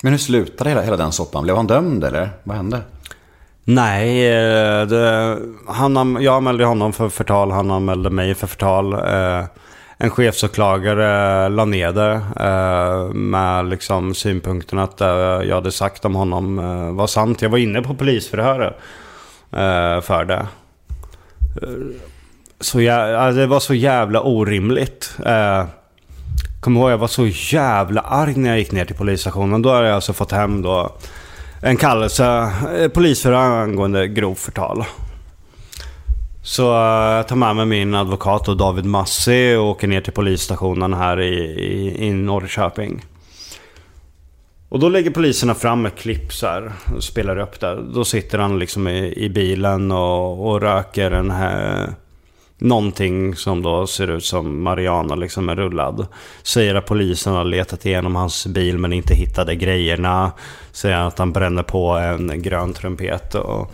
Men 0.01 0.11
hur 0.11 0.19
slutade 0.19 0.69
hela, 0.69 0.81
hela 0.81 0.97
den 0.97 1.11
soppan? 1.11 1.43
Blev 1.43 1.55
han 1.55 1.67
dömd 1.67 2.03
eller? 2.03 2.29
Vad 2.43 2.57
hände? 2.57 2.81
Nej, 3.67 4.27
eh, 4.27 4.87
det, 4.87 5.39
han, 5.67 6.17
jag 6.21 6.35
anmälde 6.35 6.65
honom 6.65 6.93
för 6.93 7.09
förtal, 7.09 7.51
han 7.51 7.71
anmälde 7.71 8.09
mig 8.09 8.35
för 8.35 8.47
förtal. 8.47 8.93
Eh, 8.93 9.45
en 9.97 10.09
chefsåklagare 10.09 11.43
eh, 11.45 11.49
la 11.49 11.65
ner 11.65 11.91
det 11.91 12.21
med 13.13 13.69
liksom 13.69 14.15
synpunkten 14.15 14.79
att 14.79 14.97
det 14.97 15.05
jag 15.45 15.55
hade 15.55 15.71
sagt 15.71 16.05
om 16.05 16.15
honom 16.15 16.55
var 16.95 17.07
sant. 17.07 17.41
Jag 17.41 17.49
var 17.49 17.57
inne 17.57 17.81
på 17.81 17.95
polisförhöret 17.95 18.75
för 20.03 20.25
det. 20.25 20.47
Så 22.59 22.81
jag, 22.81 23.35
det 23.35 23.47
var 23.47 23.59
så 23.59 23.73
jävla 23.73 24.21
orimligt. 24.21 25.17
Kommer 26.65 26.81
ihåg 26.81 26.91
jag 26.91 26.97
var 26.97 27.07
så 27.07 27.27
jävla 27.27 28.01
arg 28.01 28.35
när 28.35 28.49
jag 28.49 28.59
gick 28.59 28.71
ner 28.71 28.85
till 28.85 28.95
polisstationen. 28.95 29.61
Då 29.61 29.73
hade 29.73 29.87
jag 29.87 29.95
alltså 29.95 30.13
fått 30.13 30.31
hem 30.31 30.61
då 30.61 30.95
en 31.61 31.77
kallelse, 31.77 32.51
eh, 32.79 32.87
polisförhör 32.87 33.61
angående 33.61 34.07
grov 34.07 34.35
förtal. 34.35 34.85
Så 36.43 36.73
eh, 36.73 37.15
jag 37.15 37.27
tar 37.27 37.35
med 37.35 37.55
mig 37.55 37.65
min 37.65 37.95
advokat 37.95 38.47
och 38.47 38.57
David 38.57 38.85
Massi 38.85 39.55
och 39.55 39.65
åker 39.65 39.87
ner 39.87 40.01
till 40.01 40.13
polisstationen 40.13 40.93
här 40.93 41.21
i, 41.21 41.35
i, 41.43 42.05
i 42.07 42.13
Norrköping. 42.13 43.05
Och 44.69 44.79
då 44.79 44.89
lägger 44.89 45.11
poliserna 45.11 45.55
fram 45.55 45.85
ett 45.85 45.95
klipp 45.95 46.33
så 46.33 46.47
här 46.47 46.71
och 46.95 47.03
spelar 47.03 47.37
upp 47.37 47.59
det. 47.59 47.83
Då 47.93 48.05
sitter 48.05 48.37
han 48.37 48.59
liksom 48.59 48.87
i, 48.87 49.13
i 49.17 49.29
bilen 49.29 49.91
och, 49.91 50.49
och 50.49 50.61
röker 50.61 51.11
en 51.11 51.31
här... 51.31 51.93
Någonting 52.57 53.35
som 53.35 53.61
då 53.61 53.87
ser 53.87 54.07
ut 54.07 54.25
som 54.25 54.63
Mariana 54.63 55.15
liksom 55.15 55.49
är 55.49 55.55
rullad. 55.55 56.07
Säger 56.43 56.75
att 56.75 56.85
polisen 56.85 57.33
har 57.33 57.43
letat 57.43 57.85
igenom 57.85 58.15
hans 58.15 58.47
bil 58.47 58.77
men 58.77 58.93
inte 58.93 59.15
hittade 59.15 59.55
grejerna. 59.55 60.31
Säger 60.71 60.97
att 60.97 61.19
han 61.19 61.31
bränner 61.31 61.63
på 61.63 61.89
en 61.89 62.41
grön 62.41 62.73
trumpet. 62.73 63.35
Och 63.35 63.71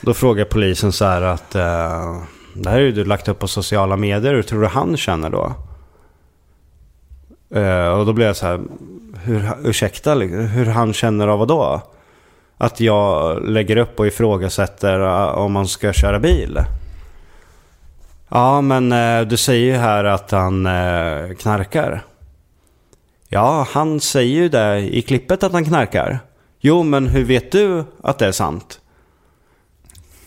då 0.00 0.14
frågar 0.14 0.44
polisen 0.44 0.92
så 0.92 1.04
här 1.04 1.22
att... 1.22 1.54
Eh, 1.54 2.22
det 2.54 2.70
här 2.70 2.78
är 2.78 2.82
ju 2.82 2.92
du 2.92 3.04
lagt 3.04 3.28
upp 3.28 3.38
på 3.38 3.48
sociala 3.48 3.96
medier. 3.96 4.34
Hur 4.34 4.42
tror 4.42 4.60
du 4.60 4.66
han 4.66 4.96
känner 4.96 5.30
då? 5.30 5.54
Eh, 7.60 7.88
och 7.88 8.06
då 8.06 8.12
blir 8.12 8.26
jag 8.26 8.36
så 8.36 8.46
här... 8.46 8.60
Hur, 9.22 9.50
ursäkta, 9.64 10.14
hur 10.14 10.66
han 10.66 10.92
känner 10.92 11.28
av 11.28 11.38
vad 11.38 11.48
då? 11.48 11.82
Att 12.58 12.80
jag 12.80 13.42
lägger 13.48 13.76
upp 13.76 14.00
och 14.00 14.06
ifrågasätter 14.06 15.00
eh, 15.00 15.38
om 15.38 15.52
man 15.52 15.68
ska 15.68 15.92
köra 15.92 16.18
bil. 16.18 16.58
Ja, 18.32 18.60
men 18.60 18.92
eh, 18.92 19.20
du 19.20 19.36
säger 19.36 19.72
ju 19.72 19.78
här 19.78 20.04
att 20.04 20.30
han 20.30 20.66
eh, 20.66 21.34
knarkar. 21.38 22.02
Ja, 23.28 23.66
han 23.70 24.00
säger 24.00 24.34
ju 24.34 24.48
det 24.48 24.78
i 24.78 25.02
klippet 25.02 25.42
att 25.42 25.52
han 25.52 25.64
knarkar. 25.64 26.18
Jo, 26.60 26.82
men 26.82 27.06
hur 27.06 27.24
vet 27.24 27.52
du 27.52 27.84
att 28.02 28.18
det 28.18 28.26
är 28.26 28.32
sant? 28.32 28.80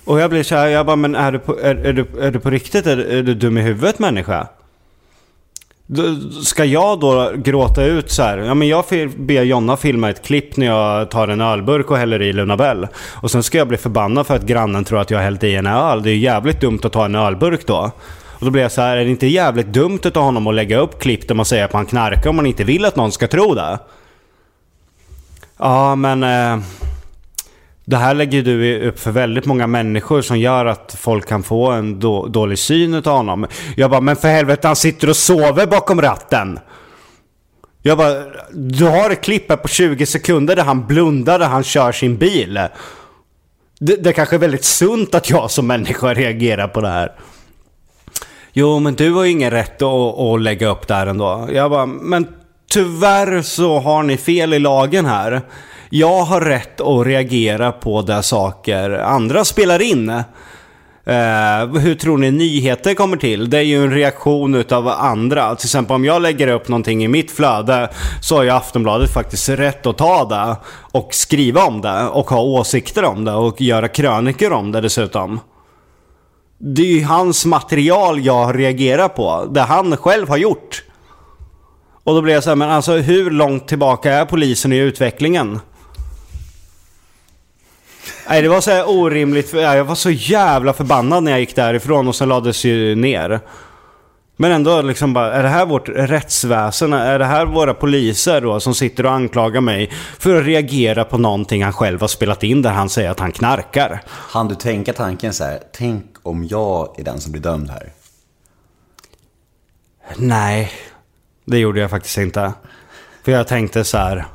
Och 0.05 0.19
jag 0.19 0.29
blir 0.29 0.43
så 0.43 0.55
här, 0.55 0.67
jag 0.67 0.85
bara, 0.85 0.95
men 0.95 1.15
är 1.15 1.31
du 1.31 1.39
på, 1.39 1.59
är, 1.59 1.75
är 1.75 1.93
du, 1.93 2.07
är 2.19 2.31
du 2.31 2.39
på 2.39 2.49
riktigt? 2.49 2.87
Är, 2.87 2.97
är 2.97 3.23
du 3.23 3.33
dum 3.33 3.57
i 3.57 3.61
huvudet 3.61 3.99
människa? 3.99 4.47
Ska 6.43 6.65
jag 6.65 6.99
då 6.99 7.31
gråta 7.35 7.83
ut 7.83 8.11
så 8.11 8.23
här? 8.23 8.37
Ja 8.37 8.53
men 8.53 8.67
jag 8.67 8.85
ber 9.17 9.43
Jonna 9.43 9.77
filma 9.77 10.09
ett 10.09 10.25
klipp 10.25 10.57
när 10.57 10.65
jag 10.65 11.11
tar 11.11 11.27
en 11.27 11.41
ölburk 11.41 11.91
och 11.91 11.97
häller 11.97 12.21
i 12.21 12.33
Lunabell. 12.33 12.87
Och 12.95 13.31
sen 13.31 13.43
ska 13.43 13.57
jag 13.57 13.67
bli 13.67 13.77
förbannad 13.77 14.27
för 14.27 14.35
att 14.35 14.45
grannen 14.45 14.85
tror 14.85 14.99
att 14.99 15.11
jag 15.11 15.17
har 15.17 15.23
hällt 15.23 15.43
i 15.43 15.55
en 15.55 15.67
öl. 15.67 16.03
Det 16.03 16.09
är 16.09 16.13
ju 16.13 16.19
jävligt 16.19 16.61
dumt 16.61 16.79
att 16.83 16.91
ta 16.91 17.05
en 17.05 17.15
ölburk 17.15 17.67
då. 17.67 17.91
Och 18.43 18.45
då 18.45 18.51
blir 18.51 18.61
jag 18.61 18.71
så 18.71 18.81
här, 18.81 18.97
är 18.97 19.05
det 19.05 19.11
inte 19.11 19.27
jävligt 19.27 19.67
dumt 19.67 19.99
av 20.15 20.23
honom 20.23 20.47
att 20.47 20.55
lägga 20.55 20.77
upp 20.77 20.99
klipp 20.99 21.27
där 21.27 21.35
man 21.35 21.45
säger 21.45 21.65
att 21.65 21.73
man 21.73 21.85
knarkar 21.85 22.29
om 22.29 22.35
man 22.35 22.45
inte 22.45 22.63
vill 22.63 22.85
att 22.85 22.95
någon 22.95 23.11
ska 23.11 23.27
tro 23.27 23.53
det? 23.53 23.79
Ja 25.57 25.95
men... 25.95 26.23
Eh, 26.23 26.63
det 27.85 27.97
här 27.97 28.13
lägger 28.13 28.41
du 28.41 28.79
upp 28.87 28.99
för 28.99 29.11
väldigt 29.11 29.45
många 29.45 29.67
människor 29.67 30.21
som 30.21 30.39
gör 30.39 30.65
att 30.65 30.95
folk 30.99 31.27
kan 31.27 31.43
få 31.43 31.71
en 31.71 31.99
då, 31.99 32.27
dålig 32.27 32.59
syn 32.59 32.93
utav 32.93 33.17
honom. 33.17 33.47
Jag 33.75 33.91
bara, 33.91 34.01
men 34.01 34.15
för 34.15 34.27
helvete 34.27 34.67
han 34.67 34.75
sitter 34.75 35.09
och 35.09 35.15
sover 35.15 35.65
bakom 35.65 36.01
ratten. 36.01 36.59
Jag 37.81 37.97
bara, 37.97 38.23
du 38.51 38.85
har 38.85 39.09
ett 39.09 39.21
klipp 39.23 39.49
här 39.49 39.57
på 39.57 39.67
20 39.67 40.05
sekunder 40.05 40.55
där 40.55 40.63
han 40.63 40.87
blundar 40.87 41.39
där 41.39 41.47
han 41.47 41.63
kör 41.63 41.91
sin 41.91 42.17
bil. 42.17 42.53
det, 43.79 43.95
det 43.95 44.13
kanske 44.13 44.35
är 44.35 44.39
väldigt 44.39 44.63
sunt 44.63 45.15
att 45.15 45.29
jag 45.29 45.51
som 45.51 45.67
människa 45.67 46.13
reagerar 46.13 46.67
på 46.67 46.81
det 46.81 46.89
här. 46.89 47.11
Jo, 48.53 48.79
men 48.79 48.93
du 48.93 49.11
har 49.11 49.23
ju 49.23 49.31
ingen 49.31 49.51
rätt 49.51 49.81
att, 49.81 50.19
att 50.19 50.41
lägga 50.41 50.67
upp 50.67 50.87
där 50.87 51.07
ändå. 51.07 51.49
Jag 51.51 51.71
bara, 51.71 51.85
men 51.85 52.27
tyvärr 52.69 53.41
så 53.41 53.79
har 53.79 54.03
ni 54.03 54.17
fel 54.17 54.53
i 54.53 54.59
lagen 54.59 55.05
här. 55.05 55.41
Jag 55.95 56.23
har 56.23 56.41
rätt 56.41 56.81
att 56.81 57.05
reagera 57.05 57.71
på 57.71 58.01
de 58.01 58.23
saker 58.23 58.89
andra 58.89 59.45
spelar 59.45 59.81
in. 59.81 60.09
Uh, 60.09 61.79
hur 61.79 61.95
tror 61.95 62.17
ni 62.17 62.31
nyheter 62.31 62.93
kommer 62.93 63.17
till? 63.17 63.49
Det 63.49 63.57
är 63.57 63.61
ju 63.61 63.83
en 63.83 63.91
reaktion 63.91 64.55
utav 64.55 64.87
andra. 64.87 65.55
Till 65.55 65.67
exempel 65.67 65.95
om 65.95 66.05
jag 66.05 66.21
lägger 66.21 66.47
upp 66.47 66.67
någonting 66.67 67.03
i 67.03 67.07
mitt 67.07 67.31
flöde 67.31 67.89
så 68.21 68.35
har 68.35 68.43
ju 68.43 68.49
Aftonbladet 68.49 69.13
faktiskt 69.13 69.49
rätt 69.49 69.85
att 69.85 69.97
ta 69.97 70.25
det 70.25 70.55
och 70.91 71.13
skriva 71.13 71.65
om 71.65 71.81
det 71.81 72.07
och 72.07 72.29
ha 72.29 72.41
åsikter 72.41 73.03
om 73.03 73.25
det 73.25 73.33
och 73.33 73.61
göra 73.61 73.87
krönikor 73.87 74.51
om 74.51 74.71
det 74.71 74.81
dessutom. 74.81 75.39
Det 76.57 76.81
är 76.81 76.95
ju 76.95 77.03
hans 77.03 77.45
material 77.45 78.25
jag 78.25 78.59
reagerar 78.59 79.07
på. 79.07 79.47
Det 79.51 79.61
han 79.61 79.97
själv 79.97 80.29
har 80.29 80.37
gjort. 80.37 80.83
Och 82.03 82.15
då 82.15 82.21
blir 82.21 82.33
jag 82.33 82.43
så 82.43 82.49
här, 82.49 82.55
men 82.55 82.69
alltså 82.69 82.91
hur 82.93 83.31
långt 83.31 83.67
tillbaka 83.67 84.13
är 84.13 84.25
polisen 84.25 84.73
i 84.73 84.77
utvecklingen? 84.77 85.59
Nej, 88.29 88.41
det 88.41 88.47
var 88.49 88.61
så 88.61 88.71
här 88.71 88.89
orimligt. 88.89 89.49
för- 89.49 89.57
Jag 89.61 89.83
var 89.85 89.95
så 89.95 90.09
jävla 90.09 90.73
förbannad 90.73 91.23
när 91.23 91.31
jag 91.31 91.39
gick 91.39 91.55
därifrån 91.55 92.07
och 92.07 92.15
sen 92.15 92.29
lades 92.29 92.63
ju 92.63 92.95
ner. 92.95 93.39
Men 94.35 94.51
ändå 94.51 94.81
liksom 94.81 95.13
bara, 95.13 95.33
är 95.33 95.43
det 95.43 95.49
här 95.49 95.65
vårt 95.65 95.89
rättsväsen? 95.89 96.93
Är 96.93 97.19
det 97.19 97.25
här 97.25 97.45
våra 97.45 97.73
poliser 97.73 98.41
då 98.41 98.59
som 98.59 98.75
sitter 98.75 99.05
och 99.05 99.11
anklagar 99.11 99.61
mig 99.61 99.91
för 100.19 100.39
att 100.39 100.45
reagera 100.45 101.03
på 101.05 101.17
någonting 101.17 101.63
han 101.63 101.73
själv 101.73 102.01
har 102.01 102.07
spelat 102.07 102.43
in 102.43 102.61
där 102.61 102.71
han 102.71 102.89
säger 102.89 103.09
att 103.09 103.19
han 103.19 103.31
knarkar? 103.31 104.01
Han 104.07 104.47
du 104.47 104.55
tänka 104.55 104.93
tanken 104.93 105.33
så 105.33 105.43
här, 105.43 105.59
tänk 105.73 106.05
om 106.23 106.47
jag 106.47 106.99
är 106.99 107.03
den 107.03 107.19
som 107.21 107.31
blir 107.31 107.41
dömd 107.41 107.69
här. 107.69 107.91
Nej, 110.17 110.71
det 111.45 111.57
gjorde 111.57 111.79
jag 111.79 111.89
faktiskt 111.89 112.17
inte. 112.17 112.53
För 113.23 113.31
jag 113.31 113.47
tänkte 113.47 113.83
så 113.83 113.97
här. 113.97 114.25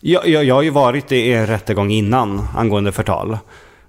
Jag, 0.00 0.28
jag, 0.28 0.44
jag 0.44 0.54
har 0.54 0.62
ju 0.62 0.70
varit 0.70 1.12
i 1.12 1.32
en 1.32 1.46
rättegång 1.46 1.90
innan 1.90 2.48
angående 2.56 2.92
förtal. 2.92 3.38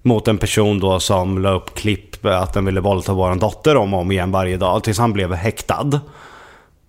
Mot 0.01 0.27
en 0.27 0.37
person 0.37 0.79
då 0.79 0.99
som 0.99 1.39
la 1.39 1.51
upp 1.51 1.75
klipp 1.75 2.25
att 2.25 2.53
den 2.53 2.65
ville 2.65 2.81
våldta 2.81 3.13
vår 3.13 3.35
dotter 3.35 3.77
om 3.77 3.93
och 3.93 3.99
om 3.99 4.11
igen 4.11 4.31
varje 4.31 4.57
dag 4.57 4.83
tills 4.83 4.99
han 4.99 5.13
blev 5.13 5.33
häktad. 5.33 5.99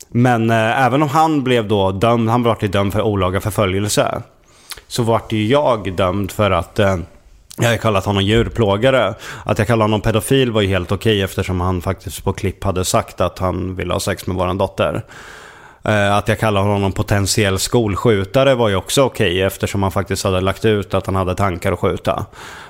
Men 0.09 0.51
eh, 0.51 0.85
även 0.85 1.03
om 1.03 1.09
han 1.09 1.45
blev 1.45 1.69
då 1.69 1.93
dömd, 1.93 2.31
han 2.31 2.43
blev 2.43 2.71
dömd 2.71 2.93
för 2.93 3.03
olaga 3.03 3.41
förföljelse. 3.41 4.23
Så 4.87 5.03
vart 5.03 5.33
ju 5.33 5.47
jag 5.47 5.93
dömd 5.97 6.31
för 6.31 6.51
att 6.51 6.79
eh, 6.79 6.97
jag 7.59 7.69
har 7.69 7.77
kallat 7.77 8.05
honom 8.05 8.23
djurplågare. 8.23 9.15
Att 9.45 9.59
jag 9.59 9.67
kallade 9.67 9.85
honom 9.85 10.01
pedofil 10.01 10.51
var 10.51 10.61
ju 10.61 10.69
helt 10.69 10.93
okej 10.93 11.23
eftersom 11.23 11.61
han 11.61 11.81
faktiskt 11.81 12.25
på 12.25 12.33
klipp 12.33 12.65
hade 12.65 12.85
sagt 12.85 13.21
att 13.21 13.39
han 13.39 13.77
ville 13.77 13.93
ha 13.93 14.01
sex 14.01 14.27
med 14.27 14.37
våran 14.37 14.59
dotter. 14.59 15.05
Eh, 15.85 16.17
Att 16.17 16.29
jag 16.29 16.39
kallade 16.39 16.67
honom 16.69 16.93
potentiell 16.93 17.59
skolskjutare 17.59 18.55
var 18.55 18.69
ju 18.69 18.77
också 18.77 19.03
okej 19.03 19.43
eftersom 19.43 19.83
han 19.83 19.93
faktiskt 19.93 20.25
hade 20.25 20.41
lagt 20.41 20.65
ut 20.65 20.95
att 20.95 21.07
han 21.07 21.17
hade 21.17 21.35
tankar 21.35 21.73
att 21.73 21.79
skjuta. 21.79 22.27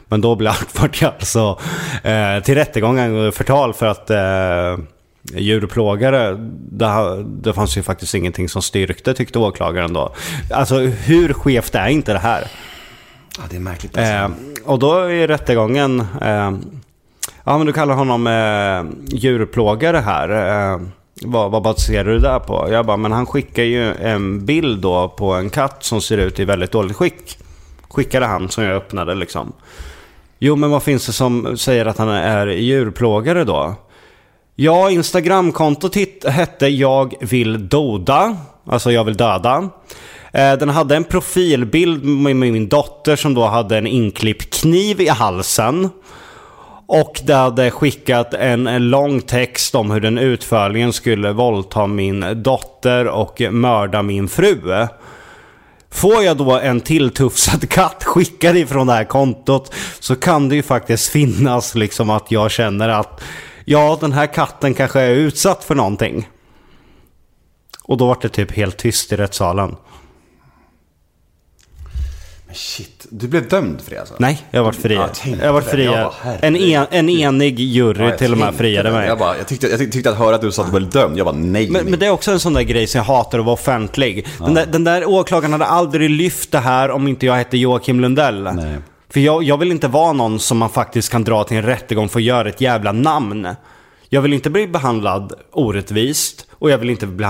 Men 0.08 0.20
då 0.20 0.34
blev 0.34 0.52
jag 1.00 1.12
alltså 1.18 1.58
eh, 2.02 2.42
till 2.42 2.54
rättegång 2.54 2.98
angående 2.98 3.32
förtal 3.32 3.74
för 3.74 3.86
att 3.86 4.10
eh, 4.10 4.84
djurplågare, 5.40 6.36
det, 6.70 7.24
det 7.24 7.52
fanns 7.52 7.78
ju 7.78 7.82
faktiskt 7.82 8.14
ingenting 8.14 8.48
som 8.48 8.62
styrkte 8.62 9.14
tyckte 9.14 9.38
åklagaren 9.38 9.92
då. 9.92 10.14
Alltså 10.50 10.78
hur 10.78 11.32
skevt 11.32 11.74
är 11.74 11.88
inte 11.88 12.12
det 12.12 12.18
här? 12.18 12.44
Ja, 13.38 13.42
det 13.50 13.56
är 13.56 13.60
märkligt 13.60 13.98
alltså. 13.98 14.12
Eh, 14.12 14.28
och 14.64 14.78
då 14.78 15.10
i 15.10 15.26
rättegången, 15.26 16.00
eh, 16.00 16.52
ja 17.44 17.58
men 17.58 17.66
du 17.66 17.72
kallar 17.72 17.94
honom 17.94 18.26
eh, 18.26 19.14
djurplågare 19.16 19.96
här. 19.96 20.28
Eh, 20.72 20.80
vad, 21.22 21.50
vad 21.50 21.62
baserar 21.62 22.04
du 22.04 22.12
det 22.12 22.28
där 22.28 22.38
på? 22.38 22.68
Jag 22.70 22.86
bara, 22.86 22.96
men 22.96 23.12
han 23.12 23.26
skickar 23.26 23.62
ju 23.62 23.94
en 23.94 24.46
bild 24.46 24.80
då 24.80 25.08
på 25.08 25.32
en 25.32 25.50
katt 25.50 25.84
som 25.84 26.00
ser 26.00 26.18
ut 26.18 26.40
i 26.40 26.44
väldigt 26.44 26.72
dåligt 26.72 26.96
skick. 26.96 27.38
Skickade 27.88 28.26
han 28.26 28.48
som 28.48 28.64
jag 28.64 28.76
öppnade 28.76 29.14
liksom. 29.14 29.52
Jo 30.38 30.56
men 30.56 30.70
vad 30.70 30.82
finns 30.82 31.06
det 31.06 31.12
som 31.12 31.56
säger 31.56 31.86
att 31.86 31.98
han 31.98 32.08
är 32.08 32.46
djurplågare 32.46 33.44
då? 33.44 33.74
Ja, 34.56 34.90
Instagramkontot 34.90 35.96
hette 36.24 36.68
Jag 36.68 37.14
vill 37.20 37.68
doda. 37.68 38.36
Alltså 38.66 38.92
jag 38.92 39.04
vill 39.04 39.16
döda. 39.16 39.68
Eh, 40.32 40.52
den 40.52 40.68
hade 40.68 40.96
en 40.96 41.04
profilbild 41.04 42.04
med 42.04 42.36
min 42.36 42.68
dotter 42.68 43.16
som 43.16 43.34
då 43.34 43.46
hade 43.46 43.78
en 43.78 43.86
inklippt 43.86 44.60
kniv 44.60 45.00
i 45.00 45.08
halsen. 45.08 45.88
Och 46.92 47.20
det 47.24 47.34
hade 47.34 47.70
skickat 47.70 48.34
en, 48.34 48.66
en 48.66 48.90
lång 48.90 49.20
text 49.20 49.74
om 49.74 49.90
hur 49.90 50.00
den 50.00 50.18
utförligen 50.18 50.92
skulle 50.92 51.32
våldta 51.32 51.86
min 51.86 52.42
dotter 52.42 53.06
och 53.06 53.40
mörda 53.50 54.02
min 54.02 54.28
fru. 54.28 54.86
Får 55.90 56.22
jag 56.22 56.36
då 56.36 56.58
en 56.58 56.80
tilltufsad 56.80 57.68
katt 57.68 58.04
skickad 58.04 58.56
ifrån 58.56 58.86
det 58.86 58.92
här 58.92 59.04
kontot 59.04 59.74
så 60.00 60.16
kan 60.16 60.48
det 60.48 60.54
ju 60.56 60.62
faktiskt 60.62 61.08
finnas 61.08 61.74
liksom 61.74 62.10
att 62.10 62.30
jag 62.30 62.50
känner 62.50 62.88
att 62.88 63.20
ja, 63.64 63.98
den 64.00 64.12
här 64.12 64.26
katten 64.26 64.74
kanske 64.74 65.00
är 65.00 65.14
utsatt 65.14 65.64
för 65.64 65.74
någonting. 65.74 66.28
Och 67.82 67.96
då 67.96 68.06
var 68.06 68.18
det 68.22 68.28
typ 68.28 68.52
helt 68.52 68.76
tyst 68.76 69.12
i 69.12 69.16
rättssalen. 69.16 69.76
Men 72.50 72.56
shit, 72.56 73.06
du 73.10 73.28
blev 73.28 73.48
dömd 73.48 73.80
för 73.80 73.90
det 73.90 73.98
alltså? 73.98 74.14
Nej, 74.18 74.42
jag 74.50 74.60
har 74.60 74.64
varit 74.64 74.76
fri. 74.76 74.94
Ja, 74.94 75.08
jag 75.24 75.38
jag 75.38 75.46
har 75.46 75.52
varit 75.52 75.70
det. 75.70 75.82
Jag 75.82 75.92
fria. 75.92 76.04
bara, 76.04 76.14
herregud. 76.22 76.62
En, 76.62 76.86
en, 76.90 77.08
en 77.08 77.08
enig 77.08 77.60
jury 77.60 78.04
Ja, 78.04 78.16
till 78.16 78.32
och 78.32 78.38
med 78.38 78.54
friade 78.54 78.90
mig. 78.90 79.08
Jag, 79.08 79.18
bara, 79.18 79.36
jag, 79.36 79.46
tyckte, 79.48 79.66
jag 79.66 79.92
tyckte, 79.92 80.10
att 80.10 80.18
höra 80.18 80.34
att 80.34 80.40
du 80.40 80.52
sa 80.52 80.62
att 80.62 80.72
du 80.72 80.78
blev 80.78 80.90
dömd. 80.90 81.18
Jag 81.18 81.26
bara 81.26 81.36
nej. 81.36 81.70
Men, 81.70 81.84
men 81.84 81.98
det 81.98 82.06
är 82.06 82.10
också 82.10 82.30
en 82.30 82.40
sån 82.40 82.52
där 82.52 82.62
grej 82.62 82.86
som 82.86 82.98
jag 82.98 83.04
hatar 83.04 83.38
att 83.38 83.44
vara 83.44 83.54
offentlig. 83.54 84.26
Den, 84.38 84.54
där, 84.54 84.66
den 84.66 84.84
där 84.84 85.08
åklagaren 85.08 85.52
hade 85.52 85.64
aldrig 85.64 86.10
lyft 86.10 86.52
det 86.52 86.58
här 86.58 86.90
om 86.90 87.08
inte 87.08 87.26
jag 87.26 87.34
hette 87.34 87.56
Joakim 87.58 88.00
Lundell. 88.00 88.42
Nej. 88.42 88.76
För 89.08 89.20
jag, 89.20 89.42
jag 89.42 89.58
vill 89.58 89.70
inte 89.70 89.88
vara 89.88 90.12
någon 90.12 90.38
som 90.38 90.58
man 90.58 90.70
faktiskt 90.70 91.12
kan 91.12 91.24
dra 91.24 91.44
till 91.44 91.56
en 91.56 91.62
rättegång 91.62 92.08
för 92.08 92.18
att 92.18 92.24
göra 92.24 92.48
ett 92.48 92.60
jävla 92.60 92.92
namn. 92.92 93.48
Jag 94.08 94.22
vill 94.22 94.32
inte 94.32 94.50
bli 94.50 94.66
behandlad 94.66 95.32
orättvist 95.52 96.46
och 96.52 96.70
jag 96.70 96.78
vill 96.78 96.90
inte 96.90 97.06
bli, 97.06 97.26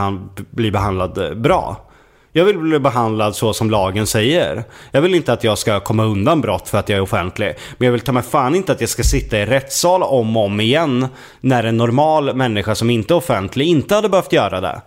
bli 0.50 0.70
behandlad 0.70 1.18
eh, 1.18 1.34
bra. 1.34 1.89
Jag 2.32 2.44
vill 2.44 2.58
bli 2.58 2.78
behandlad 2.78 3.36
så 3.36 3.52
som 3.52 3.70
lagen 3.70 4.06
säger. 4.06 4.64
Jag 4.90 5.00
vill 5.00 5.14
inte 5.14 5.32
att 5.32 5.44
jag 5.44 5.58
ska 5.58 5.80
komma 5.80 6.04
undan 6.04 6.40
brott 6.40 6.68
för 6.68 6.78
att 6.78 6.88
jag 6.88 6.96
är 6.96 7.02
offentlig. 7.02 7.54
Men 7.78 7.86
jag 7.86 7.92
vill 7.92 8.00
ta 8.00 8.12
mig 8.12 8.22
fan 8.22 8.54
inte 8.54 8.72
att 8.72 8.80
jag 8.80 8.90
ska 8.90 9.02
sitta 9.02 9.38
i 9.38 9.46
rättssal 9.46 10.02
om 10.02 10.36
och 10.36 10.44
om 10.44 10.60
igen 10.60 11.06
när 11.40 11.64
en 11.64 11.76
normal 11.76 12.34
människa 12.34 12.74
som 12.74 12.90
inte 12.90 13.14
är 13.14 13.16
offentlig 13.16 13.66
inte 13.66 13.94
hade 13.94 14.08
behövt 14.08 14.32
göra 14.32 14.60
det. 14.60 14.82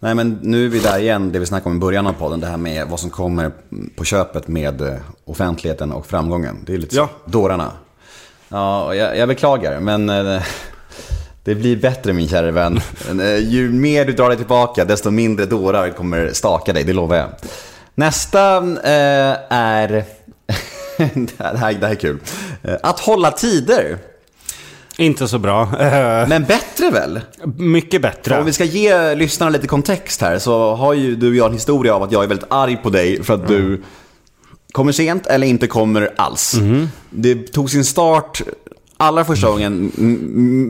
Nej 0.00 0.14
men 0.14 0.38
nu 0.42 0.64
är 0.64 0.68
vi 0.68 0.78
där 0.78 0.98
igen, 0.98 1.32
det 1.32 1.38
vi 1.38 1.46
snackade 1.46 1.70
om 1.70 1.76
i 1.76 1.80
början 1.80 2.06
av 2.06 2.12
podden. 2.12 2.40
Det 2.40 2.46
här 2.46 2.56
med 2.56 2.88
vad 2.88 3.00
som 3.00 3.10
kommer 3.10 3.50
på 3.96 4.04
köpet 4.04 4.48
med 4.48 4.80
eh, 4.80 4.94
offentligheten 5.24 5.92
och 5.92 6.06
framgången. 6.06 6.56
Det 6.66 6.74
är 6.74 6.78
lite 6.78 6.96
Ja. 6.96 7.08
Dårarna. 7.24 7.70
Ja, 8.48 8.94
jag, 8.94 9.18
jag 9.18 9.28
beklagar 9.28 9.80
men 9.80 10.08
eh, 10.08 10.42
det 11.46 11.54
blir 11.54 11.76
bättre 11.76 12.12
min 12.12 12.28
kära 12.28 12.50
vän. 12.50 12.80
Eh, 13.20 13.36
Ju 13.38 13.72
mer 13.72 14.04
du 14.04 14.12
drar 14.12 14.28
dig 14.28 14.38
tillbaka 14.38 14.84
desto 14.84 15.10
mindre 15.10 15.46
dårar 15.46 15.90
kommer 15.90 16.30
staka 16.32 16.72
dig, 16.72 16.84
det 16.84 16.92
lovar 16.92 17.16
jag. 17.16 17.28
Nästa 17.94 18.56
eh, 18.56 19.36
är... 19.50 19.88
det, 20.96 21.38
här, 21.38 21.72
det 21.72 21.86
här 21.86 21.90
är 21.90 21.94
kul. 21.94 22.18
Eh, 22.62 22.74
Att 22.82 23.00
hålla 23.00 23.30
tider. 23.30 23.98
Inte 24.98 25.28
så 25.28 25.38
bra. 25.38 25.68
Men 26.28 26.44
bättre 26.44 26.90
väl? 26.90 27.20
Mycket 27.56 28.02
bättre. 28.02 28.38
Om 28.38 28.46
vi 28.46 28.52
ska 28.52 28.64
ge 28.64 29.14
lyssnarna 29.14 29.50
lite 29.50 29.66
kontext 29.66 30.20
här 30.20 30.38
så 30.38 30.74
har 30.74 30.94
ju 30.94 31.16
du 31.16 31.28
och 31.28 31.34
jag 31.34 31.46
en 31.46 31.52
historia 31.52 31.94
av 31.94 32.02
att 32.02 32.12
jag 32.12 32.24
är 32.24 32.28
väldigt 32.28 32.50
arg 32.50 32.76
på 32.76 32.90
dig 32.90 33.22
för 33.22 33.34
att 33.34 33.48
du 33.48 33.82
kommer 34.72 34.92
sent 34.92 35.26
eller 35.26 35.46
inte 35.46 35.66
kommer 35.66 36.10
alls. 36.16 36.54
Det 37.10 37.34
tog 37.52 37.70
sin 37.70 37.84
start 37.84 38.42
allra 38.96 39.24
första 39.24 39.48
gången, 39.50 39.90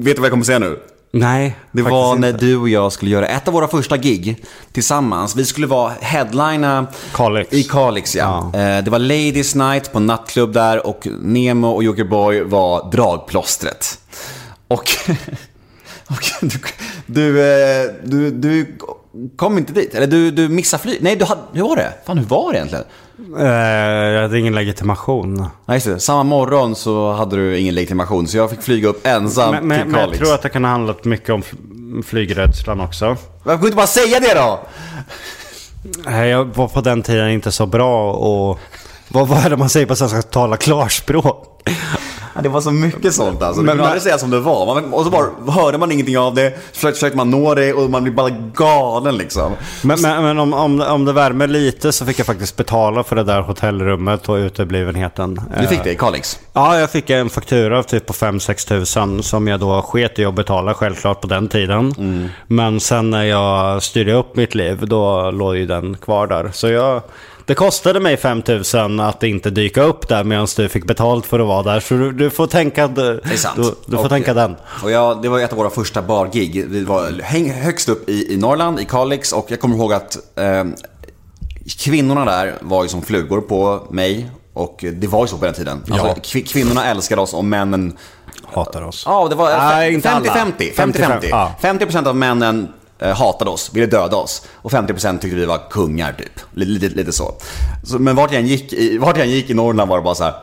vet 0.05 0.17
du 0.17 0.21
vad 0.21 0.27
jag 0.27 0.31
kommer 0.33 0.45
säga 0.45 0.59
nu? 0.59 0.79
Nej, 1.13 1.57
Det 1.73 1.83
var 1.83 2.17
när 2.17 2.29
inte. 2.29 2.45
du 2.47 2.57
och 2.57 2.69
jag 2.69 2.93
skulle 2.93 3.11
göra 3.11 3.27
ett 3.29 3.49
av 3.49 3.55
våra 3.55 3.69
första 3.69 3.97
gig 3.97 4.45
tillsammans. 4.73 5.37
Vi 5.37 5.45
skulle 5.45 5.67
vara 5.67 5.93
headlina 6.01 6.87
Kalix. 7.15 7.53
i 7.53 7.63
Kalix. 7.63 8.17
Ja. 8.17 8.39
Eh, 8.55 8.85
Det 8.85 8.89
var 8.91 8.99
Ladies 8.99 9.55
Night 9.55 9.93
på 9.93 10.01
nattklubb 10.01 10.53
där 10.53 10.87
och 10.87 11.09
Nemo 11.21 11.69
och 11.69 11.85
Jokerboy 11.85 12.43
var 12.43 12.91
dragplåstret. 12.93 13.99
Och, 14.69 14.91
och 16.07 16.23
du, 16.41 16.59
du, 17.07 17.41
eh, 17.41 17.91
du, 18.05 18.31
du 18.31 18.79
kom 19.37 19.59
inte 19.59 19.73
dit. 19.73 19.95
Eller 19.95 20.07
du, 20.07 20.31
du 20.31 20.49
missade 20.49 20.83
flyg. 20.83 20.99
Nej, 21.03 21.17
du 21.17 21.25
hade, 21.25 21.41
hur 21.53 21.63
var 21.63 21.77
det? 21.77 21.93
Fan, 22.07 22.19
hur 22.19 22.25
var 22.27 22.53
det 22.53 22.59
egentligen? 22.59 22.85
Eh, 23.39 23.45
jag 23.47 24.23
hade 24.23 24.39
ingen 24.39 24.55
legitimation. 24.55 25.47
Nej, 25.67 25.77
just 25.77 25.87
det. 25.87 26.01
Samma 26.01 26.23
morgon 26.23 26.75
så 26.77 27.13
hade 27.13 27.37
du 27.37 27.59
ingen 27.59 27.75
legitimation 27.75 28.29
så 28.29 28.37
jag 28.37 28.51
fick 28.51 28.63
flyga 28.63 28.89
upp 28.89 29.07
ensam 29.07 29.51
Men, 29.55 29.67
men, 29.69 29.79
till 29.81 29.87
men 29.91 30.01
jag 30.01 30.05
Kalix. 30.09 30.19
tror 30.25 30.35
att 30.35 30.43
det 30.43 30.49
kan 30.49 30.65
ha 30.65 30.71
handlat 30.71 31.05
mycket 31.05 31.31
om 31.31 31.43
fl- 31.43 32.03
flygrädslan 32.03 32.81
också. 32.81 33.07
Varför 33.07 33.19
kunde 33.45 33.61
du 33.63 33.67
inte 33.67 33.77
bara 33.77 33.87
säga 33.87 34.21
det 34.21 34.35
då? 34.35 34.61
Nej, 36.05 36.29
Jag 36.31 36.45
var 36.45 36.69
på 36.69 36.81
den 36.81 37.03
tiden 37.03 37.31
inte 37.31 37.53
så 37.53 37.67
bra 37.67 38.13
och 38.13 38.59
Vad, 39.09 39.29
vad 39.29 39.45
är 39.47 39.51
det 39.51 39.57
man 39.57 39.69
säger 39.69 39.87
på 39.87 39.97
svenska? 39.97 40.23
Tala 40.23 40.57
klarspråk. 40.57 41.69
Ja, 42.37 42.43
det 42.43 42.49
var 42.49 42.61
så 42.61 42.71
mycket 42.71 43.15
sånt 43.15 43.43
alltså. 43.43 43.63
Men- 43.63 43.81
aldrig 43.81 44.03
säga 44.03 44.19
som 44.19 44.31
det 44.31 44.41
var. 44.41 44.67
Man, 44.67 44.93
och 44.93 45.05
så 45.05 45.11
bara 45.11 45.53
hörde 45.53 45.79
man 45.79 45.93
ingenting 45.93 46.19
av 46.19 46.35
det. 46.35 46.59
Försökte, 46.73 46.99
försökte 46.99 47.17
man 47.17 47.31
nå 47.31 47.55
det 47.55 47.73
och 47.73 47.91
man 47.91 48.03
blir 48.03 48.13
bara 48.15 48.31
galen 48.55 49.17
liksom. 49.17 49.53
Men, 49.83 50.01
men, 50.03 50.23
men 50.23 50.39
om, 50.39 50.55
om, 50.55 50.81
om 50.81 51.05
det 51.05 51.13
värmer 51.13 51.47
lite 51.47 51.93
så 51.93 52.07
fick 52.07 52.19
jag 52.19 52.27
faktiskt 52.27 52.57
betala 52.57 53.05
för 53.05 53.17
det 53.17 53.25
där 53.25 53.41
hotellrummet 53.41 54.29
och 54.29 54.35
uteblivenheten. 54.35 55.41
Du 55.61 55.67
fick 55.67 55.85
det 55.85 55.93
i 55.93 55.97
Kalix? 55.97 56.39
Ja, 56.53 56.79
jag 56.79 56.91
fick 56.91 57.11
en 57.11 57.31
faktura 57.31 57.83
typ 57.83 58.07
på 58.07 58.13
5-6 58.13 58.69
tusen 58.69 59.23
som 59.23 59.49
jag 59.49 59.61
då 59.61 59.83
sket 59.83 60.19
i 60.19 60.25
att 60.25 60.35
betala 60.35 60.75
självklart 60.75 61.21
på 61.21 61.27
den 61.27 61.49
tiden. 61.49 61.95
Men 62.47 62.81
sen 62.81 63.11
när 63.11 63.25
jag 63.25 63.83
styrde 63.83 64.13
upp 64.13 64.37
mitt 64.37 64.55
liv 64.55 64.87
då 64.87 65.31
låg 65.31 65.57
ju 65.57 65.67
den 65.67 65.97
kvar 65.97 66.27
där. 66.27 66.51
Så 66.53 66.69
jag, 66.69 67.03
det 67.47 67.55
kostade 67.55 68.01
mig 68.01 68.17
5 68.17 68.43
tusen 68.43 69.01
att 69.01 69.23
inte 69.23 69.51
dyka 69.51 69.83
upp 69.83 70.09
där 70.09 70.25
medan 70.25 70.47
du 70.57 70.69
fick 70.69 70.85
betalt 70.85 71.27
för 71.27 71.41
att 71.41 71.47
vara 71.47 71.63
där. 71.63 71.81
Så 71.81 71.95
du, 71.95 72.13
du 72.13 72.31
får 72.31 72.47
tänka, 72.47 72.89
Det 72.89 73.21
är 73.33 73.37
sant. 73.37 73.57
Du, 73.57 73.75
du 73.87 73.97
får 73.97 74.05
Och- 74.05 74.11
tänka 74.11 74.35
den. 74.35 74.57
Och 74.83 74.91
jag, 74.91 75.23
det 75.23 75.29
var 75.29 75.41
ett 75.41 75.53
av 75.53 75.59
våra 75.59 75.71
första 75.71 76.03
bargig. 76.03 76.65
Vi 76.69 76.85
var 76.85 77.23
häng, 77.23 77.51
högst 77.51 77.89
upp 77.89 78.09
i, 78.09 78.33
i 78.35 78.37
Norrland, 78.37 78.81
i 78.81 78.85
Kalix. 78.85 79.33
Och 79.33 79.47
jag 79.49 79.61
kommer 79.61 79.77
ihåg 79.77 79.93
att 79.93 80.17
eh, 80.37 80.65
kvinnorna 81.79 82.25
där 82.25 82.55
var 82.61 82.83
ju 82.83 82.89
som 82.89 83.03
flugor 83.03 83.41
på 83.41 83.87
mig. 83.91 84.31
Och 84.55 84.85
det 84.93 85.07
var 85.07 85.21
ju 85.25 85.29
så 85.29 85.37
på 85.39 85.45
den 85.45 85.55
tiden. 85.55 85.83
Alltså, 85.91 86.37
Ja. 86.39 86.43
kvinnorna 86.47 86.87
älskade 86.87 87.21
oss 87.23 87.35
och 87.35 87.45
männen... 87.45 87.97
Hatar 88.53 88.83
oss. 88.83 89.03
Ja, 89.07 89.27
det 89.29 89.35
var 89.35 89.57
Nej, 89.59 89.95
inte 89.95 90.09
50-50. 90.09 90.13
alla. 90.15 90.35
50-50. 90.93 91.27
Ja. 91.31 91.53
50% 91.61 92.07
av 92.07 92.17
männen 92.17 92.69
hatade 93.01 93.51
oss, 93.51 93.71
ville 93.75 93.87
döda 93.87 94.17
oss. 94.17 94.43
Och 94.55 94.73
50% 94.73 95.19
tyckte 95.19 95.37
vi 95.37 95.45
var 95.47 95.71
kungar 95.71 96.13
typ. 96.13 96.41
Lite, 96.55 96.71
lite, 96.71 96.97
lite 96.97 97.13
så. 97.13 97.35
så. 97.85 97.99
Men 97.99 98.17
vart 98.17 98.33
jag, 98.33 98.41
än 98.41 98.47
gick 98.47 98.73
i, 98.73 98.99
vart 98.99 99.19
jag 99.19 99.27
gick 99.27 99.51
i 99.51 99.55
Norrland 99.55 99.91
var 99.91 99.97
det 99.97 100.05
bara 100.05 100.15
så 100.15 100.25
här. 100.25 100.35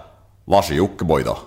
Vars 0.45 0.71
är 0.71 0.75
Jockiboi 0.75 1.23
då? 1.23 1.37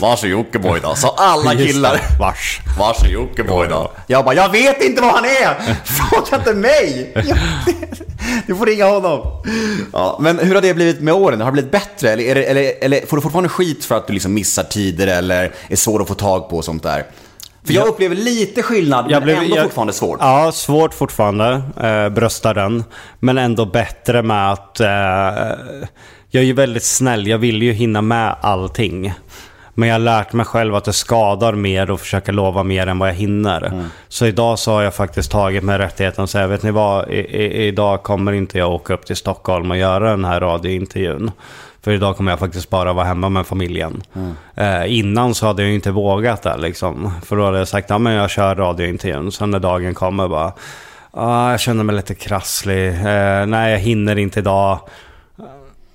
Vars 0.00 0.24
är 0.24 0.28
Jockiboi 0.28 0.80
då? 0.80 0.94
Sa 0.94 1.14
alla 1.18 1.54
killar. 1.54 2.00
Vars. 2.20 2.60
Vars 2.78 3.04
är 3.04 3.08
Jockiboi 3.08 3.68
då? 3.68 3.92
Jag 4.06 4.24
bara, 4.24 4.34
jag 4.34 4.48
vet 4.52 4.82
inte 4.82 5.02
var 5.02 5.10
han 5.10 5.24
är! 5.24 5.76
Fråga 5.84 6.36
inte 6.36 6.54
mig! 6.54 7.12
Jag, 7.14 7.38
du 8.46 8.56
får 8.56 8.66
ringa 8.66 8.84
honom. 8.84 9.42
Ja, 9.92 10.18
men 10.20 10.38
hur 10.38 10.54
har 10.54 10.62
det 10.62 10.74
blivit 10.74 11.00
med 11.00 11.14
åren? 11.14 11.40
Har 11.40 11.46
det 11.46 11.52
blivit 11.52 11.70
bättre? 11.72 12.10
Eller, 12.10 12.34
det, 12.34 12.44
eller, 12.44 12.72
eller 12.80 13.06
får 13.06 13.16
du 13.16 13.20
fortfarande 13.20 13.48
skit 13.48 13.84
för 13.84 13.94
att 13.94 14.06
du 14.06 14.12
liksom 14.12 14.34
missar 14.34 14.62
tider 14.62 15.06
eller 15.06 15.54
är 15.68 15.76
svår 15.76 16.02
att 16.02 16.08
få 16.08 16.14
tag 16.14 16.48
på 16.50 16.56
och 16.56 16.64
sånt 16.64 16.82
där? 16.82 17.04
För 17.66 17.72
jag 17.72 17.88
upplever 17.88 18.16
lite 18.16 18.62
skillnad, 18.62 19.10
men 19.10 19.28
ändå 19.28 19.56
fortfarande 19.56 19.92
svårt. 19.92 20.18
Ja, 20.20 20.52
svårt 20.52 20.94
fortfarande. 20.94 21.62
Eh, 21.82 22.08
bröstar 22.08 22.54
den. 22.54 22.84
Men 23.18 23.38
ändå 23.38 23.64
bättre 23.64 24.22
med 24.22 24.52
att... 24.52 24.80
Eh, 24.80 24.88
jag 26.34 26.42
är 26.42 26.46
ju 26.46 26.52
väldigt 26.52 26.84
snäll. 26.84 27.26
Jag 27.26 27.38
vill 27.38 27.62
ju 27.62 27.72
hinna 27.72 28.02
med 28.02 28.36
allting. 28.40 29.14
Men 29.74 29.88
jag 29.88 29.94
har 29.94 30.00
lärt 30.00 30.32
mig 30.32 30.46
själv 30.46 30.74
att 30.74 30.84
det 30.84 30.92
skadar 30.92 31.52
mer 31.52 31.90
och 31.90 32.00
försöka 32.00 32.32
lova 32.32 32.62
mer 32.62 32.86
än 32.86 32.98
vad 32.98 33.08
jag 33.08 33.14
hinner. 33.14 33.64
Mm. 33.64 33.84
Så 34.08 34.26
idag 34.26 34.58
så 34.58 34.72
har 34.72 34.82
jag 34.82 34.94
faktiskt 34.94 35.30
tagit 35.30 35.64
mig 35.64 35.78
rättigheten 35.78 36.24
att 36.24 36.30
säga, 36.30 36.46
vet 36.46 36.62
ni 36.62 36.70
vad? 36.70 37.10
I, 37.10 37.18
i, 37.18 37.66
idag 37.66 38.02
kommer 38.02 38.32
inte 38.32 38.58
jag 38.58 38.72
åka 38.72 38.94
upp 38.94 39.06
till 39.06 39.16
Stockholm 39.16 39.70
och 39.70 39.76
göra 39.76 40.10
den 40.10 40.24
här 40.24 40.40
radiointervjun. 40.40 41.30
För 41.84 41.90
idag 41.90 42.16
kommer 42.16 42.32
jag 42.32 42.38
faktiskt 42.38 42.70
bara 42.70 42.92
vara 42.92 43.04
hemma 43.04 43.28
med 43.28 43.46
familjen. 43.46 44.02
Eh, 44.54 44.98
innan 44.98 45.34
så 45.34 45.46
hade 45.46 45.62
jag 45.62 45.72
inte 45.72 45.90
vågat 45.90 46.42
det 46.42 46.56
liksom. 46.56 47.12
För 47.24 47.36
då 47.36 47.44
hade 47.44 47.58
jag 47.58 47.68
sagt, 47.68 47.90
ja 47.90 47.98
men 47.98 48.12
jag 48.12 48.30
kör 48.30 48.54
radiointervjun. 48.54 49.32
Sen 49.32 49.50
när 49.50 49.58
dagen 49.58 49.94
kommer 49.94 50.28
bara, 50.28 50.52
ah, 51.10 51.50
jag 51.50 51.60
känner 51.60 51.84
mig 51.84 51.96
lite 51.96 52.14
krasslig. 52.14 52.88
Eh, 52.88 53.46
nej, 53.46 53.72
jag 53.72 53.78
hinner 53.78 54.18
inte 54.18 54.38
idag. 54.40 54.78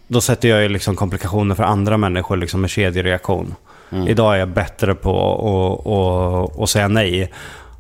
Då 0.08 0.22
sätter 0.22 0.50
jag 0.50 0.62
ju 0.62 0.70
liksom 0.70 0.96
komplikationer 0.96 1.56
för 1.56 1.64
andra 1.64 1.98
människor 1.98 2.38
liksom 2.38 2.62
med 2.62 2.70
kedjereaktion. 2.70 3.56
Idag 4.08 4.36
är 4.36 4.40
jag 4.40 4.50
bättre 4.50 4.96
på 4.96 6.54
att 6.60 6.70
säga 6.70 6.88
nej. 6.88 7.32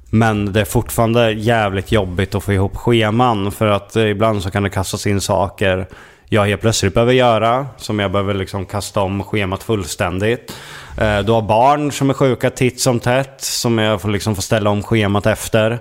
Men 0.09 0.53
det 0.53 0.61
är 0.61 0.65
fortfarande 0.65 1.31
jävligt 1.31 1.91
jobbigt 1.91 2.35
att 2.35 2.43
få 2.43 2.53
ihop 2.53 2.77
scheman. 2.77 3.51
För 3.51 3.67
att 3.67 3.95
eh, 3.95 4.09
ibland 4.09 4.43
så 4.43 4.51
kan 4.51 4.63
det 4.63 4.69
kastas 4.69 5.07
in 5.07 5.21
saker 5.21 5.87
jag 6.29 6.45
helt 6.45 6.61
plötsligt 6.61 6.93
behöver 6.93 7.13
göra. 7.13 7.67
Som 7.77 7.99
jag 7.99 8.11
behöver 8.11 8.33
liksom 8.33 8.65
kasta 8.65 9.01
om 9.01 9.23
schemat 9.23 9.63
fullständigt. 9.63 10.53
Eh, 10.97 11.19
du 11.19 11.31
har 11.31 11.41
barn 11.41 11.91
som 11.91 12.09
är 12.09 12.13
sjuka 12.13 12.49
titt 12.49 12.81
som 12.81 12.99
tätt. 12.99 13.41
Som 13.41 13.77
jag 13.77 14.01
får 14.01 14.09
liksom 14.09 14.35
få 14.35 14.41
ställa 14.41 14.69
om 14.69 14.83
schemat 14.83 15.25
efter. 15.25 15.79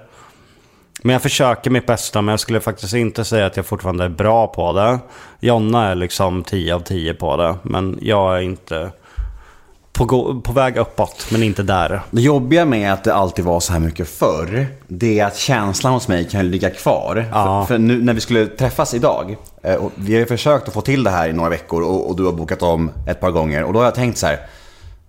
Men 1.03 1.13
jag 1.13 1.23
försöker 1.23 1.71
mitt 1.71 1.87
bästa, 1.87 2.23
men 2.23 2.33
jag 2.33 2.41
skulle 2.41 2.61
faktiskt 2.61 2.95
inte 2.95 3.25
säga 3.25 3.47
att 3.47 3.57
jag 3.57 3.67
fortfarande 3.67 4.05
är 4.05 4.09
bra 4.09 4.47
på 4.47 4.73
det. 4.73 4.99
Jonna 5.41 5.89
är 5.89 5.95
liksom 5.95 6.45
10 6.45 6.75
av 6.75 6.81
10 6.81 7.15
på 7.15 7.37
det, 7.37 7.57
men 7.63 7.99
jag 8.03 8.37
är 8.37 8.41
inte 8.41 8.91
på, 9.97 10.41
på 10.45 10.53
väg 10.53 10.77
uppåt, 10.77 11.27
men 11.31 11.43
inte 11.43 11.63
där. 11.63 12.03
Det 12.11 12.23
jobbiga 12.23 12.65
med 12.65 12.93
att 12.93 13.05
det 13.05 13.15
alltid 13.15 13.45
var 13.45 13.61
så 13.61 13.73
här 13.73 13.81
mycket 13.81 14.09
förr, 14.09 14.67
det 14.89 15.21
är 15.21 15.27
att 15.27 15.37
känslan 15.37 15.93
hos 15.93 16.09
mig 16.09 16.29
kan 16.29 16.51
ligga 16.51 16.71
kvar. 16.71 17.27
Ja. 17.33 17.65
För, 17.69 17.75
för 17.75 17.79
nu 17.79 18.03
när 18.03 18.15
vi 18.15 18.21
skulle 18.21 18.47
träffas 18.47 18.95
idag, 18.95 19.37
eh, 19.63 19.75
och 19.75 19.93
vi 19.95 20.13
har 20.13 20.21
ju 20.21 20.27
försökt 20.27 20.69
att 20.69 20.75
få 20.75 20.81
till 20.81 21.05
det 21.05 21.11
här 21.11 21.29
i 21.29 21.33
några 21.33 21.51
veckor 21.51 21.83
och, 21.83 22.09
och 22.11 22.17
du 22.17 22.25
har 22.25 22.33
bokat 22.33 22.63
om 22.63 22.91
ett 23.07 23.21
par 23.21 23.31
gånger. 23.31 23.65
Och 23.65 23.73
då 23.73 23.79
har 23.79 23.85
jag 23.85 23.95
tänkt 23.95 24.19
så 24.19 24.27
här, 24.27 24.41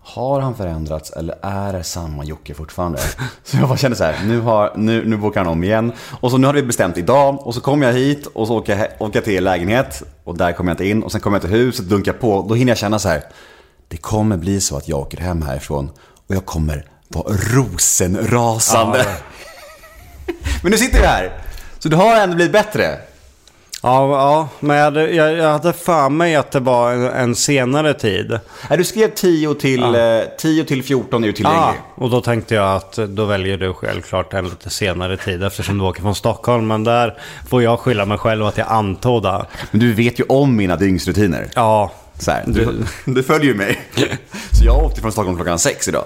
har 0.08 0.42
han 0.42 0.56
förändrats 0.56 1.12
eller 1.12 1.36
är 1.42 1.74
det 1.74 1.84
samma 1.84 2.24
Jocke 2.24 2.54
fortfarande? 2.54 3.00
Så 3.44 3.58
jag 3.58 3.68
bara 3.68 3.78
kände 3.78 3.98
så 3.98 4.04
här, 4.04 4.16
nu, 4.26 4.40
har, 4.40 4.72
nu, 4.76 5.06
nu 5.06 5.18
bokar 5.18 5.44
han 5.44 5.54
om 5.54 5.64
igen. 5.64 5.92
Och 6.20 6.32
så 6.32 6.38
nu 6.38 6.48
har 6.48 6.54
vi 6.54 6.64
bestämt 6.64 6.98
idag 6.98 7.48
och 7.48 7.56
så 7.56 7.62
kommer 7.62 7.88
jag 7.88 7.94
hit 7.94 8.26
och 8.26 8.48
så 8.48 8.58
åker 8.58 8.78
jag, 8.78 8.88
åker 9.00 9.18
jag 9.18 9.24
till 9.24 9.44
lägenhet 9.44 10.04
och 10.24 10.38
där 10.38 10.52
kommer 10.52 10.72
jag 10.72 10.74
inte 10.74 10.88
in. 10.88 11.04
Och 11.04 11.12
sen 11.12 11.22
kommer 11.22 11.36
jag 11.36 11.42
till 11.42 11.52
huset, 11.52 11.86
dunkar 11.86 12.14
på. 12.14 12.46
Då 12.50 12.56
hinner 12.56 12.72
jag 12.72 12.78
känna 12.78 13.00
så 13.00 13.10
här, 13.10 13.24
det 13.88 13.98
kommer 13.98 14.38
bli 14.38 14.62
så 14.62 14.78
att 14.78 14.88
jag 14.88 15.00
åker 15.00 15.18
hem 15.18 15.42
härifrån 15.42 15.90
och 16.28 16.36
jag 16.36 16.46
kommer 16.46 16.86
vara 17.08 17.34
rosenrasande. 17.34 18.98
Ja. 19.00 20.34
Men 20.64 20.72
nu 20.72 20.78
sitter 20.78 21.00
vi 21.02 21.06
här. 21.06 21.32
Så 21.80 21.90
det 21.90 21.96
har 21.96 22.16
ändå 22.16 22.36
blivit 22.36 22.54
bättre. 22.54 22.98
Ja, 23.84 24.10
ja 24.12 24.50
men 24.60 24.78
jag 24.78 24.84
hade, 24.84 25.10
jag, 25.10 25.34
jag 25.34 25.52
hade 25.52 25.74
för 25.74 26.10
mig 26.10 26.36
att 26.36 26.52
det 26.52 26.60
var 26.60 26.92
en, 26.94 27.04
en 27.06 27.36
senare 27.36 27.94
tid. 27.94 28.40
Nej, 28.70 28.78
Du 28.78 28.84
skrev 28.84 29.10
10 29.16 29.54
till, 29.56 29.84
eh, 29.96 30.20
10 30.40 30.66
till 30.66 30.84
14 30.84 31.24
är 31.24 31.28
ju 31.28 31.34
Ah, 31.34 31.36
tillgänglig. 31.36 31.82
och 31.96 32.10
då 32.10 32.22
tänkte 32.22 32.56
jag 32.56 32.76
att 32.76 32.94
då 32.96 33.26
väljer 33.26 33.58
du 33.58 33.74
självklart 33.74 34.34
en 34.34 34.46
lite 34.46 34.70
senare 34.70 35.18
tid 35.18 35.44
eftersom 35.44 35.78
du 35.78 35.84
åker 35.86 36.02
från 36.02 36.16
Stockholm. 36.16 36.68
Men 36.68 36.84
där 36.84 37.18
får 37.50 37.64
jag 37.64 37.80
skylla 37.80 38.06
mig 38.06 38.18
själv 38.18 38.46
att 38.46 38.58
jag 38.58 38.68
antog 38.70 39.24
det. 39.24 39.46
Men 39.72 39.80
du 39.80 39.94
vet 39.94 40.20
ju 40.20 40.24
om 40.30 40.56
mina 40.56 40.76
dygnsrutiner. 40.76 41.48
Ja, 41.56 41.92
här, 42.28 42.44
du, 42.48 42.84
du 43.06 43.24
följer 43.24 43.48
ju 43.48 43.54
mig. 43.58 43.80
Så 44.52 44.66
jag 44.66 44.84
åkte 44.84 45.02
från 45.02 45.12
Stockholm 45.12 45.36
klockan 45.38 45.60
sex 45.60 45.88
idag. 45.88 46.06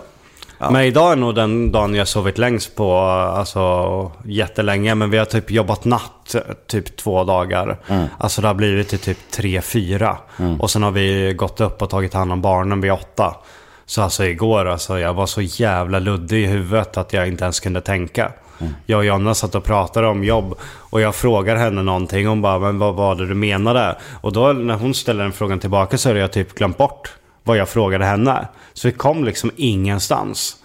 Men 0.57 0.82
idag 0.82 1.12
är 1.12 1.16
nog 1.16 1.36
den 1.36 1.72
dagen 1.72 1.95
jag 1.95 2.07
sovit 2.07 2.38
längst 2.38 2.76
på, 2.76 2.97
alltså 2.97 4.12
jättelänge. 4.26 4.95
Men 4.95 5.09
vi 5.09 5.18
har 5.18 5.26
typ 5.26 5.51
jobbat 5.51 5.86
natt 5.86 6.36
typ 6.68 6.97
två 6.97 7.24
dagar. 7.24 7.78
Alltså 8.18 8.41
det 8.41 8.47
har 8.47 8.55
blivit 8.55 8.89
till 8.89 8.99
typ 8.99 9.18
tre, 9.32 9.62
fyra. 9.62 10.18
Och 10.59 10.72
sen 10.72 10.84
har 10.84 10.91
vi 10.91 11.34
gått 11.34 11.62
upp 11.62 11.82
och 11.82 11.89
tagit 11.89 12.14
hand 12.14 12.32
om 12.32 12.41
barnen 12.41 12.82
vid 12.82 12.91
åtta. 12.91 13.36
Så 13.86 14.01
alltså 14.01 14.26
igår, 14.26 14.66
alltså 14.66 14.99
jag 14.99 15.14
var 15.14 15.26
så 15.26 15.41
jävla 15.41 15.99
luddig 15.99 16.43
i 16.43 16.47
huvudet 16.47 16.97
att 16.97 17.14
jag 17.14 17.28
inte 17.28 17.43
ens 17.43 17.59
kunde 17.59 17.82
tänka. 17.82 18.32
Jag 18.86 18.97
och 18.97 19.05
Jonna 19.05 19.34
satt 19.34 19.55
och 19.55 19.64
pratade 19.64 20.07
om 20.07 20.24
jobb 20.24 20.55
och 20.64 21.01
jag 21.01 21.16
frågar 21.16 21.55
henne 21.55 21.84
någonting. 21.84 22.28
Hon 22.28 22.41
bara, 22.41 22.59
men 22.59 22.80
vad 22.80 22.95
var 22.95 23.16
det 23.16 23.28
du 23.28 23.34
menade? 23.34 23.97
Och 24.22 24.34
då 24.34 24.53
när 24.53 24.76
hon 24.76 24.93
ställer 24.93 25.24
den 25.24 25.32
frågan 25.32 25.59
tillbaka 25.59 25.97
så 25.97 26.09
har 26.09 26.16
jag 26.16 26.32
typ 26.32 26.55
glömt 26.55 26.78
bort 26.78 27.14
vad 27.43 27.57
jag 27.57 27.70
frågade 27.70 28.05
henne. 28.05 28.47
Så 28.74 28.88
vi 28.88 28.91
kom 28.91 29.24
liksom 29.24 29.51
ingenstans. 29.55 30.57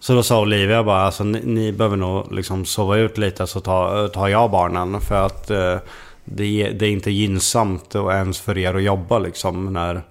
Så 0.00 0.14
då 0.14 0.22
sa 0.22 0.40
Olivia 0.40 0.84
bara, 0.84 1.02
alltså 1.02 1.24
ni, 1.24 1.40
ni 1.44 1.72
behöver 1.72 1.96
nog 1.96 2.32
liksom 2.32 2.64
sova 2.64 2.96
ut 2.96 3.18
lite 3.18 3.46
så 3.46 3.60
tar, 3.60 4.08
tar 4.08 4.28
jag 4.28 4.50
barnen. 4.50 5.00
För 5.00 5.26
att 5.26 5.50
eh, 5.50 5.76
det, 6.24 6.70
det 6.70 6.86
är 6.86 6.90
inte 6.90 7.10
gynnsamt 7.10 7.94
och 7.94 8.12
ens 8.12 8.40
för 8.40 8.58
er 8.58 8.74
att 8.74 8.82
jobba 8.82 9.18
liksom 9.18 9.72
när, 9.72 10.02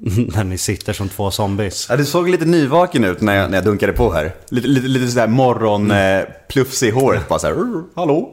när 0.34 0.44
ni 0.44 0.58
sitter 0.58 0.92
som 0.92 1.08
två 1.08 1.30
zombies. 1.30 1.86
Ja, 1.90 1.96
du 1.96 2.04
såg 2.04 2.28
lite 2.28 2.44
nyvaken 2.44 3.04
ut 3.04 3.20
när 3.20 3.34
jag, 3.36 3.50
när 3.50 3.56
jag 3.56 3.64
dunkade 3.64 3.92
på 3.92 4.12
här. 4.12 4.34
Lite, 4.48 4.68
lite, 4.68 4.88
lite 4.88 5.08
sådär 5.12 5.26
morgonplufs 5.26 6.82
i 6.82 6.90
håret. 6.90 7.28
Bara 7.28 7.38
såhär, 7.38 7.54
"Rr, 7.54 7.84
hallå? 7.94 8.30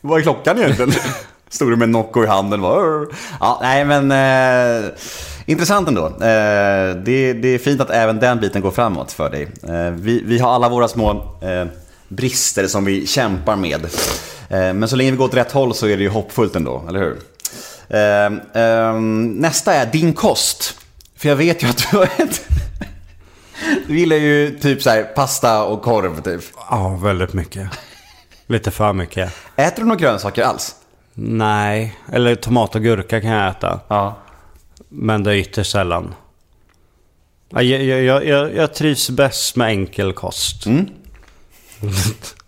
Vad 0.00 0.18
är 0.18 0.22
klockan 0.22 0.58
egentligen? 0.58 0.92
Stod 1.48 1.70
du 1.70 1.76
med 1.76 1.88
Nocco 1.88 2.24
i 2.24 2.26
handen. 2.26 2.60
Bara, 2.60 3.06
ja, 3.40 3.58
nej 3.62 3.84
men 3.84 4.12
eh, 4.84 4.90
intressant 5.46 5.88
ändå. 5.88 6.06
Eh, 6.06 6.96
det, 7.04 7.32
det 7.32 7.48
är 7.48 7.58
fint 7.58 7.80
att 7.80 7.90
även 7.90 8.18
den 8.20 8.40
biten 8.40 8.62
går 8.62 8.70
framåt 8.70 9.12
för 9.12 9.30
dig. 9.30 9.48
Eh, 9.68 9.90
vi, 9.90 10.22
vi 10.26 10.38
har 10.38 10.54
alla 10.54 10.68
våra 10.68 10.88
små 10.88 11.10
eh, 11.42 11.64
brister 12.08 12.66
som 12.66 12.84
vi 12.84 13.06
kämpar 13.06 13.56
med. 13.56 13.84
Eh, 14.48 14.74
men 14.74 14.88
så 14.88 14.96
länge 14.96 15.10
vi 15.10 15.16
går 15.16 15.24
åt 15.24 15.34
rätt 15.34 15.52
håll 15.52 15.74
så 15.74 15.86
är 15.86 15.96
det 15.96 16.02
ju 16.02 16.08
hoppfullt 16.08 16.56
ändå, 16.56 16.84
eller 16.88 17.00
hur? 17.00 17.18
Eh, 17.88 18.62
eh, 18.62 19.00
nästa 19.34 19.74
är 19.74 19.86
din 19.86 20.12
kost. 20.12 20.74
För 21.22 21.28
jag 21.28 21.36
vet 21.36 21.62
ju 21.62 21.66
att 21.66 21.90
du 21.90 21.96
har 21.96 22.04
ett... 22.04 22.48
Du 23.86 23.98
gillar 23.98 24.16
ju 24.16 24.58
typ 24.58 24.82
så 24.82 24.90
här 24.90 25.02
pasta 25.02 25.64
och 25.64 25.82
korv 25.82 26.22
typ. 26.22 26.44
Ja, 26.70 26.88
väldigt 27.02 27.32
mycket. 27.32 27.68
Lite 28.46 28.70
för 28.70 28.92
mycket. 28.92 29.32
Äter 29.56 29.76
du 29.76 29.88
några 29.88 30.00
grönsaker 30.00 30.42
alls? 30.42 30.74
Nej, 31.14 31.98
eller 32.12 32.34
tomat 32.34 32.74
och 32.74 32.82
gurka 32.82 33.20
kan 33.20 33.30
jag 33.30 33.50
äta. 33.50 33.80
Ja. 33.88 34.16
Men 34.88 35.22
det 35.22 35.30
är 35.30 35.34
ytterst 35.34 35.72
sällan. 35.72 36.14
Ja, 37.50 37.62
Jag, 37.62 37.82
jag, 37.82 38.24
jag, 38.24 38.54
jag, 38.54 38.74
trivs 38.74 39.10
bäst 39.10 39.56
med 39.56 39.68
enkel 39.68 40.12
kost. 40.12 40.66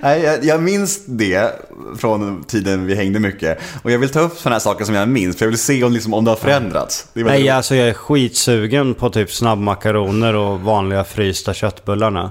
Nej, 0.00 0.22
jag, 0.22 0.44
jag 0.44 0.62
minns 0.62 1.06
det 1.06 1.52
från 1.98 2.44
tiden 2.44 2.86
vi 2.86 2.94
hängde 2.94 3.20
mycket. 3.20 3.58
Och 3.82 3.90
jag 3.90 3.98
vill 3.98 4.08
ta 4.08 4.20
upp 4.20 4.38
sådana 4.38 4.54
här 4.54 4.60
saker 4.60 4.84
som 4.84 4.94
jag 4.94 5.08
minns, 5.08 5.36
för 5.36 5.44
jag 5.44 5.50
vill 5.50 5.58
se 5.58 5.84
om, 5.84 5.92
liksom, 5.92 6.14
om 6.14 6.24
det 6.24 6.30
har 6.30 6.36
förändrats. 6.36 7.06
Det 7.14 7.24
Nej, 7.24 7.48
alltså 7.48 7.74
jag 7.74 7.88
är 7.88 7.94
skitsugen 7.94 8.94
på 8.94 9.10
typ 9.10 9.30
snabbmakaroner 9.32 10.36
och 10.36 10.60
vanliga 10.60 11.04
frysta 11.04 11.54
köttbullarna. 11.54 12.30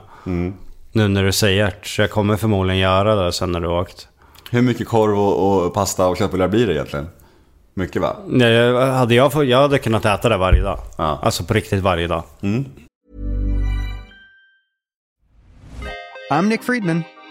Nu 0.92 1.08
när 1.08 1.24
du 1.24 1.32
säger 1.32 1.66
det, 1.66 1.74
så 1.84 2.02
jag 2.02 2.12
kommer 2.12 2.38
förmodligen 2.38 2.80
göra 2.82 3.16
det 3.16 3.34
sen 3.34 3.52
när 3.52 3.60
du 3.60 3.68
har 3.68 3.82
åkt. 3.82 4.08
Hur 4.52 4.62
mycket 4.62 4.88
korv 4.88 5.20
och, 5.20 5.66
och 5.66 5.74
pasta 5.74 6.08
och 6.08 6.18
köttbullar 6.18 6.48
blir 6.48 6.68
det 6.68 6.74
egentligen? 6.74 7.08
Mycket 7.74 8.02
va? 8.02 8.16
Nej, 8.28 8.74
hade 8.74 9.16
jag, 9.16 9.34
fått, 9.34 9.46
jag 9.46 9.62
hade 9.62 9.80
kunnat 9.80 10.06
äta 10.06 10.30
det 10.30 10.38
varje 10.38 10.62
dag. 10.62 10.80
Ja. 10.98 11.20
Alltså 11.24 11.44
på 11.44 11.54
riktigt 11.54 11.80
varje 11.84 12.08
dag. 12.08 12.24
I'm 16.32 16.42
Nick 16.42 16.64
Friedman. 16.64 17.04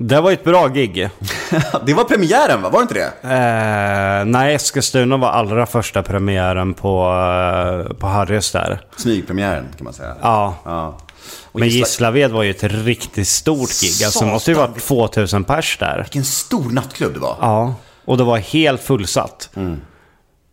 Det 0.00 0.20
var 0.20 0.32
ett 0.32 0.44
bra 0.44 0.68
gig. 0.68 0.94
det 1.86 1.94
var 1.94 2.04
premiären 2.04 2.62
va? 2.62 2.68
Var 2.70 2.78
det 2.78 2.82
inte 2.82 2.94
det? 2.94 3.12
Eh, 3.34 4.24
nej, 4.24 4.54
Eskilstuna 4.54 5.16
var 5.16 5.28
allra 5.28 5.66
första 5.66 6.02
premiären 6.02 6.74
på, 6.74 7.04
eh, 7.90 7.96
på 7.96 8.06
Harrys 8.06 8.52
där. 8.52 8.80
Smygpremiären 8.96 9.66
kan 9.76 9.84
man 9.84 9.92
säga. 9.92 10.14
Ja. 10.22 10.54
Ja. 10.64 10.98
Och 11.52 11.60
Men 11.60 11.68
Gisla- 11.68 11.78
Gislaved 11.78 12.30
var 12.30 12.42
ju 12.42 12.50
ett 12.50 12.62
riktigt 12.64 13.28
stort 13.28 13.80
gig. 13.80 14.04
Alltså 14.04 14.24
det 14.24 14.30
måste 14.30 14.50
ju 14.50 14.56
vara 14.56 14.66
2000 14.68 15.44
pers 15.44 15.76
där. 15.80 15.98
Vilken 16.02 16.24
stor 16.24 16.70
nattklubb 16.70 17.14
det 17.14 17.20
var. 17.20 17.36
Ja. 17.40 17.74
Och 18.04 18.16
det 18.16 18.24
var 18.24 18.36
helt 18.38 18.80
fullsatt. 18.82 19.50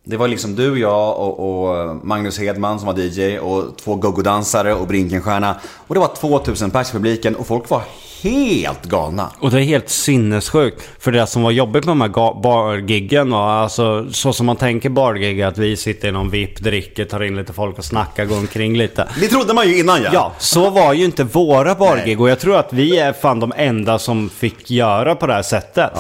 Det 0.08 0.18
var 0.18 0.28
liksom 0.28 0.56
du, 0.56 0.80
jag 0.80 1.20
och, 1.20 1.40
och 1.40 1.96
Magnus 2.06 2.40
Hedman 2.40 2.80
som 2.80 2.88
var 2.88 3.00
DJ 3.00 3.40
och 3.40 3.78
två 3.78 3.96
gogo-dansare 3.96 4.74
och 4.74 4.88
Brinkenstjärna. 4.88 5.56
Och 5.88 5.96
det 5.96 6.00
var 6.00 6.16
2000 6.16 6.72
pers 6.72 6.90
i 6.90 6.92
publiken 6.92 7.36
och 7.36 7.48
folk 7.48 7.70
var 7.70 7.82
helt 8.22 8.86
galna. 8.86 9.32
Och 9.40 9.52
det 9.52 9.58
är 9.58 9.64
helt 9.64 9.90
sinnessjukt. 9.90 10.90
För 11.00 11.12
det 11.12 11.28
som 11.28 11.42
var 11.42 11.52
jobbigt 11.52 11.86
med 11.86 11.92
de 11.92 12.02
här 12.02 12.42
bargiggen 12.42 13.32
var 13.32 13.50
alltså 13.50 14.08
så 14.12 14.34
som 14.34 14.46
man 14.46 14.56
tänker 14.56 14.90
bargig 14.90 15.42
att 15.42 15.58
vi 15.58 15.78
sitter 15.78 16.08
i 16.08 16.12
någon 16.12 16.30
VIP, 16.30 16.60
dricker, 16.60 17.06
tar 17.06 17.24
in 17.24 17.36
lite 17.36 17.54
folk 17.54 17.78
och 17.78 17.86
snackar, 17.86 18.26
går 18.26 18.38
omkring 18.38 18.78
lite. 18.78 19.08
Det 19.20 19.28
trodde 19.28 19.54
man 19.54 19.68
ju 19.68 19.80
innan 19.80 20.02
ja. 20.04 20.10
Ja, 20.14 20.32
så 20.38 20.70
var 20.70 20.94
ju 20.94 21.06
inte 21.06 21.24
våra 21.24 21.76
bargig 21.76 22.22
och 22.22 22.30
jag 22.30 22.40
tror 22.40 22.56
att 22.56 22.74
vi 22.74 22.98
är 22.98 23.14
fan 23.14 23.40
de 23.40 23.54
enda 23.56 24.00
som 24.00 24.30
fick 24.30 24.72
göra 24.72 25.16
på 25.16 25.28
det 25.28 25.34
här 25.34 25.44
sättet. 25.44 25.92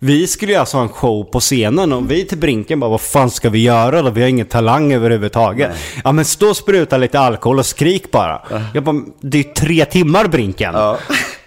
Vi 0.00 0.26
skulle 0.26 0.52
ju 0.52 0.58
alltså 0.58 0.76
ha 0.76 0.82
en 0.82 0.88
show 0.88 1.24
på 1.24 1.40
scenen 1.40 1.92
och 1.92 2.10
vi 2.10 2.24
till 2.24 2.38
Brinken 2.38 2.80
bara 2.80 2.90
vad 2.90 3.00
fan 3.00 3.30
ska 3.30 3.50
vi 3.50 3.62
göra 3.62 4.02
då? 4.02 4.10
Vi 4.10 4.20
har 4.20 4.28
ingen 4.28 4.46
talang 4.46 4.92
överhuvudtaget. 4.92 5.70
Ja 6.04 6.12
men 6.12 6.24
stå 6.24 6.48
och 6.48 6.56
spruta 6.56 6.96
lite 6.96 7.20
alkohol 7.20 7.58
och 7.58 7.66
skrik 7.66 8.10
bara. 8.10 8.42
Jag 8.74 8.84
bara, 8.84 8.96
det 9.20 9.38
är 9.38 9.42
ju 9.42 9.52
tre 9.52 9.84
timmar 9.84 10.26
Brinken. 10.26 10.74
Ja. 10.74 10.98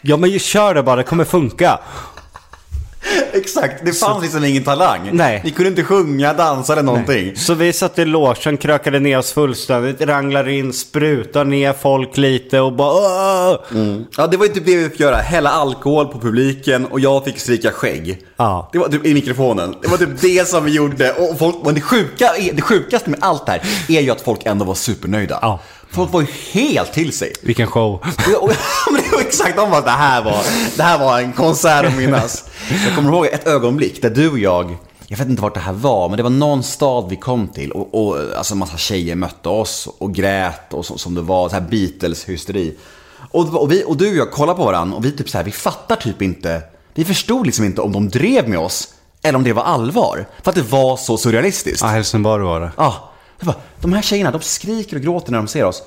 ja 0.02 0.18
men 0.18 0.40
kör 0.40 0.74
det 0.74 0.84
bara, 0.84 0.96
det 0.96 1.04
kommer 1.04 1.24
funka. 1.24 1.80
Exakt, 3.34 3.86
det 3.86 3.94
fanns 3.94 4.24
liksom 4.24 4.44
ingen 4.44 4.64
talang. 4.64 5.10
Nej. 5.14 5.42
Ni 5.44 5.52
kunde 5.52 5.70
inte 5.70 5.84
sjunga, 5.84 6.34
dansa 6.34 6.74
eller 6.74 6.84
någonting. 6.84 7.36
Så 7.36 7.54
vi 7.54 7.74
satt 7.74 8.00
i 8.00 8.06
logen, 8.06 8.58
krökade 8.58 9.00
ner 9.00 9.18
oss 9.18 9.32
fullständigt, 9.32 10.02
ranglar 10.02 10.50
in, 10.50 10.74
sprutar 10.74 11.46
ner 11.46 11.74
folk 11.74 12.18
lite 12.18 12.60
och 12.60 12.74
bara 12.74 12.92
Åh! 12.92 13.58
Ja, 14.18 14.28
det 14.28 14.38
var 14.38 14.46
ju 14.46 14.54
typ 14.54 14.66
det 14.66 14.76
vi 14.76 14.90
fick 14.90 15.00
göra. 15.00 15.16
Hälla 15.16 15.50
alkohol 15.50 16.08
på 16.08 16.20
publiken 16.20 16.86
och 16.86 17.00
jag 17.00 17.26
fick 17.26 17.40
stryka 17.40 17.72
skägg. 17.72 18.18
Ja. 18.38 18.70
Det 18.72 18.80
var 18.80 18.90
typ 18.90 19.06
i 19.06 19.14
mikrofonen. 19.14 19.76
Det 19.82 19.88
var 19.88 19.98
typ 19.98 20.22
det 20.22 20.48
som 20.48 20.66
vi 20.66 20.72
gjorde. 20.72 21.14
Och 21.14 21.40
folk, 21.40 21.56
men 21.66 21.76
det, 21.76 21.82
sjuka, 21.82 22.32
det 22.54 22.62
sjukaste 22.62 23.10
med 23.10 23.20
allt 23.22 23.46
det 23.46 23.52
här 23.52 23.62
är 23.90 24.02
ju 24.02 24.12
att 24.12 24.22
folk 24.22 24.46
ändå 24.46 24.66
var 24.66 24.76
supernöjda. 24.76 25.40
Ja. 25.42 25.60
Folk 25.92 26.14
var 26.14 26.22
ju 26.22 26.28
helt 26.52 26.94
till 26.94 27.18
sig. 27.18 27.34
Vilken 27.42 27.68
show. 27.68 27.94
Och, 27.94 28.44
och, 28.44 28.52
var 29.12 29.22
exakt, 29.22 29.56
de 29.56 29.72
bara, 29.72 29.82
det 29.82 29.90
här 29.90 30.22
var, 30.22 30.44
det 30.78 30.84
här 30.84 31.00
var 31.00 31.20
en 31.20 31.34
konsert 31.34 31.86
att 31.86 31.98
minnas. 31.98 32.46
Jag 32.72 32.96
kommer 32.96 33.10
ihåg 33.12 33.26
ett 33.26 33.48
ögonblick 33.48 34.02
där 34.02 34.10
du 34.10 34.30
och 34.30 34.40
jag, 34.40 34.78
jag 35.08 35.18
vet 35.18 35.30
inte 35.30 35.42
vart 35.42 35.54
det 35.54 35.60
här 35.60 35.74
var, 35.74 36.10
men 36.10 36.18
det 36.18 36.24
var 36.24 36.30
någon 36.30 36.64
stad 36.64 37.10
vi 37.10 37.16
kom 37.16 37.48
till 37.48 37.72
och, 37.72 38.06
och 38.06 38.18
alltså 38.38 38.54
en 38.54 38.58
massa 38.58 38.78
tjejer 38.78 39.16
mötte 39.16 39.50
oss 39.50 39.90
och 39.98 40.14
grät 40.14 40.74
och 40.74 40.86
så, 40.86 40.98
som 40.98 41.16
det 41.16 41.22
var, 41.22 41.50
så 41.50 41.56
här 41.56 41.62
Beatles-hysteri. 41.70 42.76
Och, 43.32 43.62
och, 43.62 43.72
vi, 43.72 43.84
och 43.88 43.98
du 43.98 44.10
och 44.10 44.16
jag 44.16 44.32
kollade 44.32 44.58
på 44.58 44.66
varandra 44.66 44.98
och 44.98 45.06
vi 45.06 45.12
typ 45.12 45.30
så 45.30 45.38
här, 45.38 45.46
vi 45.46 45.52
fattar 45.52 45.96
typ 45.96 46.22
inte, 46.22 46.62
vi 46.94 47.06
förstod 47.06 47.46
liksom 47.46 47.66
inte 47.66 47.82
om 47.82 47.92
de 47.92 48.10
drev 48.10 48.50
med 48.50 48.60
oss 48.60 48.94
eller 49.22 49.38
om 49.38 49.44
det 49.44 49.54
var 49.54 49.64
allvar. 49.64 50.26
För 50.44 50.50
att 50.50 50.56
det 50.56 50.72
var 50.72 50.98
så 50.98 51.18
surrealistiskt. 51.18 51.82
Ja, 51.82 51.88
Helsingborg 51.88 52.44
var 52.44 52.60
det. 52.60 52.72
Ja, 52.78 53.12
det 53.40 53.46
var, 53.46 53.56
de 53.82 53.94
här 53.94 54.02
tjejerna, 54.02 54.32
de 54.32 54.42
skriker 54.42 54.96
och 54.96 55.02
gråter 55.02 55.32
när 55.32 55.38
de 55.38 55.48
ser 55.48 55.66
oss. 55.66 55.84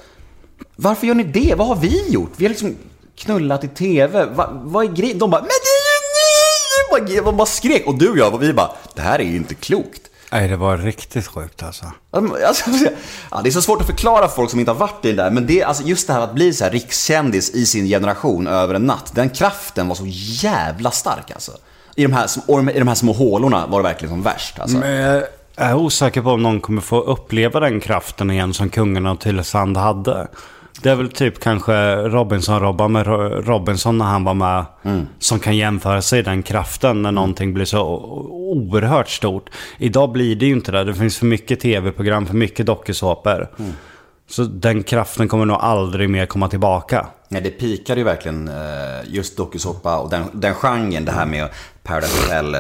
Varför 0.77 1.07
gör 1.07 1.15
ni 1.15 1.25
det? 1.25 1.55
Vad 1.57 1.67
har 1.67 1.77
vi 1.77 2.11
gjort? 2.11 2.33
Vi 2.37 2.45
har 2.45 2.51
liksom 2.51 2.77
knullat 3.17 3.65
i 3.65 3.69
TV. 3.69 4.25
Va, 4.25 4.51
vad 4.65 4.85
är 4.85 4.89
grejen? 4.89 5.19
De 5.19 5.31
bara, 5.31 5.41
men 5.41 5.49
det 5.49 5.55
är 5.55 5.85
ju 5.95 6.01
ni! 6.15 6.45
De 6.77 6.84
bara, 7.01 7.23
de 7.25 7.37
bara 7.37 7.47
skrek. 7.47 7.87
Och 7.87 7.99
du 7.99 8.11
och 8.11 8.19
jag, 8.19 8.39
vi 8.39 8.53
bara, 8.53 8.71
det 8.95 9.03
här 9.03 9.19
är 9.19 9.25
ju 9.25 9.37
inte 9.37 9.55
klokt. 9.55 10.01
Nej, 10.33 10.49
det 10.49 10.57
var 10.57 10.77
riktigt 10.77 11.27
sjukt 11.27 11.63
alltså. 11.63 11.85
Alltså, 12.11 12.71
ja, 13.31 13.41
det 13.43 13.49
är 13.49 13.51
så 13.51 13.63
svårt 13.63 13.81
att 13.81 13.87
förklara 13.87 14.29
för 14.29 14.37
folk 14.37 14.51
som 14.51 14.61
inte 14.61 14.73
har 14.73 14.79
varit 14.79 15.05
i 15.05 15.13
det 15.13 15.23
där. 15.23 15.31
Men 15.31 15.47
det, 15.47 15.63
alltså, 15.63 15.83
just 15.83 16.07
det 16.07 16.13
här 16.13 16.21
att 16.21 16.35
bli 16.35 16.53
så 16.53 16.65
här 16.65 16.71
rikskändis 16.71 17.51
i 17.51 17.67
sin 17.67 17.87
generation 17.87 18.47
över 18.47 18.75
en 18.75 18.87
natt. 18.87 19.13
Den 19.15 19.31
kraften 19.31 19.89
var 19.89 19.95
så 19.95 20.05
jävla 20.07 20.91
stark 20.91 21.31
alltså. 21.31 21.53
I 21.97 22.03
de 22.03 22.13
här, 22.13 22.29
i 22.71 22.79
de 22.79 22.89
här 22.89 22.95
små 22.95 23.13
hålorna 23.13 23.67
var 23.67 23.79
det 23.79 23.89
verkligen 23.89 24.13
som 24.13 24.23
värst. 24.23 24.59
Alltså. 24.59 24.77
Men 24.79 24.91
jag 24.91 25.23
är 25.57 25.75
osäker 25.75 26.23
på 26.23 26.31
om 26.31 26.43
någon 26.43 26.61
kommer 26.61 26.83
få 26.83 27.01
uppleva 27.01 27.61
den 27.61 27.81
kraften 27.81 28.31
igen 28.31 28.55
som 28.55 28.71
kungarna 28.71 29.11
av 29.11 29.17
Tylösand 29.17 29.77
hade. 29.77 30.29
Det 30.83 30.91
är 30.91 30.95
väl 30.95 31.09
typ 31.11 31.41
kanske 31.41 31.73
Robinson-Robban 31.97 32.89
med 32.93 33.07
Ro- 33.07 33.41
Robinson 33.43 33.99
när 33.99 34.05
han 34.05 34.25
var 34.25 34.35
med. 34.35 34.65
Som 35.19 35.39
kan 35.39 35.57
jämföra 35.57 36.03
sig 36.03 36.23
den 36.23 36.43
kraften 36.43 37.03
när 37.03 37.13
någonting 37.13 37.55
blir 37.55 37.65
så 37.65 37.83
oerhört 38.31 39.09
stort. 39.09 39.51
Idag 39.79 40.13
blir 40.13 40.37
det 40.37 40.47
ju 40.47 40.53
inte 40.53 40.73
det. 40.73 40.85
Det 40.85 40.95
finns 40.95 41.19
för 41.19 41.27
mycket 41.27 41.61
tv-program, 41.61 42.27
för 42.27 42.35
mycket 42.35 42.67
dokusåpor. 42.67 43.49
Så 44.29 44.43
den 44.45 44.83
kraften 44.83 45.29
kommer 45.29 45.45
nog 45.45 45.57
aldrig 45.61 46.11
mer 46.11 46.27
komma 46.27 46.49
tillbaka. 46.49 47.07
Nej, 47.29 47.43
det 47.43 47.51
pikade 47.51 48.01
ju 48.01 48.05
verkligen 48.05 48.49
eh, 48.49 48.55
just 49.07 49.37
dokusåpa 49.37 49.99
och 49.99 50.11
den, 50.11 50.25
den 50.33 50.55
genren, 50.55 51.05
det 51.05 51.13
här 51.13 51.27
med 51.27 51.49
Paradise 51.83 52.23
Hotel. 52.23 52.57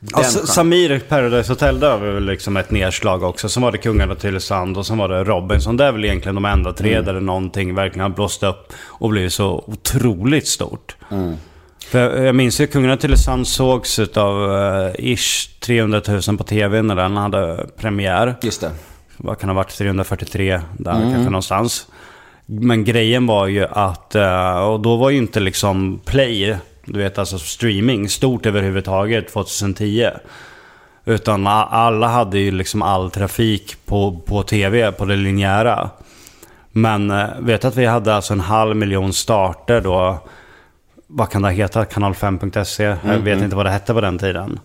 Ja. 0.00 0.22
Samir 0.24 1.00
Paradise 1.08 1.52
Hotel, 1.52 1.80
där 1.80 1.96
var 1.98 2.06
väl 2.06 2.24
liksom 2.26 2.56
ett 2.56 2.70
nedslag 2.70 3.22
också. 3.22 3.48
Sen 3.48 3.62
var 3.62 3.72
det 3.72 3.78
Kungarna 3.78 4.14
till 4.14 4.20
Tylösand 4.22 4.76
och 4.76 4.86
sen 4.86 4.98
var 4.98 5.08
det 5.08 5.24
Robinson. 5.24 5.76
Det 5.76 5.84
är 5.84 5.92
väl 5.92 6.04
egentligen 6.04 6.34
de 6.34 6.44
enda 6.44 6.72
tre 6.72 7.00
där 7.00 7.14
det 7.14 7.20
någonting 7.20 7.74
verkligen 7.74 8.02
har 8.02 8.16
blåst 8.16 8.42
upp 8.42 8.72
och 8.86 9.10
blivit 9.10 9.32
så 9.32 9.64
otroligt 9.66 10.48
stort. 10.48 10.96
För 11.88 12.22
jag- 12.24 12.34
minns 12.34 12.60
ju 12.60 12.66
Kungarna 12.66 12.96
till 12.96 13.00
Tylösand 13.08 13.48
sågs 13.48 13.98
utav 13.98 14.50
uh, 14.50 14.90
ish 14.98 15.48
300 15.60 16.00
000 16.28 16.38
på 16.38 16.44
TV 16.44 16.82
när 16.82 16.96
den 16.96 17.16
hade 17.16 17.66
premiär. 17.76 18.34
Just 18.42 18.60
det. 18.60 18.70
Vad 19.16 19.38
kan 19.38 19.48
ha 19.48 19.54
varit? 19.56 19.76
343 19.78 20.60
där 20.78 20.92
kanske 20.92 21.18
någonstans. 21.18 21.86
Men 22.46 22.84
grejen 22.84 23.26
var 23.26 23.46
ju 23.46 23.66
att, 23.70 24.14
eh, 24.14 24.58
och 24.58 24.80
då 24.80 24.96
var 24.96 25.10
ju 25.10 25.16
inte 25.16 25.40
liksom 25.40 26.00
play, 26.04 26.56
du 26.88 26.98
vet 26.98 27.18
alltså 27.18 27.38
streaming, 27.38 28.08
stort 28.08 28.46
överhuvudtaget 28.46 29.28
2010. 29.32 30.10
Utan 31.04 31.46
alla 31.46 32.08
hade 32.08 32.38
ju 32.38 32.50
liksom 32.50 32.82
all 32.82 33.10
trafik 33.10 33.76
på, 33.86 34.20
på 34.26 34.42
tv, 34.42 34.92
på 34.92 35.04
det 35.04 35.16
linjära. 35.16 35.90
Men 36.72 37.10
eh, 37.10 37.26
vet 37.38 37.64
att 37.64 37.76
vi 37.76 37.86
hade 37.86 38.14
alltså 38.14 38.32
en 38.32 38.40
halv 38.40 38.76
miljon 38.76 39.12
starter 39.12 39.80
då. 39.80 40.18
Vad 41.06 41.30
kan 41.30 41.42
det 41.42 41.50
heta? 41.50 41.84
Kanal5.se. 41.84 42.82
Jag 42.84 42.98
Mm, 43.04 43.24
vet 43.24 43.42
inte 43.42 43.56
vad 43.56 43.66
det 43.66 43.70
hette 43.70 43.94
på 43.94 44.00
den 44.00 44.18
tiden. 44.18 44.60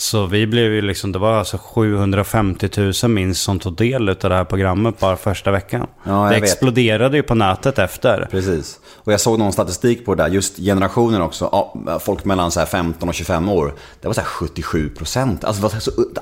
Så 0.00 0.26
vi 0.26 0.46
blev 0.46 0.72
ju 0.72 0.82
liksom, 0.82 1.12
det 1.12 1.18
var 1.18 1.38
alltså 1.38 1.58
750 1.58 2.92
000 3.02 3.10
minst 3.10 3.42
som 3.42 3.58
tog 3.58 3.76
del 3.76 4.08
av 4.08 4.16
det 4.20 4.34
här 4.34 4.44
programmet 4.44 4.98
bara 4.98 5.16
första 5.16 5.50
veckan. 5.50 5.86
Ja, 6.04 6.24
det 6.24 6.34
vet. 6.34 6.42
exploderade 6.42 7.16
ju 7.16 7.22
på 7.22 7.34
nätet 7.34 7.78
efter. 7.78 8.28
Precis. 8.30 8.80
Och 8.96 9.12
jag 9.12 9.20
såg 9.20 9.38
någon 9.38 9.52
statistik 9.52 10.04
på 10.04 10.14
det 10.14 10.22
där, 10.22 10.30
just 10.30 10.56
generationen 10.56 11.22
också, 11.22 11.68
folk 12.00 12.24
mellan 12.24 12.50
så 12.50 12.60
här 12.60 12.66
15 12.66 13.08
och 13.08 13.14
25 13.14 13.48
år. 13.48 13.74
Det 14.00 14.08
var 14.08 14.14
så 14.14 14.20
här 14.20 14.28
77 14.28 14.88
procent. 14.88 15.44
Alltså, 15.44 15.70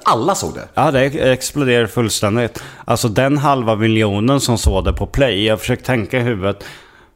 alla 0.03 0.35
såg 0.35 0.55
det. 0.55 0.68
Ja, 0.74 0.91
det 0.91 1.33
exploderade 1.33 1.89
fullständigt. 1.89 2.62
Alltså 2.85 3.09
den 3.09 3.39
halva 3.39 3.76
miljonen 3.76 4.41
som 4.41 4.59
såg 4.59 4.85
det 4.85 4.93
på 4.93 5.07
play. 5.07 5.45
Jag 5.47 5.61
försöker 5.61 5.85
tänka 5.85 6.18
i 6.18 6.22
huvudet. 6.22 6.64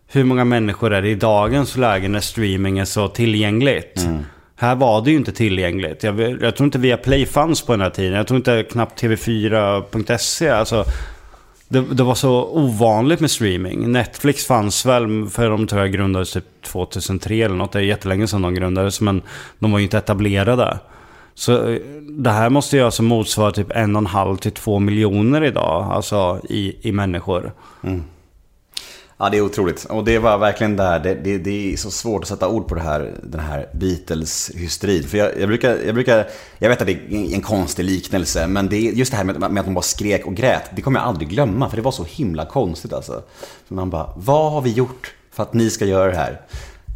Hur 0.06 0.24
många 0.24 0.44
människor 0.44 0.92
är 0.92 1.02
det 1.02 1.08
i 1.08 1.14
dagens 1.14 1.76
läge 1.76 2.08
när 2.08 2.20
streaming 2.20 2.78
är 2.78 2.84
så 2.84 3.08
tillgängligt? 3.08 4.06
Här 4.62 4.74
var 4.74 5.02
det 5.02 5.10
ju 5.10 5.16
inte 5.16 5.32
tillgängligt. 5.32 6.02
Jag, 6.02 6.20
jag 6.20 6.56
tror 6.56 6.64
inte 6.64 6.78
Viaplay 6.78 7.26
fanns 7.26 7.62
på 7.62 7.72
den 7.72 7.80
här 7.80 7.90
tiden. 7.90 8.12
Jag 8.12 8.26
tror 8.26 8.36
inte 8.36 8.62
knappt 8.62 9.02
TV4.se. 9.02 10.48
Alltså, 10.48 10.84
det, 11.68 11.80
det 11.80 12.02
var 12.02 12.14
så 12.14 12.44
ovanligt 12.44 13.20
med 13.20 13.30
streaming. 13.30 13.92
Netflix 13.92 14.46
fanns 14.46 14.86
väl, 14.86 15.26
för 15.26 15.50
de 15.50 15.66
tror 15.66 15.80
jag 15.80 15.92
grundades 15.92 16.32
typ 16.32 16.44
2003 16.62 17.34
eller 17.34 17.54
något. 17.54 17.72
Det 17.72 17.78
är 17.78 17.82
jättelänge 17.82 18.26
sedan 18.26 18.42
de 18.42 18.54
grundades, 18.54 19.00
men 19.00 19.22
de 19.58 19.72
var 19.72 19.78
ju 19.78 19.84
inte 19.84 19.98
etablerade. 19.98 20.78
Så 21.34 21.68
eh, 21.68 21.78
det 22.08 22.30
här 22.30 22.50
måste 22.50 22.76
ju 22.76 22.82
alltså 22.82 23.02
motsvara 23.02 23.52
typ 23.52 23.70
en 23.70 23.96
och 23.96 24.02
en 24.02 24.06
halv 24.06 24.36
till 24.36 24.52
två 24.52 24.78
miljoner 24.78 25.44
idag, 25.44 25.92
alltså 25.92 26.40
i, 26.48 26.88
i 26.88 26.92
människor. 26.92 27.52
Mm. 27.82 28.02
Ja, 29.22 29.28
det 29.30 29.36
är 29.36 29.40
otroligt. 29.42 29.84
Och 29.84 30.04
det 30.04 30.18
var 30.18 30.38
verkligen 30.38 30.76
där, 30.76 30.98
det, 31.00 31.14
det, 31.14 31.38
det 31.38 31.72
är 31.72 31.76
så 31.76 31.90
svårt 31.90 32.22
att 32.22 32.28
sätta 32.28 32.48
ord 32.48 32.68
på 32.68 32.74
det 32.74 32.80
här, 32.80 33.14
den 33.22 33.40
här 33.40 33.68
Beatles-hysterin. 33.72 35.02
För 35.02 35.18
jag, 35.18 35.40
jag, 35.40 35.48
brukar, 35.48 35.78
jag 35.86 35.94
brukar, 35.94 36.26
jag 36.58 36.68
vet 36.68 36.80
att 36.80 36.86
det 36.86 36.92
är 36.92 37.34
en 37.34 37.40
konstig 37.40 37.84
liknelse, 37.84 38.46
men 38.46 38.68
det 38.68 38.76
just 38.76 39.10
det 39.10 39.16
här 39.16 39.24
med, 39.24 39.40
med 39.40 39.60
att 39.60 39.66
de 39.66 39.74
bara 39.74 39.82
skrek 39.82 40.26
och 40.26 40.34
grät, 40.34 40.70
det 40.76 40.82
kommer 40.82 41.00
jag 41.00 41.08
aldrig 41.08 41.28
glömma, 41.28 41.70
för 41.70 41.76
det 41.76 41.82
var 41.82 41.92
så 41.92 42.04
himla 42.04 42.44
konstigt 42.46 42.92
alltså. 42.92 43.22
Så 43.68 43.74
man 43.74 43.90
bara, 43.90 44.12
vad 44.16 44.52
har 44.52 44.60
vi 44.60 44.70
gjort 44.70 45.14
för 45.32 45.42
att 45.42 45.54
ni 45.54 45.70
ska 45.70 45.84
göra 45.84 46.10
det 46.10 46.16
här? 46.16 46.40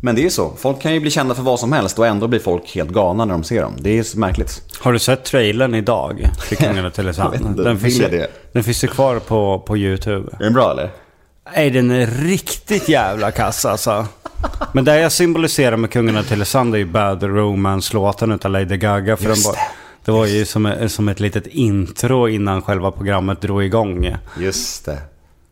Men 0.02 0.14
det 0.14 0.20
är 0.20 0.24
ju 0.24 0.30
så, 0.30 0.52
folk 0.58 0.80
kan 0.80 0.94
ju 0.94 1.00
bli 1.00 1.10
kända 1.10 1.34
för 1.34 1.42
vad 1.42 1.60
som 1.60 1.72
helst 1.72 1.98
och 1.98 2.06
ändå 2.06 2.28
blir 2.28 2.40
folk 2.40 2.74
helt 2.74 2.90
galna 2.90 3.24
när 3.24 3.34
de 3.34 3.44
ser 3.44 3.62
dem. 3.62 3.74
Det 3.78 3.98
är 3.98 4.02
så 4.02 4.18
märkligt. 4.18 4.62
Har 4.80 4.92
du 4.92 4.98
sett 4.98 5.24
trailern 5.24 5.74
idag? 5.74 6.28
Till 6.48 6.56
Kungarna 6.66 6.90
inte, 7.48 7.62
Den 7.62 7.78
finns, 7.78 8.02
den 8.52 8.64
finns 8.64 8.84
ju 8.84 8.88
kvar 8.88 9.18
på, 9.18 9.62
på 9.66 9.76
YouTube. 9.76 10.32
Är 10.38 10.44
den 10.44 10.54
bra 10.54 10.70
eller? 10.70 10.90
Nej, 11.54 11.70
den 11.70 11.90
är 11.90 12.06
riktigt 12.06 12.88
jävla 12.88 13.30
kass 13.30 13.64
alltså. 13.64 14.06
Men 14.72 14.84
det 14.84 15.00
jag 15.00 15.12
symboliserar 15.12 15.76
med 15.76 15.90
Kungarna 15.90 16.22
till 16.22 16.38
Leksand 16.38 16.74
är 16.74 16.78
ju 16.78 16.84
Bad 16.84 17.22
Romance-låten 17.22 18.32
utav 18.32 18.50
Lady 18.50 18.76
Gaga. 18.76 19.16
För 19.16 19.24
Just 19.24 19.44
den 19.44 19.52
var, 19.52 19.60
det 20.04 20.12
var 20.12 20.26
ju 20.26 20.44
som, 20.44 20.88
som 20.88 21.08
ett 21.08 21.20
litet 21.20 21.46
intro 21.46 22.28
innan 22.28 22.62
själva 22.62 22.90
programmet 22.90 23.40
drog 23.40 23.64
igång. 23.64 24.16
Just 24.38 24.84
det. 24.84 24.98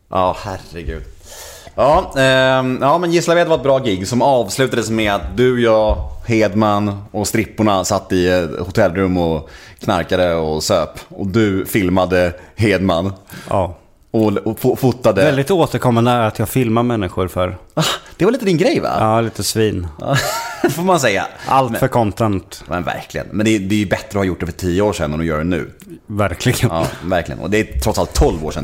Ja, 0.09 0.37
herregud. 0.43 1.03
Ja, 1.75 2.13
ehm, 2.17 2.77
ja, 2.81 2.97
men 2.97 3.11
Gislaved 3.11 3.47
var 3.47 3.55
ett 3.55 3.63
bra 3.63 3.79
gig 3.79 4.07
som 4.07 4.21
avslutades 4.21 4.89
med 4.89 5.13
att 5.13 5.37
du, 5.37 5.61
jag, 5.61 5.97
Hedman 6.27 7.03
och 7.11 7.27
stripporna 7.27 7.85
satt 7.85 8.11
i 8.11 8.27
ett 8.27 8.59
hotellrum 8.59 9.17
och 9.17 9.49
knarkade 9.79 10.35
och 10.35 10.63
söp. 10.63 10.89
Och 11.07 11.27
du 11.27 11.65
filmade 11.65 12.33
Hedman 12.55 13.13
Ja. 13.49 13.75
Och, 14.15 14.37
och 14.37 14.59
fo- 14.59 14.75
fotade. 14.75 15.21
Väldigt 15.25 15.51
återkommande 15.51 16.11
är 16.11 16.21
att 16.21 16.39
jag 16.39 16.49
filmar 16.49 16.83
människor 16.83 17.27
för. 17.27 17.57
Ah, 17.73 17.83
det 18.17 18.25
var 18.25 18.31
lite 18.31 18.45
din 18.45 18.57
grej 18.57 18.79
va? 18.79 18.95
Ja, 18.99 19.21
lite 19.21 19.43
svin. 19.43 19.87
Ja. 20.01 20.15
får 20.69 20.83
man 20.83 20.99
säga. 20.99 21.27
Allt 21.47 21.71
men, 21.71 21.79
för 21.79 21.87
content. 21.87 22.63
Men 22.67 22.83
verkligen. 22.83 23.27
Men 23.31 23.45
det 23.45 23.55
är, 23.55 23.59
det 23.59 23.75
är 23.75 23.79
ju 23.79 23.85
bättre 23.85 24.07
att 24.07 24.13
ha 24.13 24.23
gjort 24.23 24.39
det 24.39 24.45
för 24.45 24.53
tio 24.53 24.81
år 24.81 24.93
sedan 24.93 25.13
än 25.13 25.19
att 25.19 25.25
göra 25.25 25.37
det 25.37 25.43
nu. 25.43 25.71
Verkligen. 26.07 26.69
Ja, 26.69 26.87
verkligen. 27.03 27.39
Och 27.39 27.49
det 27.49 27.57
är 27.59 27.79
trots 27.79 27.99
allt 27.99 28.13
12 28.13 28.45
år 28.45 28.51
sedan. 28.51 28.63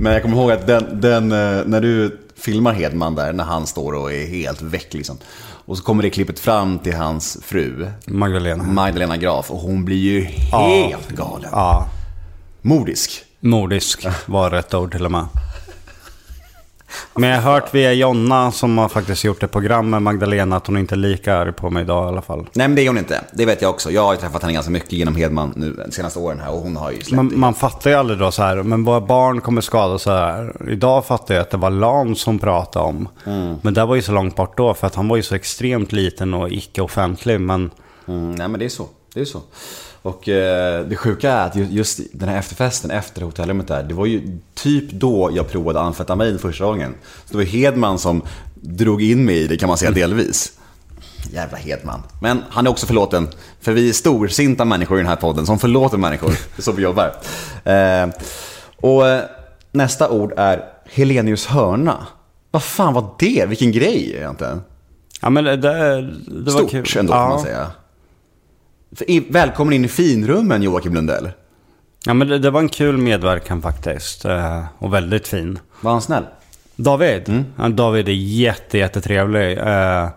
Men 0.00 0.12
jag 0.12 0.22
kommer 0.22 0.36
ihåg 0.36 0.50
att 0.50 0.66
den, 0.66 1.00
den, 1.00 1.32
eh, 1.32 1.64
när 1.66 1.80
du 1.80 2.18
filmar 2.36 2.72
Hedman 2.72 3.14
där, 3.14 3.32
när 3.32 3.44
han 3.44 3.66
står 3.66 3.92
och 3.92 4.12
är 4.12 4.26
helt 4.26 4.62
väck 4.62 4.94
liksom. 4.94 5.18
Och 5.40 5.78
så 5.78 5.84
kommer 5.84 6.02
det 6.02 6.10
klippet 6.10 6.38
fram 6.38 6.78
till 6.78 6.94
hans 6.94 7.38
fru, 7.42 7.86
Magdalena. 8.06 8.64
Magdalena 8.64 9.16
Graf, 9.16 9.50
och 9.50 9.58
hon 9.58 9.84
blir 9.84 9.96
ju 9.96 10.24
helt 10.50 11.08
galen. 11.08 11.50
Ja. 11.52 11.86
Modisk. 12.62 13.24
Nordisk 13.40 14.06
var 14.26 14.50
rätt 14.50 14.74
ord 14.74 14.92
till 14.92 15.04
och 15.04 15.10
med. 15.12 15.26
Men 17.14 17.30
jag 17.30 17.40
har 17.40 17.52
hört 17.52 17.74
via 17.74 17.92
Jonna 17.92 18.52
som 18.52 18.78
har 18.78 18.88
faktiskt 18.88 19.24
gjort 19.24 19.42
ett 19.42 19.50
program 19.52 19.90
med 19.90 20.02
Magdalena 20.02 20.56
att 20.56 20.66
hon 20.66 20.76
inte 20.76 20.94
är 20.94 20.96
lika 20.96 21.36
arg 21.36 21.52
på 21.52 21.70
mig 21.70 21.82
idag 21.82 22.04
i 22.04 22.08
alla 22.08 22.22
fall. 22.22 22.38
Nej 22.52 22.68
men 22.68 22.74
det 22.74 22.82
är 22.82 22.88
hon 22.88 22.98
inte. 22.98 23.24
Det 23.32 23.44
vet 23.44 23.62
jag 23.62 23.70
också. 23.70 23.90
Jag 23.90 24.02
har 24.02 24.12
ju 24.14 24.20
träffat 24.20 24.42
henne 24.42 24.54
ganska 24.54 24.70
mycket 24.70 24.92
genom 24.92 25.16
Hedman 25.16 25.52
nu 25.56 25.72
de 25.72 25.92
senaste 25.92 26.18
åren 26.18 26.40
här 26.40 26.50
och 26.52 26.60
hon 26.60 26.76
har 26.76 26.90
ju 26.90 26.96
släppt 26.96 27.12
Man, 27.12 27.32
man 27.38 27.54
fattar 27.54 27.90
ju 27.90 27.96
aldrig 27.96 28.18
då 28.18 28.30
så 28.30 28.42
här, 28.42 28.62
men 28.62 28.84
våra 28.84 29.00
barn 29.00 29.40
kommer 29.40 29.60
skadas 29.60 30.02
så 30.02 30.10
här. 30.10 30.56
Idag 30.68 31.06
fattar 31.06 31.34
jag 31.34 31.42
att 31.42 31.50
det 31.50 31.56
var 31.56 31.70
Lan 31.70 32.16
som 32.16 32.38
pratade 32.38 32.84
om. 32.84 33.08
Men 33.62 33.74
det 33.74 33.84
var 33.84 33.94
ju 33.94 34.02
så 34.02 34.12
långt 34.12 34.36
bort 34.36 34.56
då 34.56 34.74
för 34.74 34.86
att 34.86 34.94
han 34.94 35.08
var 35.08 35.16
ju 35.16 35.22
så 35.22 35.34
extremt 35.34 35.92
liten 35.92 36.34
och 36.34 36.50
icke-offentlig. 36.50 37.40
Men 37.40 37.70
Mm, 38.08 38.30
nej 38.32 38.48
men 38.48 38.60
det 38.60 38.64
är 38.66 38.68
så. 38.68 38.88
Det 39.14 39.20
är 39.20 39.24
så. 39.24 39.42
Och 40.02 40.28
eh, 40.28 40.84
det 40.86 40.96
sjuka 40.96 41.32
är 41.32 41.46
att 41.46 41.56
ju- 41.56 41.66
just 41.70 42.00
den 42.12 42.28
här 42.28 42.38
efterfesten 42.38 42.90
efter 42.90 43.22
hotellrummet 43.22 43.68
där, 43.68 43.82
det 43.82 43.94
var 43.94 44.06
ju 44.06 44.38
typ 44.54 44.90
då 44.92 45.30
jag 45.34 45.48
provade 45.50 45.80
amfetamin 45.80 46.38
första 46.38 46.64
gången. 46.64 46.94
Så 47.24 47.30
det 47.32 47.36
var 47.36 47.44
Hedman 47.44 47.98
som 47.98 48.22
drog 48.54 49.02
in 49.02 49.24
mig 49.24 49.36
i 49.36 49.46
det 49.46 49.56
kan 49.56 49.68
man 49.68 49.78
säga 49.78 49.90
delvis. 49.90 50.52
Jävla 51.32 51.56
Hedman. 51.58 52.02
Men 52.20 52.42
han 52.48 52.66
är 52.66 52.70
också 52.70 52.86
förlåten. 52.86 53.28
För 53.60 53.72
vi 53.72 53.88
är 53.88 53.92
storsinta 53.92 54.64
människor 54.64 54.98
i 54.98 55.00
den 55.00 55.08
här 55.08 55.16
podden 55.16 55.46
som 55.46 55.58
förlåter 55.58 55.98
människor. 55.98 56.28
Det 56.56 56.58
är 56.58 56.62
så 56.62 56.72
vi 56.72 56.82
jobbar. 56.82 57.14
Eh, 57.64 58.08
och 58.76 59.08
eh, 59.08 59.22
nästa 59.72 60.08
ord 60.10 60.32
är 60.36 60.64
Helenius 60.90 61.46
hörna. 61.46 62.06
Vad 62.50 62.62
fan 62.62 62.94
var 62.94 63.10
det? 63.18 63.46
Vilken 63.48 63.72
grej 63.72 64.14
egentligen. 64.16 64.62
ja, 65.22 65.30
men 65.30 65.44
det, 65.44 65.56
det, 65.56 66.00
det 66.44 66.50
var 66.50 66.58
Stort 66.58 66.70
kul. 66.70 66.86
ändå 66.98 67.12
ja. 67.12 67.16
kan 67.20 67.28
man 67.28 67.40
säga. 67.40 67.66
Välkommen 69.28 69.72
in 69.74 69.84
i 69.84 69.88
finrummen 69.88 70.62
Joakim 70.62 70.94
Lundell. 70.94 71.30
Ja, 72.06 72.14
men 72.14 72.28
det, 72.28 72.38
det 72.38 72.50
var 72.50 72.60
en 72.60 72.68
kul 72.68 72.96
medverkan 72.96 73.62
faktiskt. 73.62 74.24
eh, 74.24 74.64
Och 74.78 74.94
väldigt 74.94 75.28
fin. 75.28 75.58
Var 75.80 75.92
han 75.92 76.02
snäll? 76.02 76.24
David? 76.76 77.44
Ja, 77.58 77.68
David 77.68 78.08
är 78.08 78.12
jätte, 78.12 78.78
jättetrevlig. 78.78 79.58
Eh, 79.58 80.08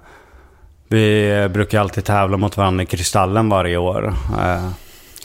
vi 0.87 1.47
brukar 1.53 1.79
alltid 1.79 2.03
tävla 2.05 2.37
mot 2.37 2.57
varandra 2.57 2.83
i 2.83 2.85
Kristallen 2.85 3.49
varje 3.49 3.77
år. 3.77 4.13
Eh, 4.39 4.69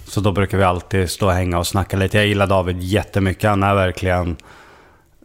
så 0.04 0.20
då 0.20 0.32
brukar 0.32 0.58
vi 0.58 0.64
alltid 0.64 1.10
stå 1.10 1.26
och 1.26 1.32
hänga 1.32 1.58
och 1.58 1.66
snacka 1.66 1.96
lite. 1.96 2.16
Jag 2.18 2.26
gillar 2.26 2.46
David 2.46 2.82
jättemycket. 2.82 3.50
Han 3.50 3.62
är 3.62 3.74
verkligen 3.74 4.36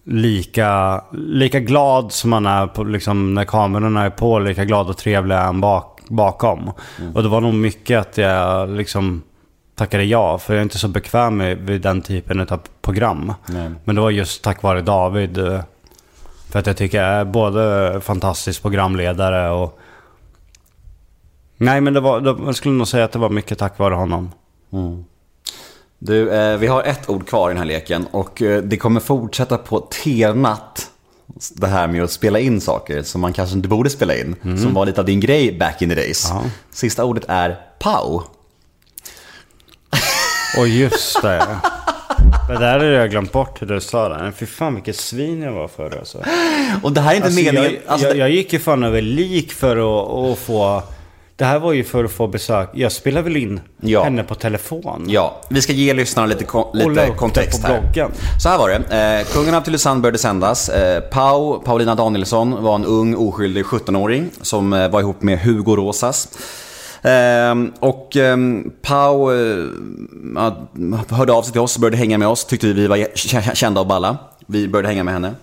lika, 0.06 1.02
lika 1.14 1.60
glad 1.60 2.12
som 2.12 2.34
han 2.34 2.46
är 2.46 2.68
på, 2.68 2.84
liksom, 2.84 3.34
när 3.34 3.46
kamerorna 3.46 4.06
är 4.06 4.10
på. 4.10 4.40
Lika 4.40 4.66
glad 4.66 4.90
och 4.90 4.98
trevlig 4.98 5.36
är 5.36 5.42
han 5.42 5.62
bak, 5.62 5.91
bakom. 6.08 6.72
Och 7.16 7.24
det 7.24 7.30
var 7.30 7.42
nog 7.42 7.54
mycket 7.54 8.00
att 8.00 8.18
jag 8.18 8.70
liksom 8.70 9.22
tackade 9.76 10.04
ja. 10.04 10.38
För 10.38 10.54
jag 10.54 10.60
är 10.60 10.64
inte 10.64 10.78
så 10.78 10.88
bekväm 10.88 11.38
med, 11.38 11.58
vid 11.58 11.82
den 11.82 12.02
typen 12.02 12.40
av 12.40 12.60
program. 12.82 13.34
Nej. 13.46 13.72
Men 13.84 13.96
det 13.96 14.02
var 14.02 14.10
just 14.10 14.44
tack 14.44 14.64
vare 14.64 14.82
David. 14.82 15.38
eh, 15.38 15.62
För 16.52 16.60
att 16.60 16.68
jag 16.68 16.78
tycker 16.78 17.04
jag 17.04 17.08
är 17.14 17.26
både 17.26 18.02
fantastisk 18.02 18.62
programledare 18.62 19.50
och... 19.50 19.80
Nej 21.58 21.82
men 21.82 21.94
det 21.94 22.00
var, 22.00 22.22
jag 22.46 22.56
skulle 22.56 22.76
nog 22.76 22.88
säga 22.88 23.06
att 23.06 23.12
det 23.12 23.20
var 23.20 23.30
mycket 23.30 23.58
tack 23.58 23.80
vare 23.80 23.94
honom. 23.94 24.32
Du, 26.00 26.32
eh, 26.32 26.58
vi 26.58 26.68
har 26.68 26.84
ett 26.84 27.10
ord 27.10 27.28
kvar 27.28 27.50
i 27.50 27.54
den 27.54 27.58
här 27.58 27.66
leken 27.66 28.08
och 28.12 28.42
eh, 28.42 28.62
det 28.62 28.78
kommer 28.78 29.00
fortsätta 29.00 29.58
på 29.58 29.80
T-natt. 29.80 30.91
Det 31.50 31.68
här 31.68 31.88
med 31.88 32.04
att 32.04 32.12
spela 32.12 32.40
in 32.40 32.62
saker 32.62 33.04
som 33.04 33.22
man 33.22 33.34
kanske 33.34 33.56
inte 33.56 33.68
borde 33.68 33.90
spela 33.90 34.16
in. 34.16 34.36
Som 34.42 34.74
var 34.74 34.86
lite 34.86 35.02
av 35.02 35.06
din 35.06 35.20
grej 35.20 35.58
back 35.58 35.82
in 35.82 35.90
the 35.90 35.96
days. 35.96 36.28
Ja. 36.30 36.44
Sista 36.72 37.04
ordet 37.04 37.24
är 37.28 37.58
pau. 37.80 38.22
Och 40.58 40.68
just 40.68 41.22
det. 41.22 41.48
Det 42.48 42.58
där 42.58 42.72
hade 42.72 42.86
jag 42.86 43.10
glömt 43.10 43.32
bort 43.32 43.62
hur 43.62 43.68
du 43.68 43.82
sa 43.82 44.10
det. 44.10 44.32
Fy 44.38 44.46
fan 44.46 44.76
vilket 44.76 44.96
svin 44.96 45.42
jag 45.42 45.52
var 45.52 45.68
förr 45.68 45.98
alltså. 46.00 46.24
Och 46.84 46.92
det 46.92 47.02
här 47.02 47.12
är 47.12 47.16
inte 47.16 47.26
alltså 47.26 47.44
meningen. 47.44 47.72
jag, 47.74 47.82
alltså, 47.88 48.08
jag, 48.08 48.18
jag 48.18 48.30
gick 48.30 48.54
ju 48.54 48.60
fan 48.60 48.84
över 48.84 49.02
lik 49.02 49.52
för 49.52 49.78
att, 49.78 50.32
att 50.32 50.40
få... 50.40 50.84
Det 51.42 51.46
här 51.46 51.60
var 51.60 51.74
ju 51.74 51.84
för 51.84 52.04
att 52.04 52.12
få 52.12 52.28
besök. 52.28 52.70
Jag 52.74 52.92
spelade 52.92 53.24
väl 53.24 53.38
in 53.38 53.60
Ja. 53.82 54.04
henne 54.04 54.24
på 54.24 54.36
telefon. 54.36 55.06
Ja, 55.08 55.42
vi 55.50 55.62
ska 55.62 55.74
ge 55.74 55.94
lyssnarna 55.94 56.28
lite, 56.28 56.46
upp 56.58 56.76
lite 56.76 57.08
kontext 57.18 57.62
på 57.62 57.68
här. 57.68 57.82
bloggen. 57.82 58.12
Så 58.44 58.50
här 58.50 58.58
var 58.58 58.70
det. 58.70 59.20
Eh, 59.20 59.34
Kungen 59.34 59.56
av 59.56 59.62
Tylösand 59.62 60.02
började 60.02 60.18
sändas. 60.18 60.70
Eh, 60.70 61.00
Pau, 61.02 61.60
Paulina 61.66 61.96
Danielsson, 61.96 62.64
var 62.64 62.76
en 62.76 62.86
ung 62.86 63.16
oskyldig 63.16 63.66
17-åring 63.66 64.30
som 64.42 64.74
eh, 64.74 64.90
var 64.90 65.00
ihop 65.00 65.22
med 65.22 65.40
Hugo 65.40 65.76
Rosas. 65.76 66.28
Eh, 67.02 67.56
och 67.80 68.18
eh, 68.18 68.38
Pau 68.82 69.32
eh, 69.32 69.66
hörde 71.10 71.34
av 71.34 71.42
sig 71.44 71.52
till 71.52 71.62
oss, 71.62 71.78
började 71.78 71.98
hänga 71.98 72.18
med 72.18 72.28
oss, 72.28 72.46
tyckte 72.46 72.68
vi 72.68 72.88
var 72.88 72.98
kä- 72.98 73.56
kända 73.56 73.82
och 73.82 73.88
balla. 73.88 74.18
Vi 74.48 74.68
började 74.68 74.88
hänga 74.88 75.04
med 75.04 75.14
henne. 75.14 75.34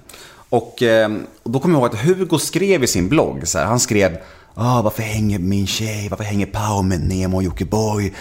Och, 0.51 0.82
och 1.42 1.51
då 1.51 1.59
kommer 1.59 1.74
jag 1.78 1.82
ihåg 1.82 1.94
att 1.94 2.01
Hugo 2.05 2.38
skrev 2.38 2.84
i 2.84 2.86
sin 2.86 3.09
blogg, 3.09 3.40
så 3.49 3.59
här, 3.59 3.64
han 3.66 3.80
skrev 3.80 4.16
ah, 4.59 4.82
varför 4.82 5.02
hänger 5.02 5.38
min 5.38 5.66
tjej, 5.66 6.09
varför 6.09 6.24
hänger 6.24 6.46
Pau 6.46 6.82
med 6.82 7.00
Nemo 7.00 7.36
och 7.36 7.42
Jockiboi? 7.42 8.14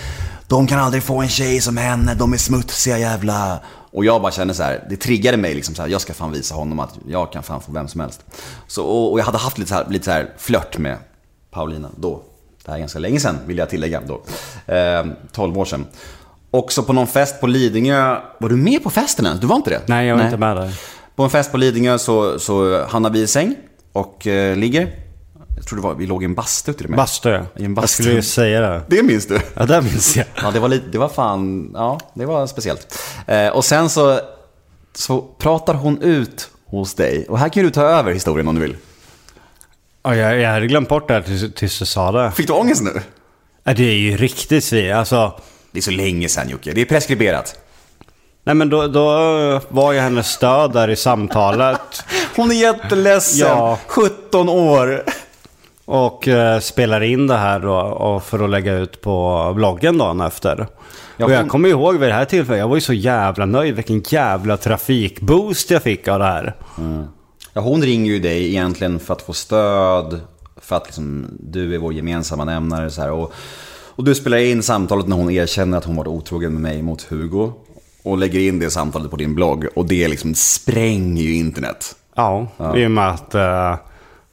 De 0.48 0.68
kan 0.68 0.80
aldrig 0.80 1.04
få 1.04 1.22
en 1.22 1.30
tjej 1.30 1.62
som 1.62 1.78
henne, 1.78 2.16
de 2.16 2.34
är 2.34 2.38
smutsiga 2.38 2.98
jävla... 2.98 3.60
Och 3.92 4.06
jag 4.06 4.22
bara 4.22 4.32
kände 4.32 4.54
så 4.54 4.64
här, 4.64 4.88
det 4.90 4.98
triggade 4.98 5.38
mig 5.38 5.56
liksom 5.56 5.76
så 5.76 5.82
här, 5.82 5.90
jag 5.90 6.02
ska 6.02 6.14
fan 6.14 6.32
visa 6.32 6.56
honom 6.56 6.80
att 6.80 7.00
jag 7.08 7.32
kan 7.32 7.44
fan 7.44 7.62
få 7.62 7.72
vem 7.72 7.88
som 7.88 8.02
helst. 8.02 8.26
Så, 8.68 8.84
och, 8.84 9.12
och 9.12 9.20
jag 9.20 9.26
hade 9.26 9.38
haft 9.38 9.58
lite 9.58 9.70
så 9.70 9.76
här, 9.76 9.86
lite 9.90 10.06
så 10.06 10.12
här 10.12 10.34
flört 10.38 10.78
med 10.78 10.98
Paulina 11.52 11.90
då. 11.96 12.22
Det 12.66 12.72
här 12.72 12.76
är 12.76 12.80
ganska 12.80 13.00
länge 13.00 13.20
sedan, 13.20 13.38
vill 13.46 13.58
jag 13.58 13.70
tillägga 13.70 14.02
då. 14.02 14.22
Eh, 14.74 15.06
12 15.32 15.58
år 15.58 15.66
sedan. 15.66 15.86
Också 16.52 16.84
på 16.84 16.94
någon 16.94 17.08
fest 17.08 17.42
på 17.42 17.48
Lidingö, 17.48 18.18
var 18.40 18.50
du 18.50 18.56
med 18.56 18.84
på 18.84 18.90
festen 18.90 19.26
ens? 19.26 19.42
Du 19.42 19.48
var 19.48 19.56
inte 19.56 19.70
det? 19.70 19.82
Nej, 19.86 20.08
jag 20.08 20.18
var 20.18 20.26
inte 20.26 20.38
med 20.38 20.58
där. 20.58 20.80
På 21.16 21.24
en 21.24 21.30
fest 21.30 21.52
på 21.52 21.58
Lidingö 21.58 21.98
så, 21.98 22.40
så 22.40 22.86
hamnar 22.86 23.10
vi 23.10 23.22
i 23.22 23.28
säng 23.28 23.56
och 23.94 24.28
eh, 24.28 24.56
ligger. 24.56 25.07
Jag 25.58 25.66
tror 25.66 25.78
det 25.78 25.84
var, 25.84 25.94
vi 25.96 26.06
låg 26.06 26.24
i 26.24 26.26
en 26.26 26.34
bastu 26.36 26.74
till 26.74 26.86
och 26.86 26.90
med. 26.90 26.98
Bastu, 26.98 27.30
ja. 27.30 27.38
I 27.38 27.42
en 27.56 27.64
Jag 27.64 27.72
bastu. 27.72 28.04
skulle 28.04 28.16
ju 28.16 28.22
säga 28.22 28.62
det. 28.62 28.82
Det 28.88 29.04
minns 29.04 29.28
du? 29.28 29.40
Ja, 29.54 29.66
det 29.66 29.82
minns 29.82 30.18
jag. 30.18 30.26
Ja, 30.42 30.52
det 30.52 30.60
var 30.60 30.68
lite, 30.68 30.86
det 30.92 30.98
var 30.98 31.10
fan, 31.10 31.72
ja, 31.74 32.00
det 32.14 32.26
var 32.26 32.48
speciellt. 32.48 33.00
Eh, 33.28 33.48
och 33.48 33.66
sen 33.66 33.90
så, 33.90 34.20
så 34.94 35.22
pratar 35.22 35.74
hon 35.74 36.02
ut 36.02 36.50
hos 36.66 36.94
dig. 36.94 37.26
Och 37.30 37.40
här 37.40 37.50
kan 37.50 37.64
du 37.64 37.70
ta 37.70 37.82
över 37.82 38.12
historien 38.14 38.48
om 38.48 38.56
du 38.56 38.62
vill. 38.62 38.76
Ja, 40.04 40.16
jag, 40.16 40.40
jag 40.40 40.50
hade 40.52 40.68
glömt 40.68 40.90
bort 40.90 41.08
det 41.08 41.14
här 41.14 41.22
tills, 41.22 41.54
tills 41.56 41.80
du 41.80 41.86
sa 41.86 42.12
det. 42.12 42.32
Fick 42.32 42.48
du 42.48 42.54
ångest 42.54 42.82
nu? 42.82 43.02
Ja, 43.64 43.74
det 43.74 43.84
är 43.84 43.94
ju 43.96 44.18
riktigt 44.18 44.64
svin. 44.64 44.94
Alltså, 44.94 45.40
Det 45.72 45.80
är 45.80 45.84
så 45.84 45.92
länge 45.92 46.30
sedan 46.30 46.50
Jocke, 46.50 46.72
det 46.74 46.82
är 46.82 46.86
preskriberat. 46.86 47.56
nej 48.44 48.56
men 48.56 48.70
då, 48.70 48.88
då 48.88 49.06
var 49.70 49.92
ju 49.94 50.00
hennes 50.00 50.28
stöd 50.28 50.74
där 50.74 50.90
i 50.90 50.96
samtalet. 50.96 52.04
Hon 52.36 52.52
är 52.52 52.56
jätteledsen, 52.56 53.48
Ja. 53.48 53.80
17 53.88 54.50
år. 54.50 55.04
Och 55.90 56.28
eh, 56.28 56.60
spelar 56.60 57.04
in 57.04 57.28
det 57.28 57.38
här 57.38 57.60
då 57.60 58.22
för 58.26 58.44
att 58.44 58.50
lägga 58.50 58.74
ut 58.74 59.02
på 59.02 59.52
bloggen 59.56 59.98
dagen 59.98 60.22
efter. 60.22 60.68
Ja, 61.18 61.26
och 61.26 61.32
jag 61.32 61.50
kommer 61.50 61.70
ihåg 61.70 61.98
vid 61.98 62.10
det 62.10 62.14
här 62.14 62.26
tillfället, 62.26 62.60
jag 62.60 62.68
var 62.68 62.76
ju 62.76 62.82
så 62.82 62.94
jävla 62.94 63.46
nöjd. 63.46 63.76
Vilken 63.76 64.04
jävla 64.10 64.58
trafikboost 64.58 65.72
jag 65.72 65.84
fick 65.84 66.08
av 66.08 66.20
det 66.20 66.26
här. 66.26 66.56
Ja, 67.54 67.62
hon 67.62 67.82
ringer 67.82 68.12
ju 68.12 68.20
dig 68.20 68.48
egentligen 68.48 69.00
för 69.00 69.14
att 69.14 69.22
få 69.22 69.34
stöd, 69.34 70.22
för 70.62 70.76
att 70.76 70.86
liksom, 70.86 71.28
du 71.40 71.76
är 71.76 71.78
vår 71.78 71.94
gemensamma 71.94 72.46
nämnare. 72.46 72.90
Så 72.90 73.02
här, 73.02 73.12
och, 73.12 73.34
och 73.96 74.04
du 74.04 74.16
spelar 74.16 74.38
in 74.38 74.64
samtalet 74.64 75.08
när 75.08 75.16
hon 75.16 75.32
erkänner 75.32 75.78
att 75.78 75.86
hon 75.86 75.96
varit 75.96 76.08
otrogen 76.08 76.54
med 76.54 76.62
mig 76.62 76.82
mot 76.82 77.04
Hugo. 77.04 77.52
Och 78.04 78.18
lägger 78.18 78.40
in 78.40 78.60
det 78.60 78.70
samtalet 78.70 79.12
på 79.12 79.18
din 79.18 79.36
blogg. 79.36 79.68
Och 79.76 79.86
det 79.86 80.08
liksom 80.08 80.36
spränger 80.36 81.24
ju 81.24 81.36
internet. 81.36 81.96
Ja, 82.16 82.48
i 82.76 82.86
och 82.86 82.92
med 82.92 83.10
att 83.10 83.36
eh, 83.36 83.76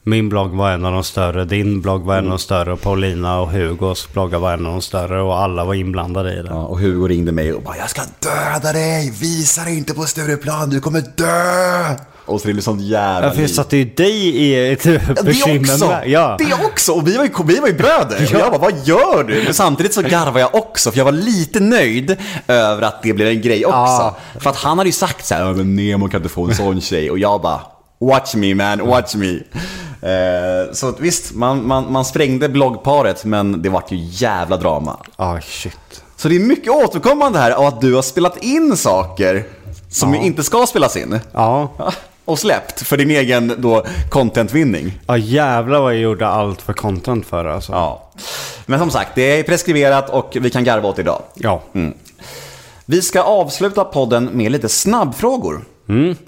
min 0.07 0.29
blogg 0.29 0.51
var 0.51 0.71
en 0.71 0.85
av 0.85 0.93
de 0.93 1.03
större, 1.03 1.45
din 1.45 1.81
blogg 1.81 2.01
var 2.05 2.17
en 2.17 2.23
av 2.25 2.29
de 2.29 2.39
större 2.39 2.73
och 2.73 2.81
Paulina 2.81 3.39
och 3.39 3.51
Hugos 3.51 4.13
bloggar 4.13 4.39
var 4.39 4.53
en 4.53 4.65
av 4.65 4.71
de 4.71 4.81
större 4.81 5.21
och 5.21 5.37
alla 5.39 5.65
var 5.65 5.73
inblandade 5.73 6.33
i 6.33 6.41
det. 6.41 6.49
Ja, 6.49 6.65
och 6.65 6.79
Hugo 6.79 7.07
ringde 7.07 7.31
mig 7.31 7.53
och 7.53 7.61
bara 7.61 7.77
“Jag 7.77 7.89
ska 7.89 8.01
döda 8.19 8.73
dig! 8.73 9.11
Visa 9.21 9.63
dig 9.63 9.77
inte 9.77 9.93
på 9.93 10.03
Stureplan, 10.03 10.69
du 10.69 10.81
kommer 10.81 11.01
dö!” 11.15 11.95
Och 12.27 12.41
så 12.41 12.47
det 12.47 12.53
blev 12.53 12.61
sånt 12.63 12.81
jävla 12.81 13.27
Ja, 13.27 13.31
för 13.33 13.41
jag 13.41 13.47
liv. 13.47 13.53
satte 13.53 13.77
ju 13.77 13.85
dig 13.85 14.27
i 14.27 14.71
ett 14.73 14.85
Ja, 14.85 14.91
det 15.15 15.23
bekymmer 15.25 15.59
också! 15.73 15.87
med. 15.87 16.09
Ja. 16.09 16.35
Det 16.39 16.53
också! 16.65 16.91
Och 16.91 17.07
vi 17.07 17.17
var 17.17 17.23
ju, 17.23 17.29
vi 17.45 17.59
var 17.59 17.67
ju 17.67 17.73
bröder. 17.73 18.15
Och 18.33 18.39
jag 18.39 18.51
bara, 18.51 18.57
vad 18.61 18.73
gör 18.87 19.23
du? 19.23 19.43
Men 19.43 19.53
samtidigt 19.53 19.93
så 19.93 20.01
garvade 20.01 20.39
jag 20.39 20.55
också, 20.55 20.91
för 20.91 20.97
jag 20.97 21.05
var 21.05 21.11
lite 21.11 21.59
nöjd 21.59 22.17
över 22.47 22.81
att 22.81 23.03
det 23.03 23.13
blev 23.13 23.27
en 23.27 23.41
grej 23.41 23.65
också. 23.65 23.75
Ja. 23.77 24.17
För 24.39 24.49
att 24.49 24.55
han 24.55 24.77
hade 24.77 24.87
ju 24.87 24.93
sagt 24.93 25.25
så 25.25 25.35
här, 25.35 25.41
"Ja, 25.45 25.53
men 25.53 25.75
Nemo 25.75 26.07
kan 26.09 26.17
inte 26.19 26.29
få 26.29 26.45
en 26.45 26.55
sån 26.55 26.81
tjej. 26.81 27.11
Och 27.11 27.19
jag 27.19 27.41
bara, 27.41 27.61
watch 27.99 28.35
me 28.35 28.55
man, 28.55 28.87
watch 28.87 29.15
me. 29.15 29.39
Eh, 30.09 30.73
så 30.73 30.93
visst, 30.99 31.33
man, 31.33 31.67
man, 31.67 31.91
man 31.91 32.05
sprängde 32.05 32.49
bloggparet, 32.49 33.25
men 33.25 33.61
det 33.61 33.69
vart 33.69 33.91
ju 33.91 33.97
jävla 33.97 34.57
drama. 34.57 34.99
Ah, 35.15 35.39
shit. 35.41 36.03
Så 36.15 36.27
det 36.29 36.35
är 36.35 36.39
mycket 36.39 36.71
återkommande 36.71 37.39
här 37.39 37.51
av 37.51 37.65
att 37.65 37.81
du 37.81 37.93
har 37.93 38.01
spelat 38.01 38.43
in 38.43 38.77
saker 38.77 39.43
som 39.89 40.13
ju 40.13 40.21
inte 40.21 40.43
ska 40.43 40.65
spelas 40.65 40.97
in. 40.97 41.19
Ja. 41.31 41.71
Och 42.25 42.39
släppt 42.39 42.81
för 42.81 42.97
din 42.97 43.11
egen 43.11 43.53
då 43.57 43.85
contentvinning. 44.09 44.99
ja, 45.07 45.17
jävlar 45.17 45.79
vad 45.79 45.93
jag 45.93 46.01
gjorde 46.01 46.27
allt 46.27 46.61
för 46.61 46.73
content 46.73 47.25
för 47.25 47.45
alltså. 47.45 47.71
Ja. 47.71 48.09
Men 48.65 48.79
som 48.79 48.91
sagt, 48.91 49.11
det 49.15 49.39
är 49.39 49.43
preskriberat 49.43 50.09
och 50.09 50.37
vi 50.41 50.49
kan 50.49 50.63
garva 50.63 50.89
åt 50.89 50.99
idag. 50.99 51.21
Ja. 51.33 51.61
Vi 52.85 53.01
ska 53.01 53.21
avsluta 53.21 53.83
podden 53.83 54.29
med 54.33 54.51
lite 54.51 54.69
snabbfrågor. 54.69 55.65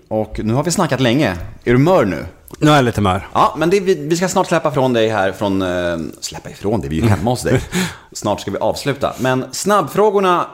Och 0.08 0.39
nu 0.43 0.53
har 0.53 0.64
vi 0.64 0.72
snackat 0.72 0.99
länge. 0.99 1.38
Är 1.64 1.72
du 1.72 1.78
mör 1.78 2.05
nu? 2.05 2.26
Nu 2.60 2.72
är 2.72 2.76
jag 2.76 2.86
lite 2.86 3.01
mör. 3.01 3.28
Ja, 3.34 3.55
men 3.58 3.70
det, 3.70 3.80
vi, 3.80 4.08
vi 4.08 4.18
ska 4.18 4.28
snart 4.28 4.47
släppa 4.47 4.72
från 4.72 4.93
dig 4.93 5.10
här 5.10 5.32
från... 5.32 5.62
Eh, 5.62 5.97
släppa 6.22 6.49
ifrån 6.49 6.82
dig? 6.82 6.89
Vi 6.89 6.99
är 6.99 7.03
ju 7.03 7.10
hemma 7.10 7.30
hos 7.30 7.41
dig. 7.41 7.62
Snart 8.12 8.41
ska 8.41 8.51
vi 8.51 8.58
avsluta. 8.58 9.14
Men 9.20 9.45
snabbfrågorna 9.51 10.45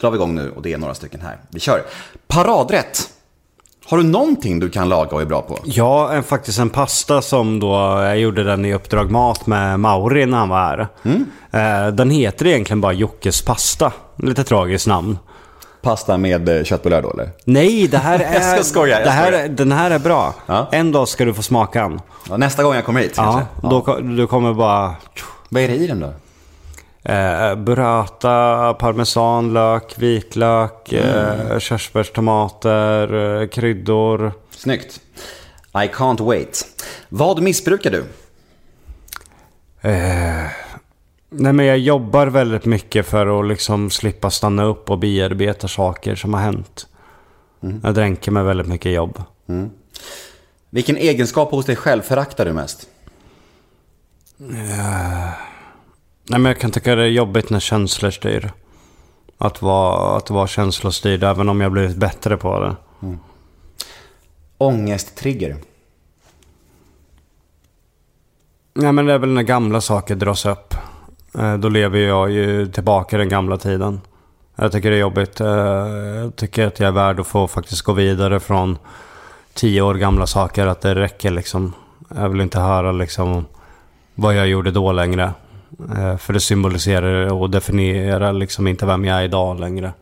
drar 0.00 0.10
vi 0.10 0.16
igång 0.16 0.34
nu 0.34 0.50
och 0.56 0.62
det 0.62 0.72
är 0.72 0.78
några 0.78 0.94
stycken 0.94 1.20
här. 1.20 1.38
Vi 1.50 1.60
kör. 1.60 1.82
Paradrätt. 2.28 3.10
Har 3.86 3.96
du 3.98 4.04
någonting 4.04 4.60
du 4.60 4.70
kan 4.70 4.88
laga 4.88 5.10
och 5.10 5.22
är 5.22 5.26
bra 5.26 5.42
på? 5.42 5.58
Ja, 5.64 6.12
en, 6.12 6.22
faktiskt 6.22 6.58
en 6.58 6.70
pasta 6.70 7.22
som 7.22 7.60
då, 7.60 7.74
jag 8.02 8.18
gjorde 8.18 8.44
den 8.44 8.64
i 8.64 8.74
Uppdrag 8.74 9.10
Mat 9.10 9.46
med 9.46 9.80
Mauri 9.80 10.26
när 10.26 10.38
han 10.38 10.48
var 10.48 10.58
här. 10.58 10.88
Eh, 11.50 11.92
den 11.92 12.10
heter 12.10 12.46
egentligen 12.46 12.80
bara 12.80 12.92
Jockes 12.92 13.42
pasta. 13.42 13.92
Lite 14.16 14.44
tragiskt 14.44 14.86
namn. 14.86 15.18
Pasta 15.82 16.16
med 16.16 16.48
eh, 16.48 16.64
köttbullar 16.64 17.02
då 17.02 17.10
eller? 17.10 17.30
Nej, 17.44 17.88
det 17.88 17.98
här 17.98 18.18
är... 18.24 18.34
Jag 18.34 18.42
ska 18.54 18.64
skoja, 18.64 18.98
jag 18.98 19.06
det 19.06 19.10
här, 19.10 19.32
skojar. 19.32 19.48
Den 19.48 19.72
här 19.72 19.90
är 19.90 19.98
bra. 19.98 20.34
Ja. 20.46 20.68
En 20.72 20.92
dag 20.92 21.08
ska 21.08 21.24
du 21.24 21.34
få 21.34 21.42
smaka 21.42 21.82
den. 21.82 22.00
Ja, 22.30 22.36
nästa 22.36 22.62
gång 22.62 22.74
jag 22.74 22.84
kommer 22.84 23.00
hit 23.00 23.12
Ja, 23.16 23.22
kanske? 23.22 23.68
då, 23.68 23.80
ko- 23.80 24.00
du 24.00 24.26
kommer 24.26 24.54
bara... 24.54 24.94
Vad 25.48 25.62
är 25.62 25.68
det 25.68 25.74
i 25.74 25.86
den 25.86 26.00
då? 26.00 26.12
Eh, 27.12 27.54
burrata, 27.54 28.74
parmesan, 28.74 29.52
lök, 29.52 29.98
vitlök, 29.98 30.92
eh, 30.92 31.58
körsbärstomater, 31.58 33.40
eh, 33.42 33.48
kryddor. 33.48 34.32
Snyggt. 34.56 35.00
I 35.74 35.78
can't 35.94 36.24
wait. 36.26 36.64
Vad 37.08 37.42
missbrukar 37.42 37.90
du? 37.90 38.04
Nej 41.30 41.52
men 41.52 41.66
jag 41.66 41.78
jobbar 41.78 42.26
väldigt 42.26 42.64
mycket 42.64 43.06
för 43.06 43.40
att 43.40 43.48
liksom 43.48 43.90
slippa 43.90 44.30
stanna 44.30 44.64
upp 44.64 44.90
och 44.90 44.98
bearbeta 44.98 45.68
saker 45.68 46.14
som 46.14 46.34
har 46.34 46.40
hänt. 46.40 46.86
Jag 47.82 47.94
dränker 47.94 48.30
mig 48.30 48.42
väldigt 48.42 48.66
mycket 48.66 48.92
jobb. 48.92 49.22
Vilken 50.70 50.96
egenskap 50.96 51.50
hos 51.50 51.66
dig 51.66 51.76
själv 51.76 52.02
föraktar 52.02 52.44
du 52.44 52.52
mest? 52.52 52.88
Nej 54.36 56.40
men 56.40 56.44
jag 56.44 56.58
kan 56.58 56.70
tycka 56.70 56.94
det 56.94 57.02
är 57.02 57.06
jobbigt 57.06 57.50
när 57.50 57.60
känslor 57.60 58.10
styr. 58.10 58.52
Att 59.38 59.62
vara, 59.62 60.16
att 60.16 60.30
vara 60.30 60.46
känslostyrd 60.46 61.24
även 61.24 61.48
om 61.48 61.60
jag 61.60 61.72
blivit 61.72 61.96
bättre 61.96 62.36
på 62.36 62.60
det. 62.60 62.76
Ångesttrigger. 64.58 65.56
Nej 68.74 68.92
men 68.92 69.06
det 69.06 69.12
är 69.12 69.18
väl 69.18 69.30
när 69.30 69.42
gamla 69.42 69.80
saker 69.80 70.14
dras 70.14 70.46
upp. 70.46 70.74
Eh, 71.38 71.54
Då 71.56 71.68
lever 71.68 71.98
jag 71.98 72.30
ju 72.30 72.66
tillbaka 72.66 73.16
i 73.16 73.18
den 73.18 73.28
gamla 73.28 73.56
tiden. 73.56 74.00
Jag 74.56 74.72
tycker 74.72 74.90
det 74.90 74.96
är 74.96 75.00
jobbigt. 75.00 75.40
Eh, 75.40 75.46
Jag 75.48 76.36
tycker 76.36 76.66
att 76.66 76.80
jag 76.80 76.88
är 76.88 76.92
värd 76.92 77.20
att 77.20 77.26
få 77.26 77.48
faktiskt 77.48 77.82
gå 77.82 77.92
vidare 77.92 78.40
från 78.40 78.78
tio 79.54 79.82
år 79.82 79.94
gamla 79.94 80.26
saker. 80.26 80.66
Att 80.66 80.80
det 80.80 80.94
räcker 80.94 81.30
liksom. 81.30 81.72
Jag 82.16 82.28
vill 82.28 82.40
inte 82.40 82.60
höra 82.60 82.92
liksom 82.92 83.46
vad 84.14 84.34
jag 84.34 84.48
gjorde 84.48 84.70
då 84.70 84.92
längre. 84.92 85.32
Eh, 85.98 86.16
För 86.16 86.32
det 86.32 86.40
symboliserar 86.40 87.32
och 87.32 87.50
definierar 87.50 88.32
liksom 88.32 88.66
inte 88.66 88.86
vem 88.86 89.04
jag 89.04 89.18
är 89.18 89.22
idag 89.22 89.60
längre. 89.60 89.92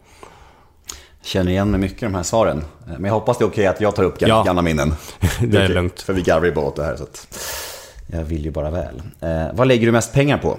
Känner 1.23 1.51
igen 1.53 1.71
mig 1.71 1.81
mycket 1.81 2.03
i 2.03 2.07
de 2.07 2.15
här 2.15 2.23
svaren. 2.23 2.65
Men 2.87 3.05
jag 3.05 3.13
hoppas 3.13 3.39
det 3.39 3.45
är 3.45 3.47
okej 3.49 3.67
att 3.67 3.81
jag 3.81 3.95
tar 3.97 4.03
upp 4.03 4.19
gamla, 4.19 4.35
Ja. 4.37 4.43
gamla 4.43 4.63
minnen. 4.63 4.95
Det 5.41 5.59
är 5.63 5.69
lugnt. 5.69 6.01
För 6.03 6.13
vi 6.13 6.23
garvar 6.23 6.47
ju 6.47 6.53
bara 6.53 6.65
åt 6.67 6.77
det 6.77 6.85
här. 6.85 6.97
Så 6.97 7.07
jag 8.07 8.25
vill 8.25 8.45
ju 8.45 8.51
bara 8.51 8.71
väl. 8.71 9.03
Eh, 9.21 9.47
vad 9.55 9.69
lägger 9.69 9.87
du 9.87 9.93
mest 9.93 10.13
pengar 10.13 10.39
på? 10.39 10.57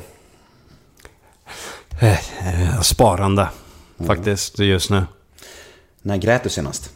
Eh, 2.00 2.82
Sparande. 2.82 3.50
Faktiskt 4.08 4.60
just 4.60 4.89
nu. 4.89 5.04
När 6.02 6.18
grät 6.18 6.43
du 6.43 6.50
senast? 6.50 6.91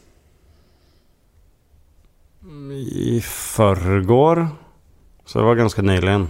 I 2.91 3.21
förrgår. 3.21 4.47
Så 5.25 5.39
det 5.39 5.45
var 5.45 5.55
ganska 5.55 5.81
nyligen. 5.81 6.29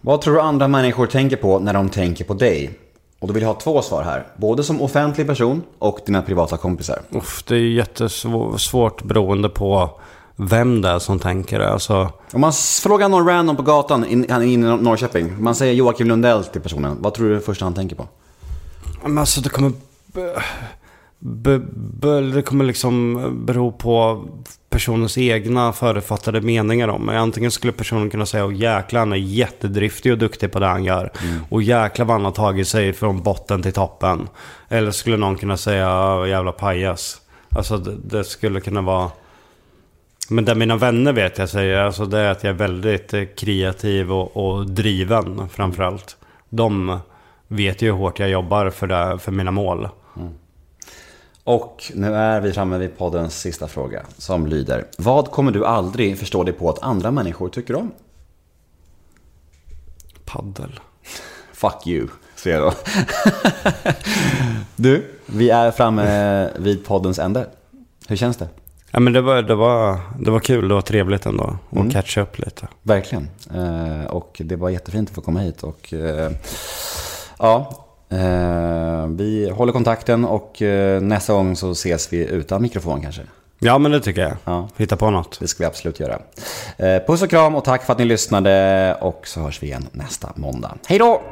Vad 0.00 0.20
tror 0.20 0.34
du 0.34 0.40
andra 0.40 0.68
människor 0.68 1.06
tänker 1.06 1.36
på 1.36 1.58
när 1.58 1.72
de 1.72 1.88
tänker 1.88 2.24
på 2.24 2.34
dig? 2.34 2.78
Och 3.18 3.28
då 3.28 3.34
vill 3.34 3.42
jag 3.42 3.50
ha 3.50 3.60
två 3.60 3.82
svar 3.82 4.02
här. 4.02 4.26
Både 4.36 4.64
som 4.64 4.82
offentlig 4.82 5.26
person 5.26 5.62
och 5.78 5.98
dina 6.06 6.22
privata 6.22 6.56
kompisar. 6.56 7.02
Uff, 7.10 7.44
det 7.46 7.54
är 7.54 7.58
jättesvårt 7.60 9.02
beroende 9.02 9.48
på 9.48 10.00
vem 10.36 10.80
det 10.82 10.88
är 10.88 10.98
som 10.98 11.18
tänker 11.18 11.58
det. 11.58 11.68
Alltså, 11.72 12.12
Om 12.32 12.40
man 12.40 12.52
frågar 12.82 13.08
någon 13.08 13.26
random 13.26 13.56
på 13.56 13.62
gatan 13.62 14.04
in, 14.04 14.26
han 14.30 14.42
är 14.42 14.46
inne 14.46 14.74
i 14.74 14.76
Norrköping. 14.76 15.42
Man 15.42 15.54
säger 15.54 15.74
Joakim 15.74 16.08
Lundell 16.08 16.44
till 16.44 16.60
personen. 16.60 16.96
Vad 17.00 17.14
tror 17.14 17.28
du 17.30 17.40
första 17.40 17.64
han 17.64 17.74
tänker 17.74 17.96
på? 17.96 18.08
men 19.02 19.18
alltså 19.18 19.40
det 19.40 19.48
kommer... 19.48 19.72
be, 21.18 21.58
be, 21.74 22.20
det 22.20 22.42
kommer 22.42 22.64
liksom 22.64 23.20
bero 23.46 23.72
på 23.72 24.24
personens 24.70 25.18
egna 25.18 25.72
förutfattade 25.72 26.40
meningar 26.40 26.88
om 26.88 27.06
mig. 27.06 27.16
Antingen 27.16 27.50
skulle 27.50 27.72
personen 27.72 28.10
kunna 28.10 28.26
säga 28.26 28.44
att 28.44 28.56
jäklar 28.56 29.00
han 29.00 29.12
är 29.12 29.16
jättedriftig 29.16 30.12
och 30.12 30.18
duktig 30.18 30.52
på 30.52 30.58
det 30.58 30.66
han 30.66 30.84
gör. 30.84 31.12
Och 31.50 31.62
jäklar 31.62 32.06
vad 32.06 32.14
han 32.14 32.24
har 32.24 32.32
tagit 32.32 32.68
sig 32.68 32.92
från 32.92 33.22
botten 33.22 33.62
till 33.62 33.72
toppen. 33.72 34.28
Eller 34.68 34.90
skulle 34.90 35.16
någon 35.16 35.36
kunna 35.36 35.56
säga 35.56 35.80
"Ja, 35.80 36.26
jävla 36.26 36.52
pajas. 36.52 37.20
Alltså 37.50 37.76
det, 37.76 37.96
det 38.18 38.24
skulle 38.24 38.60
kunna 38.60 38.80
vara... 38.82 39.10
Men 40.30 40.44
det 40.44 40.54
mina 40.54 40.76
vänner 40.76 41.12
vet 41.12 41.38
jag 41.38 41.48
säger, 41.48 41.78
alltså 41.78 42.06
det 42.06 42.18
är 42.18 42.30
att 42.30 42.44
jag 42.44 42.50
är 42.50 42.58
väldigt 42.58 43.14
eh, 43.14 43.24
kreativ 43.36 44.12
och, 44.12 44.36
och 44.36 44.66
driven 44.66 45.48
framförallt. 45.48 46.16
De 46.48 46.98
vet 47.48 47.82
ju 47.82 47.86
hur 47.86 47.98
hårt 47.98 48.18
jag 48.18 48.30
jobbar 48.30 48.70
för, 48.70 48.86
det, 48.86 49.18
för 49.18 49.32
mina 49.32 49.50
mål. 49.50 49.88
Och 51.44 51.92
nu 51.94 52.14
är 52.14 52.40
vi 52.40 52.52
framme 52.52 52.78
vid 52.78 52.98
poddens 52.98 53.40
sista 53.40 53.68
fråga 53.68 54.06
som 54.18 54.46
lyder. 54.46 54.84
Vad 54.98 55.30
kommer 55.30 55.52
du 55.52 55.66
aldrig 55.66 56.18
förstå 56.18 56.44
dig 56.44 56.54
på 56.54 56.70
att 56.70 56.82
andra 56.82 57.10
människor 57.10 57.48
tycker 57.48 57.76
om? 57.76 57.92
Paddel. 60.24 60.80
Fuck 61.52 61.86
you, 61.86 62.08
säger 62.34 62.56
jag 62.56 62.64
då. 62.72 63.92
du, 64.76 65.10
vi 65.26 65.50
är 65.50 65.70
framme 65.70 66.50
vid 66.58 66.84
poddens 66.84 67.18
ände. 67.18 67.46
Hur 68.08 68.16
känns 68.16 68.36
det? 68.36 68.48
Ja 68.94 69.00
men 69.00 69.12
det 69.12 69.20
var, 69.20 69.42
det 69.42 69.54
var, 69.54 69.98
det 70.18 70.30
var 70.30 70.40
kul, 70.40 70.68
det 70.68 70.74
var 70.74 70.80
trevligt 70.80 71.26
ändå. 71.26 71.56
Och 71.70 71.92
catcha 71.92 72.20
upp 72.20 72.38
lite. 72.38 72.68
Verkligen. 72.82 73.28
Eh, 73.54 74.06
och 74.06 74.40
det 74.44 74.56
var 74.56 74.70
jättefint 74.70 75.08
att 75.08 75.14
få 75.14 75.20
komma 75.20 75.40
hit. 75.40 75.62
Och, 75.62 75.94
eh, 75.94 76.30
ja, 77.38 77.84
eh, 78.10 79.06
vi 79.06 79.50
håller 79.50 79.72
kontakten 79.72 80.24
och 80.24 80.62
eh, 80.62 81.00
nästa 81.00 81.32
gång 81.32 81.56
så 81.56 81.70
ses 81.70 82.12
vi 82.12 82.26
utan 82.26 82.62
mikrofon 82.62 83.00
kanske. 83.02 83.22
Ja 83.58 83.78
men 83.78 83.92
det 83.92 84.00
tycker 84.00 84.22
jag. 84.22 84.36
Ja. 84.44 84.68
Hitta 84.76 84.96
på 84.96 85.10
något. 85.10 85.40
Det 85.40 85.48
ska 85.48 85.62
vi 85.62 85.66
absolut 85.66 86.00
göra. 86.00 86.18
Eh, 86.76 87.06
puss 87.06 87.22
och 87.22 87.30
kram 87.30 87.54
och 87.54 87.64
tack 87.64 87.84
för 87.84 87.92
att 87.92 87.98
ni 87.98 88.04
lyssnade 88.04 88.96
och 89.00 89.26
så 89.26 89.40
hörs 89.40 89.62
vi 89.62 89.66
igen 89.66 89.86
nästa 89.92 90.32
måndag. 90.36 90.74
Hej 90.86 90.98
då! 90.98 91.22